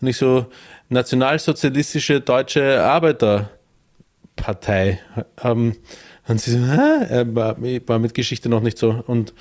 [0.00, 0.46] Und ich so,
[0.88, 4.98] Nationalsozialistische Deutsche Arbeiterpartei.
[5.42, 5.76] Ähm,
[6.28, 7.04] und sie so, hä?
[7.20, 9.02] Äh, war, ich war mit Geschichte noch nicht so.
[9.06, 9.34] Und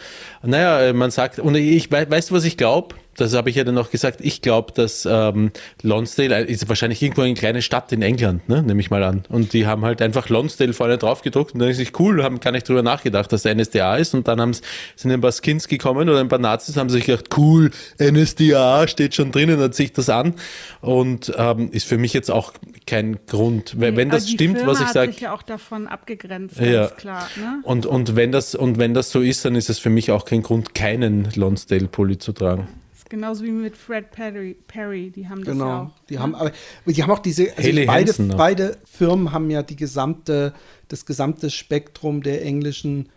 [0.43, 2.95] naja, äh, man sagt, und ich wei- weißt du, was ich glaube?
[3.19, 4.19] Das habe ich ja dann noch gesagt.
[4.21, 5.51] Ich glaube, dass ähm,
[5.81, 8.63] Lonsdale ist wahrscheinlich irgendwo eine kleine Stadt in England, ne?
[8.63, 9.23] nehme ich mal an.
[9.29, 12.39] Und die haben halt einfach Lonsdale vorne drauf gedruckt und dann ist es cool, haben
[12.39, 14.13] gar nicht drüber nachgedacht, dass der NSDA ist.
[14.13, 14.53] Und dann
[14.95, 19.15] sind ein paar Skins gekommen oder ein paar Nazis haben sich gedacht, cool, NSDA steht
[19.15, 20.33] schon drinnen, hört sich das an.
[20.81, 22.53] Und ähm, ist für mich jetzt auch
[22.87, 23.75] kein Grund.
[23.77, 25.11] Wenn, wenn das stimmt, Firma was ich hat sage.
[25.11, 26.87] sich ja auch davon abgegrenzt, Ja.
[26.87, 27.27] klar.
[27.37, 27.59] Ne?
[27.63, 30.25] Und, und, wenn das, und wenn das so ist, dann ist es für mich auch
[30.25, 32.67] kein Grund, keinen Lonsdale-Pulli zu tragen.
[33.09, 35.83] Genauso wie mit Fred Perry, Perry die haben das ja Genau.
[35.83, 35.91] auch.
[36.09, 36.51] Die haben aber
[36.85, 40.53] die haben auch diese also beide, beide Firmen haben ja die gesamte
[40.87, 43.09] das gesamte Spektrum der englischen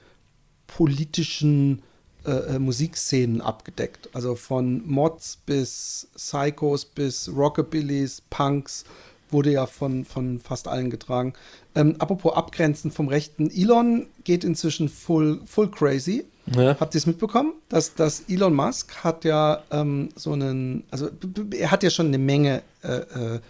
[0.66, 1.82] politischen
[2.24, 4.08] äh, äh, Musikszenen abgedeckt.
[4.12, 8.84] Also von Mods bis Psychos bis Rockabillys, Punks
[9.30, 11.32] wurde ja von, von fast allen getragen.
[11.74, 16.24] Ähm, apropos Abgrenzen vom Rechten, Elon geht inzwischen full, full crazy.
[16.54, 16.76] Ja.
[16.78, 17.54] Habt ihr es mitbekommen?
[17.68, 21.08] Dass, dass Elon Musk hat ja ähm, so einen, also
[21.52, 22.96] er hat ja schon eine Menge äh,
[23.34, 23.40] äh,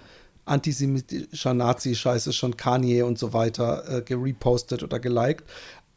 [0.44, 5.44] antisemitischer Nazi-Scheiße, schon Kanye und so weiter äh, gerepostet oder geliked.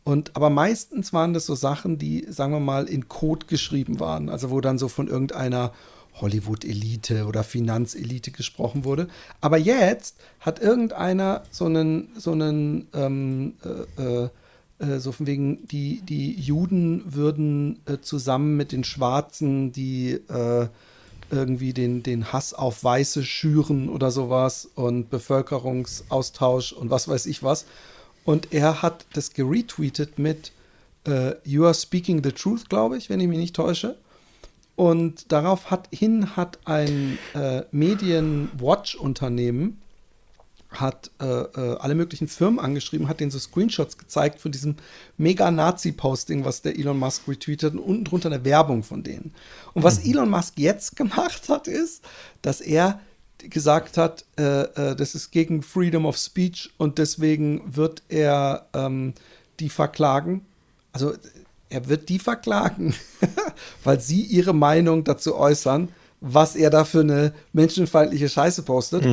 [0.04, 4.30] Und aber meistens waren das so Sachen, die, sagen wir mal, in Code geschrieben waren.
[4.30, 5.72] Also wo dann so von irgendeiner
[6.22, 9.08] Hollywood-Elite oder Finanzelite gesprochen wurde.
[9.42, 13.56] Aber jetzt hat irgendeiner so einen, so einen, ähm,
[13.98, 14.30] äh,
[14.80, 20.68] äh, so von wegen, die, die Juden würden äh, zusammen mit den Schwarzen, die äh,
[21.32, 27.42] irgendwie den, den Hass auf Weiße schüren oder sowas und Bevölkerungsaustausch und was weiß ich
[27.42, 27.66] was.
[28.26, 30.52] Und er hat das geretweetet mit
[31.08, 33.98] äh, You are speaking the truth, glaube ich, wenn ich mich nicht täusche.
[34.76, 39.82] Und darauf hat, hin hat ein äh, Medien-Watch-Unternehmen
[40.80, 44.76] hat äh, äh, alle möglichen Firmen angeschrieben, hat denen so Screenshots gezeigt von diesem
[45.18, 49.34] Mega-Nazi-Posting, was der Elon Musk retweetet und unten drunter eine Werbung von denen.
[49.74, 52.04] Und was Elon Musk jetzt gemacht hat, ist,
[52.42, 53.00] dass er
[53.38, 59.14] gesagt hat, äh, äh, das ist gegen Freedom of Speech und deswegen wird er ähm,
[59.60, 60.46] die verklagen.
[60.94, 61.14] Also
[61.70, 62.96] er wird die verklagen,
[63.84, 65.90] weil sie ihre Meinung dazu äußern,
[66.28, 69.06] was er da für eine menschenfeindliche Scheiße postet.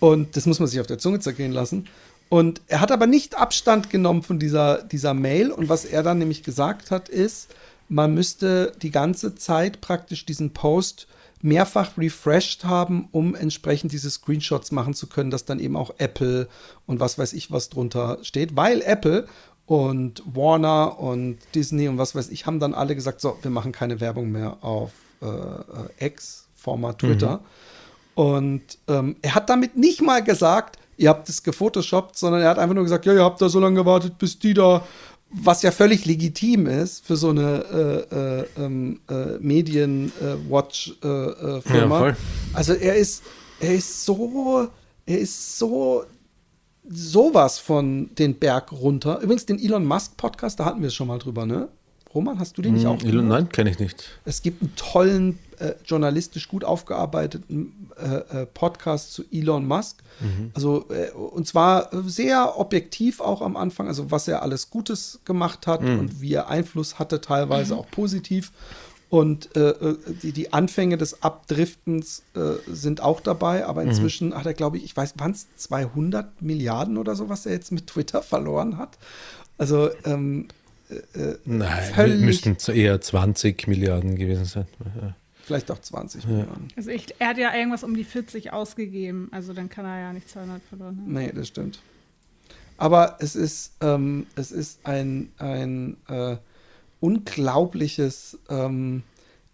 [0.00, 1.88] Und das muss man sich auf der Zunge zergehen lassen.
[2.28, 5.50] Und er hat aber nicht Abstand genommen von dieser, dieser Mail.
[5.50, 7.48] Und was er dann nämlich gesagt hat, ist,
[7.88, 11.08] man müsste die ganze Zeit praktisch diesen Post
[11.42, 16.48] mehrfach refreshed haben, um entsprechend diese Screenshots machen zu können, dass dann eben auch Apple
[16.86, 19.26] und was weiß ich was drunter steht, weil Apple
[19.66, 23.72] und Warner und Disney und was weiß ich haben dann alle gesagt, so, wir machen
[23.72, 24.92] keine Werbung mehr auf
[25.22, 27.40] äh, äh, X, Format Twitter.
[28.14, 32.58] Und ähm, er hat damit nicht mal gesagt, ihr habt es gefotoshoppt, sondern er hat
[32.58, 34.84] einfach nur gesagt, ja, ihr habt da so lange gewartet, bis die da,
[35.30, 41.58] was ja völlig legitim ist für so eine äh, äh, ähm, äh, Medien-Watch-Firma.
[41.58, 41.94] Äh, Firma.
[41.94, 42.16] Ja, voll.
[42.52, 43.22] Also er ist,
[43.60, 44.68] er ist so,
[45.06, 46.04] er ist so
[46.88, 49.20] sowas von den Berg runter.
[49.20, 51.68] Übrigens den Elon Musk Podcast, da hatten wir es schon mal drüber, ne?
[52.14, 53.00] Roman, hast du den nicht auch?
[53.00, 54.04] Hm, Elon, nein, kenne ich nicht.
[54.24, 60.02] Es gibt einen tollen, äh, journalistisch gut aufgearbeiteten äh, äh, Podcast zu Elon Musk.
[60.54, 65.66] Also, äh, und zwar sehr objektiv auch am Anfang, also was er alles Gutes gemacht
[65.66, 68.52] hat und wie er Einfluss hatte, teilweise auch positiv.
[69.08, 72.22] Und äh, äh, die, die Anfänge des Abdriftens
[72.66, 76.96] sind auch dabei, aber inzwischen hat er, glaube ich, ich weiß, waren es 200 Milliarden
[76.98, 78.98] oder so, was er jetzt mit Twitter verloren hat.
[79.58, 80.48] Also, ähm,
[81.44, 84.66] Nein, Völlig- müssten eher 20 Milliarden gewesen sein.
[85.00, 85.14] Ja.
[85.44, 86.68] vielleicht auch 20 Milliarden.
[86.76, 90.12] Also ich, er hat ja irgendwas um die 40 ausgegeben, also dann kann er ja
[90.12, 91.12] nicht 200 verloren haben.
[91.12, 91.80] Nee, das stimmt.
[92.78, 96.36] Aber es ist, ähm, es ist ein, ein äh,
[97.00, 99.02] unglaubliches ähm,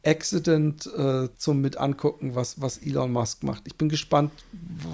[0.04, 3.62] Accident äh, zum mit angucken, was, was Elon Musk macht.
[3.66, 4.30] Ich bin gespannt,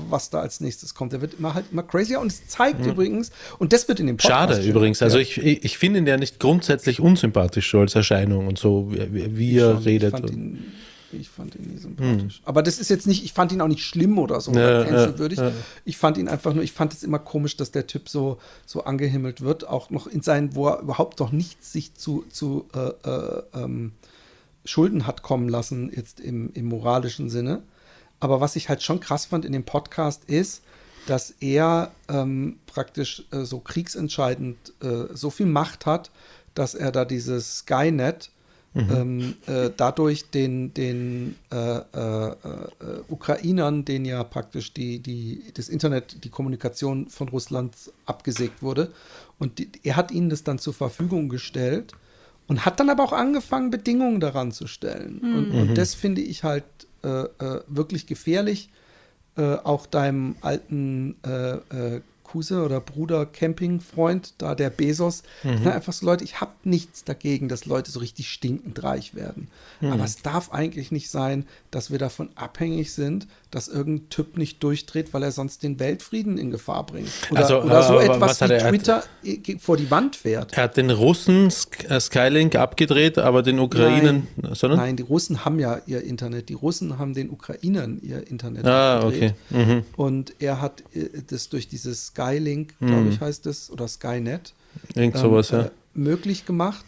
[0.08, 1.12] was da als nächstes kommt.
[1.12, 4.16] Er wird immer halt immer crazier und es zeigt übrigens, und das wird in dem
[4.16, 4.70] Podcast Schade stehen.
[4.70, 5.02] übrigens.
[5.02, 5.22] Also Ja.
[5.22, 9.58] ich, ich finde ihn ja nicht grundsätzlich unsympathisch so als Erscheinung und so, wie, wie
[9.58, 9.82] er schon.
[9.84, 10.14] redet.
[10.14, 10.72] Ich fand ihn,
[11.12, 12.40] ich fand ihn nie sympathisch.
[12.44, 15.12] Aber das ist jetzt nicht, ich fand ihn auch nicht schlimm oder so, Ja, ja,
[15.30, 15.52] ja.
[15.84, 18.84] Ich fand ihn einfach nur, ich fand es immer komisch, dass der Typ so, so
[18.84, 23.08] angehimmelt wird, auch noch in seinen, wo er überhaupt noch nichts sich zu, zu äh,
[23.08, 23.92] äh, ähm,
[24.64, 27.62] Schulden hat kommen lassen, jetzt im, im moralischen Sinne.
[28.20, 30.62] Aber was ich halt schon krass fand in dem Podcast ist,
[31.06, 36.10] dass er ähm, praktisch äh, so kriegsentscheidend äh, so viel Macht hat,
[36.54, 38.30] dass er da dieses Skynet
[38.76, 42.34] ähm, äh, dadurch den, den äh, äh, äh,
[43.08, 48.92] Ukrainern, denen ja praktisch die, die, das Internet, die Kommunikation von Russland abgesägt wurde.
[49.38, 51.92] Und die, er hat ihnen das dann zur Verfügung gestellt
[52.46, 55.20] und hat dann aber auch angefangen, Bedingungen daran zu stellen.
[55.34, 56.64] Und, und das finde ich halt
[57.02, 58.70] äh, äh, wirklich gefährlich.
[59.36, 61.54] Äh, auch deinem alten äh,
[61.96, 67.04] äh, Cousin oder Bruder Campingfreund, da der Bezos, sind einfach so Leute, ich habe nichts
[67.04, 69.48] dagegen, dass Leute so richtig stinkend reich werden.
[69.92, 74.62] Aber es darf eigentlich nicht sein, dass wir davon abhängig sind, dass irgendein Typ nicht
[74.62, 77.08] durchdreht, weil er sonst den Weltfrieden in Gefahr bringt.
[77.30, 80.16] Oder, Also, oder so aber etwas wie er- er hat- Twitter äh, vor die Wand
[80.16, 80.56] fährt.
[80.56, 81.52] Er hat den Russen
[81.88, 84.80] äh, Skylink abgedreht, aber den Ukrainen, sondern?
[84.80, 86.48] Nein, die Russen haben ja ihr Internet.
[86.48, 89.34] Die Russen haben den Ukrainern ihr Internet Ah, abgedreht.
[89.50, 89.64] okay.
[89.64, 89.82] Mhm.
[89.96, 94.52] Und er hat äh, das durch dieses Skylink, glaube ich, heißt es, oder Skynet,
[94.96, 95.64] Irgend sowas, ähm, ja.
[95.66, 96.84] äh, möglich gemacht.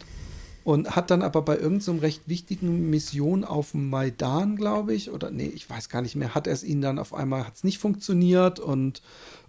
[0.67, 5.11] Und hat dann aber bei irgendeinem so recht wichtigen Mission auf dem Maidan, glaube ich,
[5.11, 7.55] oder nee, ich weiß gar nicht mehr, hat er es ihnen dann auf einmal, hat
[7.55, 9.01] es nicht funktioniert und,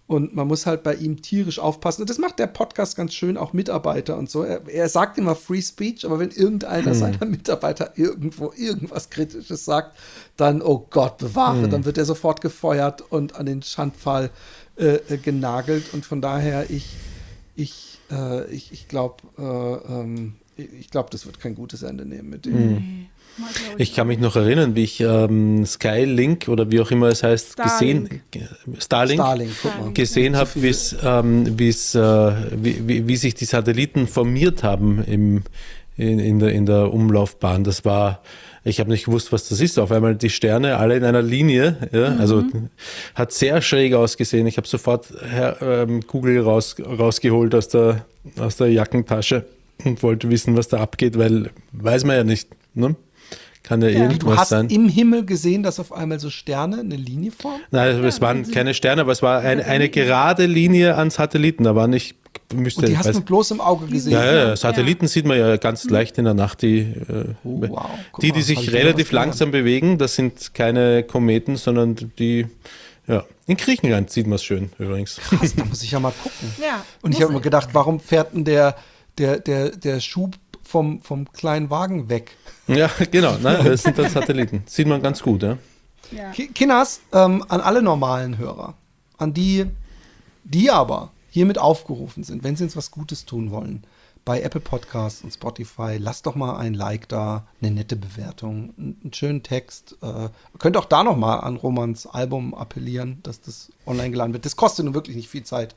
[0.07, 2.03] und man muss halt bei ihm tierisch aufpassen.
[2.03, 4.43] Und das macht der Podcast ganz schön, auch Mitarbeiter und so.
[4.43, 9.97] Er, er sagt immer Free Speech, aber wenn irgendeiner seiner Mitarbeiter irgendwo irgendwas Kritisches sagt,
[10.37, 14.29] dann, oh Gott, bewahre, dann wird er sofort gefeuert und an den Schandpfahl
[14.77, 15.93] äh, äh, genagelt.
[15.93, 16.95] Und von daher, ich,
[17.57, 22.29] ich, äh, ich, ich glaube, äh, ähm, ich glaube, das wird kein gutes Ende nehmen
[22.29, 23.07] mit dem.
[23.37, 27.23] Glaub Ich kann mich noch erinnern, wie ich ähm, Skylink oder wie auch immer es
[27.23, 28.21] heißt, Starlink.
[28.31, 28.49] gesehen,
[28.79, 29.93] Starlink, Starlink, guck mal.
[29.93, 35.43] gesehen habe, wie's, ähm, wie's, äh, wie, wie, wie sich die Satelliten formiert haben im,
[35.95, 37.63] in, in, der, in der Umlaufbahn.
[37.63, 38.21] Das war,
[38.63, 39.79] ich habe nicht gewusst, was das ist.
[39.79, 41.77] Auf einmal die Sterne alle in einer Linie.
[41.93, 42.15] Ja?
[42.17, 42.43] Also
[43.15, 44.47] hat sehr schräg ausgesehen.
[44.47, 48.05] Ich habe sofort Herr, ähm, Google raus, rausgeholt aus der,
[48.37, 49.45] aus der Jackentasche
[49.85, 52.49] und wollte wissen, was da abgeht, weil weiß man ja nicht.
[52.73, 52.95] Ne?
[53.63, 54.69] Kann ja, Du irgendwas hast sein.
[54.69, 57.61] im Himmel gesehen, dass auf einmal so Sterne eine Linie formen?
[57.71, 61.65] Nein, es waren keine Sterne, aber es war eine, eine gerade Linie an Satelliten.
[61.65, 62.15] Da war nicht,
[62.53, 64.13] müsste, Und die hast du bloß im Auge gesehen.
[64.13, 66.61] ja, ja, ja, Satelliten sieht man ja ganz leicht in der Nacht.
[66.61, 67.89] Die, äh, Oh, wow.
[68.21, 69.11] Die, die sich relativ was gelernt.
[69.27, 72.47] langsam bewegen, das sind keine Kometen, sondern die,
[73.07, 75.17] ja, in Griechenland sieht man es schön übrigens.
[75.17, 76.49] Krass, da muss ich ja mal gucken.
[76.61, 78.75] Ja, Und ich habe mir gedacht, warum fährt denn der,
[79.19, 82.35] der, der, der Schub vom, vom kleinen Wagen weg?
[82.67, 84.63] ja, genau, ne, das sind dann Satelliten.
[84.65, 85.57] Sieht man ganz gut, ja.
[86.11, 86.31] Ja.
[86.31, 88.73] Ki- Kinners, ähm, an alle normalen Hörer,
[89.17, 89.65] an die,
[90.43, 93.83] die aber hiermit aufgerufen sind, wenn sie uns was Gutes tun wollen,
[94.25, 98.97] bei Apple Podcasts und Spotify, lasst doch mal ein Like da, eine nette Bewertung, einen,
[99.03, 99.97] einen schönen Text.
[100.01, 100.29] Äh,
[100.59, 104.45] könnt auch da noch mal an Romans Album appellieren, dass das online geladen wird.
[104.45, 105.75] Das kostet nun wirklich nicht viel Zeit.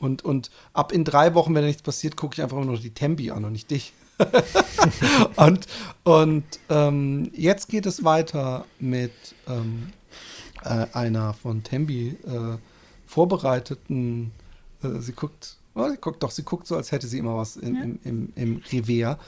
[0.00, 2.80] Und, und ab in drei Wochen, wenn da nichts passiert, gucke ich einfach nur noch
[2.80, 3.92] die Tempi an und nicht dich.
[5.36, 5.66] und
[6.04, 9.12] und ähm, jetzt geht es weiter mit
[9.46, 9.92] ähm,
[10.64, 12.58] äh, einer von Tembi äh,
[13.06, 14.32] vorbereiteten,
[14.82, 17.56] äh, sie guckt, oh, sie guckt doch, sie guckt so, als hätte sie immer was
[17.56, 17.82] in, Ja.
[17.82, 19.18] im, im, im Revier,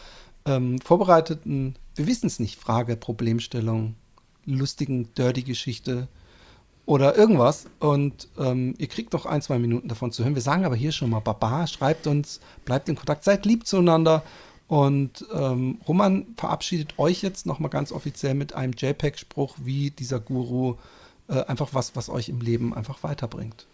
[0.46, 3.94] ähm, vorbereiteten, wir wissen es nicht, Frage, Problemstellung,
[4.46, 6.08] lustigen Dirty-Geschichte
[6.86, 7.66] oder irgendwas.
[7.78, 10.34] Und ähm, ihr kriegt noch ein, zwei Minuten davon zu hören.
[10.34, 14.22] Wir sagen aber hier schon mal Baba, schreibt uns, bleibt in Kontakt, seid lieb zueinander.
[14.68, 20.76] Und ähm, Roman verabschiedet euch jetzt nochmal ganz offiziell mit einem JPEG-Spruch, wie dieser Guru
[21.28, 23.66] äh, einfach was, was euch im Leben einfach weiterbringt.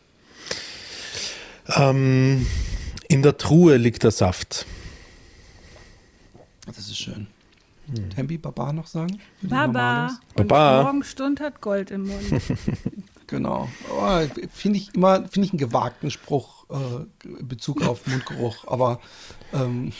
[1.77, 2.47] Ähm,
[3.09, 4.67] in der Truhe liegt der Saft.
[6.67, 7.29] Das ist schön.
[8.15, 9.21] Tembi, Baba noch sagen?
[9.43, 10.19] Baba.
[10.35, 10.83] Und Baba.
[10.85, 12.23] Morgenstund hat Gold im Mund.
[13.31, 13.69] Genau.
[13.91, 14.21] Oh,
[14.55, 19.01] finde ich immer, finde ich einen gewagten Spruch äh, in Bezug auf Mundgeruch, aber
[19.53, 19.93] ähm,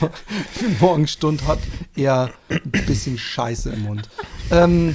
[0.80, 1.58] Morgenstund hat
[1.94, 4.08] eher ein bisschen Scheiße im Mund.
[4.50, 4.94] Ähm,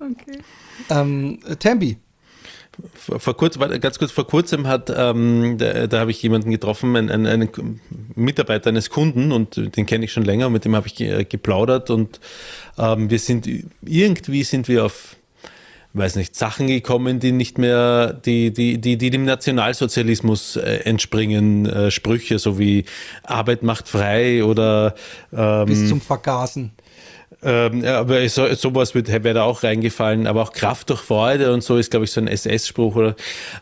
[0.00, 0.38] Okay.
[0.90, 1.98] ähm, Tembi,
[2.96, 7.26] vor, kurz, ganz kurz, vor kurzem hat, ähm, da, da habe ich jemanden getroffen, einen,
[7.26, 7.80] einen,
[8.14, 11.24] Mitarbeiter eines Kunden und den kenne ich schon länger und mit dem habe ich ge,
[11.24, 12.20] geplaudert und
[12.78, 13.48] ähm, wir sind
[13.84, 15.16] irgendwie sind wir auf
[15.94, 21.66] weiß nicht, Sachen gekommen, die nicht mehr, die, die, die, die dem Nationalsozialismus äh, entspringen,
[21.66, 22.84] äh, Sprüche, so wie
[23.22, 24.96] Arbeit macht frei oder
[25.32, 26.72] ähm, Bis zum Vergasen.
[27.44, 31.52] Ähm, ja, aber so, sowas wird- wäre da auch reingefallen, aber auch Kraft durch Freude
[31.52, 33.16] und so ist, glaube ich, so ein SS-Spruch oder,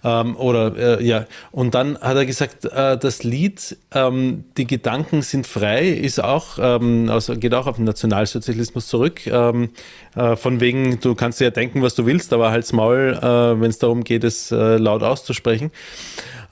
[0.05, 1.27] ähm, oder äh, ja.
[1.51, 6.59] Und dann hat er gesagt, äh, das Lied ähm, Die Gedanken sind frei ist auch,
[6.59, 9.27] also geht auch auf den Nationalsozialismus zurück.
[9.27, 9.71] Ähm,
[10.17, 13.61] äh, von wegen, du kannst dir ja denken, was du willst, aber halt's Maul, äh,
[13.61, 15.71] wenn es darum geht, es äh, laut auszusprechen.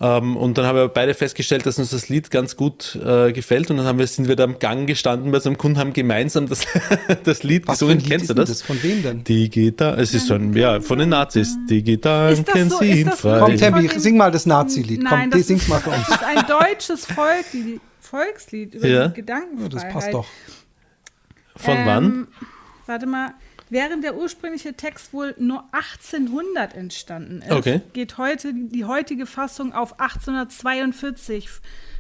[0.03, 3.71] Ähm, und dann haben wir beide festgestellt, dass uns das Lied ganz gut äh, gefällt.
[3.71, 5.93] Und dann haben wir, sind wir da am Gang gestanden bei so einem Kunden, haben
[5.93, 6.63] gemeinsam das,
[7.25, 7.99] das Lied Was für ein gesungen.
[8.01, 8.49] Lied Kennst ist du das?
[8.49, 8.63] das?
[8.63, 9.25] Von wem denn?
[9.25, 11.55] Die Gitarre, es ist so ein, ja, von den Nazis.
[11.69, 13.39] Gitarren das so- das frei.
[13.41, 15.05] Komm, dem- sing mal das Nazi-Lied.
[15.07, 16.07] Komm, das sing's ist, mal für uns.
[16.07, 17.45] das ist ein deutsches Volk,
[18.01, 19.09] Volkslied über Ja.
[19.09, 19.73] die Gedankenfreiheit.
[19.75, 20.27] Ja, das passt doch.
[21.57, 22.27] Von Ähm, wann?
[22.87, 23.35] Warte mal.
[23.71, 27.81] Während der ursprüngliche Text wohl nur 1800 entstanden ist, Okay.
[27.93, 31.49] geht heute die heutige Fassung auf 1842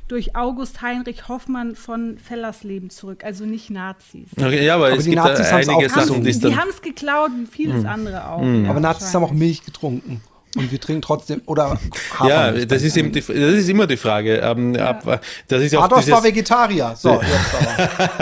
[0.08, 4.28] durch August Heinrich Hoffmann von Fellersleben zurück, also nicht Nazis.
[4.36, 6.56] Okay, ja, aber, Aber es die gibt Nazis da einige auch Sachen, die es Die
[6.56, 8.40] haben es geklaut, wie vieles andere auch.
[8.40, 9.30] Aber Nazis haben auch.
[9.32, 10.20] Milch getrunken.
[10.56, 11.78] Und wir trinken trotzdem, oder
[12.20, 12.66] Ja, Hafermilch.
[12.66, 14.36] das ist, eben die, das ist immer die Frage.
[14.38, 16.94] Ähm, ab, das ist ja auch Adolf war dieses, Vegetarier.
[16.96, 18.18] So, jetzt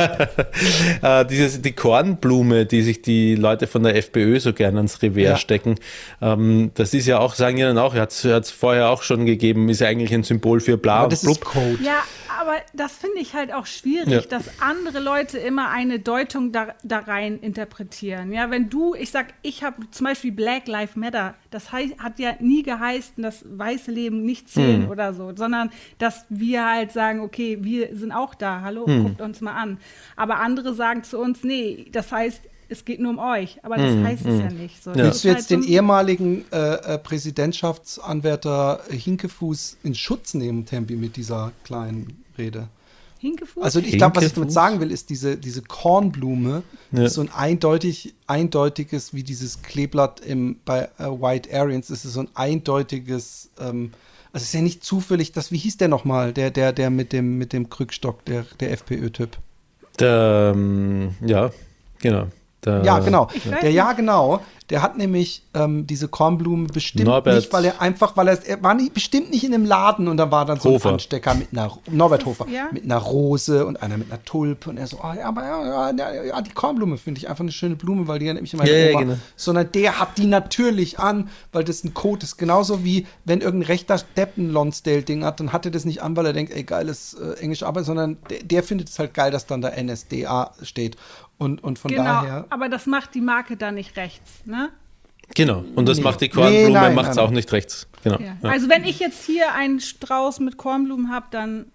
[1.02, 1.20] aber.
[1.20, 5.22] äh, dieses, die Kornblume, die sich die Leute von der FPÖ so gerne ans Revers
[5.22, 5.36] Ja.
[5.36, 5.76] stecken.
[6.20, 9.68] Ähm, das ist ja auch, sagen ja dann auch, hat es vorher auch schon gegeben,
[9.68, 11.44] ist ja eigentlich ein Symbol für bla Aber das ist blub.
[11.44, 11.78] Code.
[11.82, 12.02] Ja,
[12.40, 14.20] aber das finde ich halt auch schwierig, Ja.
[14.20, 18.32] dass andere Leute immer eine Deutung da, da rein interpretieren.
[18.32, 22.17] Ja, wenn du, ich sag, ich habe zum Beispiel Black Lives Matter, das hei- hat
[22.18, 24.90] ja nie geheißen, dass weiße Leben nicht zählen Hm.
[24.90, 29.02] oder so, sondern dass wir halt sagen, okay, wir sind auch da, hallo, Hm.
[29.04, 29.78] guckt uns mal an.
[30.16, 33.58] Aber andere sagen zu uns, nee, das heißt, es geht nur um euch.
[33.62, 34.82] Aber Hm, das heißt es ja nicht.
[34.84, 40.34] So, das Willst du halt jetzt so den ehemaligen äh, äh, Präsidentschaftsanwärter Hinkefuß in Schutz
[40.34, 42.68] nehmen, Tempi, mit dieser kleinen Rede?
[43.18, 43.62] Hinkefuß?
[43.62, 46.62] Also ich glaube, was ich damit sagen will, ist diese, diese Kornblume,
[46.92, 47.04] Ja.
[47.04, 52.12] ist so ein eindeutig, eindeutiges, wie dieses Kleeblatt im, bei äh, White Arians, ist es
[52.12, 53.92] so ein eindeutiges, ähm,
[54.32, 57.12] also es ist ja nicht zufällig, das, wie hieß der nochmal, der, der, der mit
[57.12, 59.36] dem, mit dem Krückstock, der, der FPÖ-Typ.
[59.98, 61.50] Der, ähm, ja,
[62.00, 62.28] genau.
[62.64, 63.28] Der, Ja, genau.
[63.62, 64.40] Der, ja, genau.
[64.70, 68.62] Der hat nämlich ähm, diese Kornblumen bestimmt Norbert- nicht, weil er einfach, weil er, er
[68.62, 70.90] war nicht, bestimmt nicht in einem Laden und da war dann so Hofer.
[70.90, 72.68] ein Anstecker mit einer, Norbert Hofer, ja?
[72.70, 75.90] mit einer Rose und einer mit einer Tulpe und er so, ah, ja, aber ja,
[75.92, 78.58] ja, ja, die Kornblume finde ich einfach eine schöne Blume, weil die erinnert mich an
[78.58, 79.14] meine Ja, ja, genau.
[79.36, 82.36] Sondern der hat die natürlich an, weil das ein Code ist.
[82.36, 86.26] Genauso wie, wenn irgendein rechter Deppen Lonsdale-Ding hat, dann hat er das nicht an, weil
[86.26, 89.46] er denkt, ey, geiles äh, Englisch Arbeit, sondern der, der findet es halt geil, dass
[89.46, 90.98] dann da NSDA steht.
[91.38, 92.46] Und, und von Genau, daher.
[92.50, 94.70] aber das macht die Marke dann nicht rechts, ne?
[95.34, 95.62] Genau.
[95.76, 96.04] Und das Nee.
[96.04, 97.86] macht die Nee, Kornblume, nein, macht es auch nicht rechts.
[98.02, 98.18] Genau.
[98.18, 98.36] Ja.
[98.42, 98.50] Ja.
[98.50, 101.66] Also wenn ich jetzt hier einen Strauß mit Kornblumen habe, dann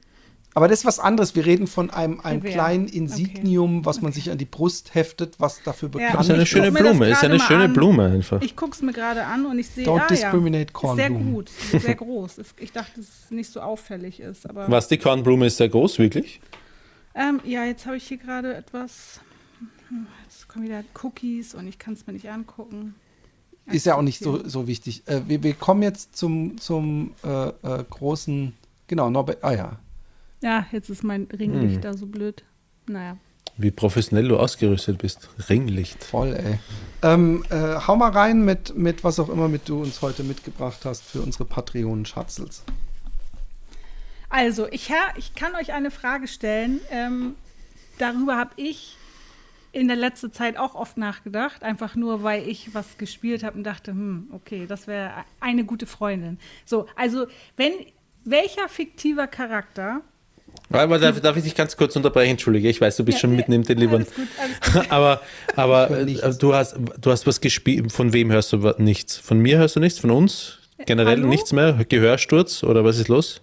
[0.56, 1.34] Aber das ist was anderes.
[1.36, 2.54] Wir reden von einem, einem Gewehr.
[2.54, 5.92] kleinen Insignium, was man sich an die Brust heftet, was dafür Ja.
[5.94, 7.70] bekannt Das ist eine Ich schöne guck mir das Blume, ist eine schöne.
[7.70, 8.42] Blume einfach.
[8.42, 11.08] ich gucke es mir gerade an und ich sehe, Don't ah, discriminate ja, ist sehr
[11.10, 11.34] Kornblumen.
[11.34, 12.38] gut, ist sehr groß.
[12.40, 15.70] Ist- Ich dachte, dass es nicht so auffällig ist, aber Was, die Kornblume ist sehr
[15.70, 16.42] groß, wirklich?
[17.16, 19.22] ähm, ja, jetzt habe ich hier gerade etwas.
[20.24, 22.96] Jetzt kommen wieder Cookies und ich kann es mir nicht angucken.
[23.66, 25.04] Ist ja auch nicht so, so wichtig.
[25.08, 28.54] Äh, wir, wir kommen jetzt zum, zum äh, äh, großen,
[28.88, 29.80] genau, Norbert, ah ja.
[30.42, 31.38] Ja, jetzt ist mein Hm.
[31.38, 32.44] Ringlicht da so blöd.
[32.88, 33.18] Naja.
[33.56, 35.30] Wie professionell du ausgerüstet bist.
[35.48, 36.04] Ringlicht.
[36.04, 36.60] Voll, ey.
[37.04, 40.84] Ähm, äh, hau mal rein mit, mit was auch immer mit du uns heute mitgebracht
[40.84, 42.64] hast für unsere Patreon-Schatzels.
[44.30, 46.82] Also, ich, ha- ich kann euch eine Frage stellen.
[46.90, 47.36] Ähm,
[48.00, 48.98] darüber habe ich
[49.74, 51.64] in der letzten Zeit auch oft nachgedacht.
[51.64, 55.88] Einfach nur, weil ich was gespielt habe und dachte, hm, okay, das wäre eine gute
[55.88, 56.38] Freundin.
[56.64, 57.26] So, also,
[57.58, 57.74] wenn,
[58.24, 60.02] welcher fiktiver Charakter.
[60.70, 62.32] Aber darf, darf ich dich ganz kurz unterbrechen?
[62.32, 64.06] Entschuldige, ich weiß, du bist Ja, schon nee, mitten im Delivern.
[64.90, 65.22] aber
[65.56, 67.92] aber äh, du, hast, du hast was gespielt.
[67.92, 69.18] Von wem hörst du nichts?
[69.18, 69.98] Von mir hörst du nichts?
[69.98, 70.60] Von uns?
[70.86, 71.28] Generell hallo?
[71.28, 71.84] nichts mehr?
[71.90, 72.64] Gehörsturz?
[72.64, 73.42] Oder was ist los?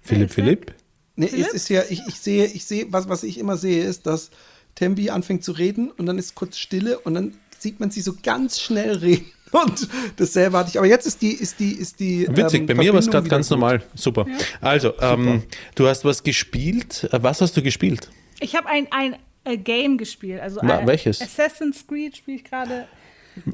[0.00, 0.44] Philipp, ist wer?
[0.44, 0.74] Philipp?
[1.16, 1.46] Nee, Philipp?
[1.48, 4.30] es ist ja, ich, ich sehe, ich sehe, was, was ich immer sehe, ist, dass
[4.74, 8.14] Tembi anfängt zu reden und dann ist kurz Stille und dann sieht man sie so
[8.22, 9.26] ganz schnell reden.
[9.52, 9.86] Und
[10.16, 10.78] dasselbe hatte ich.
[10.78, 12.26] Aber jetzt ist die, ist die, ist die.
[12.26, 13.58] Witzig, ähm, bei mir war es gerade ganz gut.
[13.58, 13.82] normal.
[13.94, 14.24] Super.
[14.62, 15.42] Also, ähm,
[15.74, 17.06] du hast was gespielt.
[17.12, 18.08] Äh, Was hast du gespielt?
[18.40, 20.40] Ich habe ein, ein äh, Game gespielt.
[20.40, 21.20] Also Na, ein welches?
[21.20, 22.86] Assassin's Creed spiele ich gerade.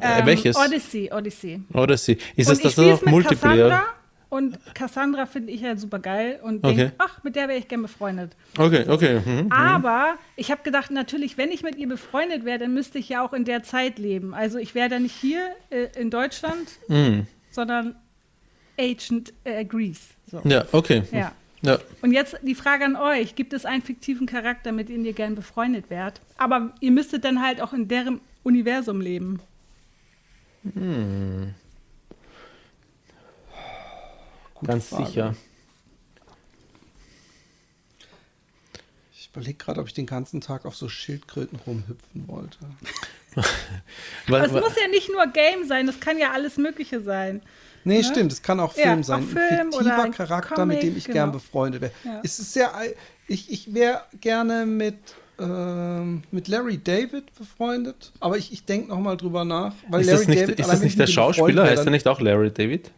[0.00, 0.56] Äh, welches?
[0.56, 1.62] Odyssey, Odyssey.
[1.72, 2.18] Odyssey.
[2.36, 3.68] Ist und das spiele noch mit Multiplayer?
[3.68, 3.97] Cassandra
[4.30, 6.76] und Cassandra finde ich halt super geil und Okay.
[6.76, 8.36] denke, ach, mit der wäre ich gern befreundet.
[8.58, 9.20] Okay, okay.
[9.24, 9.50] Mhm.
[9.52, 13.24] Aber ich habe gedacht, natürlich, wenn ich mit ihr befreundet wäre, dann müsste ich ja
[13.24, 14.34] auch in der Zeit leben.
[14.34, 17.26] Also ich wäre dann nicht hier äh, in Deutschland, Mhm.
[17.50, 17.96] sondern
[18.78, 20.08] Agent äh, Greece.
[20.30, 20.40] So.
[20.44, 21.02] Ja, okay.
[21.10, 21.32] Ja.
[21.62, 21.78] Ja.
[22.02, 25.34] Und jetzt die Frage an euch: Gibt es einen fiktiven Charakter, mit dem ihr gern
[25.34, 26.20] befreundet wärt?
[26.36, 29.40] Aber ihr müsstet dann halt auch in deren Universum leben.
[34.64, 35.06] Ganz Frage.
[35.06, 35.34] sicher.
[39.12, 42.58] Ich überlege gerade, ob ich den ganzen Tag auf so Schildkröten rumhüpfen wollte.
[44.26, 47.42] Aber es muss ja nicht nur Game sein, das kann ja alles Mögliche sein.
[47.84, 49.22] Nee, stimmt, es kann auch Ja, Film auch sein.
[49.22, 51.14] Film ein fiktiver oder ein Charakter, Comic, mit dem ich genau.
[51.14, 51.92] gern befreundet wäre.
[52.04, 52.20] Ja.
[52.24, 52.72] Es ist sehr,
[53.26, 54.96] ich, ich wäre gerne mit,
[55.38, 59.74] ähm, mit Larry David befreundet, aber ich, ich denke noch mal drüber nach.
[59.88, 61.64] Weil ist Larry das nicht, David, ist das nicht ich der Schauspieler?
[61.64, 62.90] Heißt er nicht auch Larry David?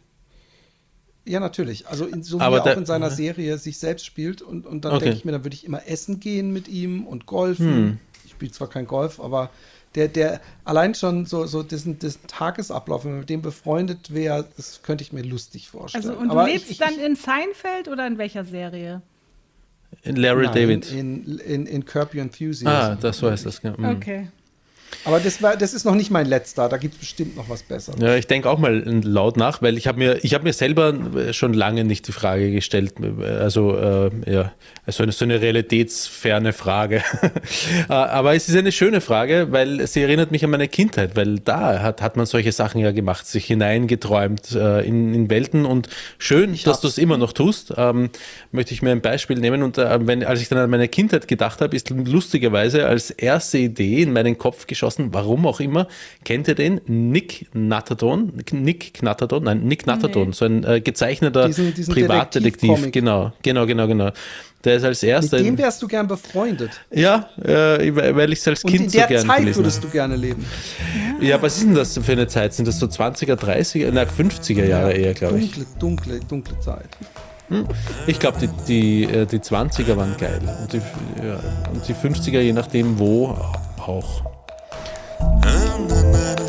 [1.24, 1.86] Ja, natürlich.
[1.88, 4.42] Also in, so wie Aber er auch der- in seiner Serie sich selbst spielt.
[4.42, 5.04] Und, und dann Okay.
[5.04, 8.00] denke ich mir, dann würde ich immer essen gehen mit ihm und golfen.
[8.24, 9.50] Ich spiele zwar kein Golf, aber
[9.96, 14.48] der, der allein schon so, so diesen, diesen Tagesablauf, wenn man mit dem befreundet wäre,
[14.56, 16.04] das könnte ich mir lustig vorstellen.
[16.08, 19.02] Also, und du aber lebst ich, ich, dann in Seinfeld oder in welcher Serie?
[20.04, 20.92] Larry nein, David.
[20.92, 22.68] In, in, in Curb Your Enthusiasm.
[22.68, 23.60] ah, das so heißt das.
[23.62, 23.76] Ja.
[23.76, 23.84] Mhm.
[23.96, 24.28] Okay.
[25.04, 26.68] Aber das, war, das ist noch nicht mein letzter.
[26.68, 28.00] Da gibt es bestimmt noch was Besseres.
[28.00, 30.94] Ja, ich denke auch mal laut nach, weil ich habe mir, ich habe mir selber
[31.32, 32.94] schon lange nicht die Frage gestellt,
[33.40, 34.52] also äh, ja,
[34.86, 37.02] also eine, so eine realitätsferne Frage.
[37.88, 41.38] Äh, Aber es ist eine schöne Frage, weil sie erinnert mich an meine Kindheit, weil
[41.38, 45.88] da hat, hat man solche Sachen ja gemacht, sich hineingeträumt äh, in, in Welten und
[46.18, 46.80] schön, dass hab's.
[46.80, 47.72] du es immer noch tust.
[47.76, 48.10] Ähm,
[48.52, 51.28] möchte ich mir ein Beispiel nehmen und äh, wenn, als ich dann an meine Kindheit
[51.28, 55.86] gedacht habe, ist lustigerweise als erste Idee in meinen Kopf geschossen, warum auch immer,
[56.24, 56.80] kennt ihr den?
[56.86, 58.32] Nick Natterdon?
[58.52, 59.44] Nick Knatterdon?
[59.44, 60.34] Nein, Nick Natterdon, Nee.
[60.34, 62.90] so ein äh, gezeichneter Diesen- diesen Privatdetektiv.
[62.90, 64.10] Genau, genau, genau, genau.
[64.64, 65.38] Der ist als Mit erster.
[65.38, 66.70] dem wärst du gern befreundet.
[66.90, 69.76] ja, äh, weil ich es als Und Kind in so der gern Zeit gelesen würdest
[69.78, 69.86] habe.
[69.86, 70.44] du gerne leben.
[71.20, 72.52] Ja, was ist denn das für eine Zeit?
[72.54, 75.52] Sind das so 20er, 30er, nein, 50er Jahre eher, glaube ich.
[75.52, 76.88] Dunkle, dunkle, dunkle Zeit.
[78.06, 80.40] Ich glaube, die, die, äh, die 20er waren geil.
[80.62, 80.76] Und die,
[81.26, 81.40] ja,
[81.72, 83.28] und die 50er, je nachdem wo,
[83.86, 84.22] auch.
[85.20, 86.39] na, na.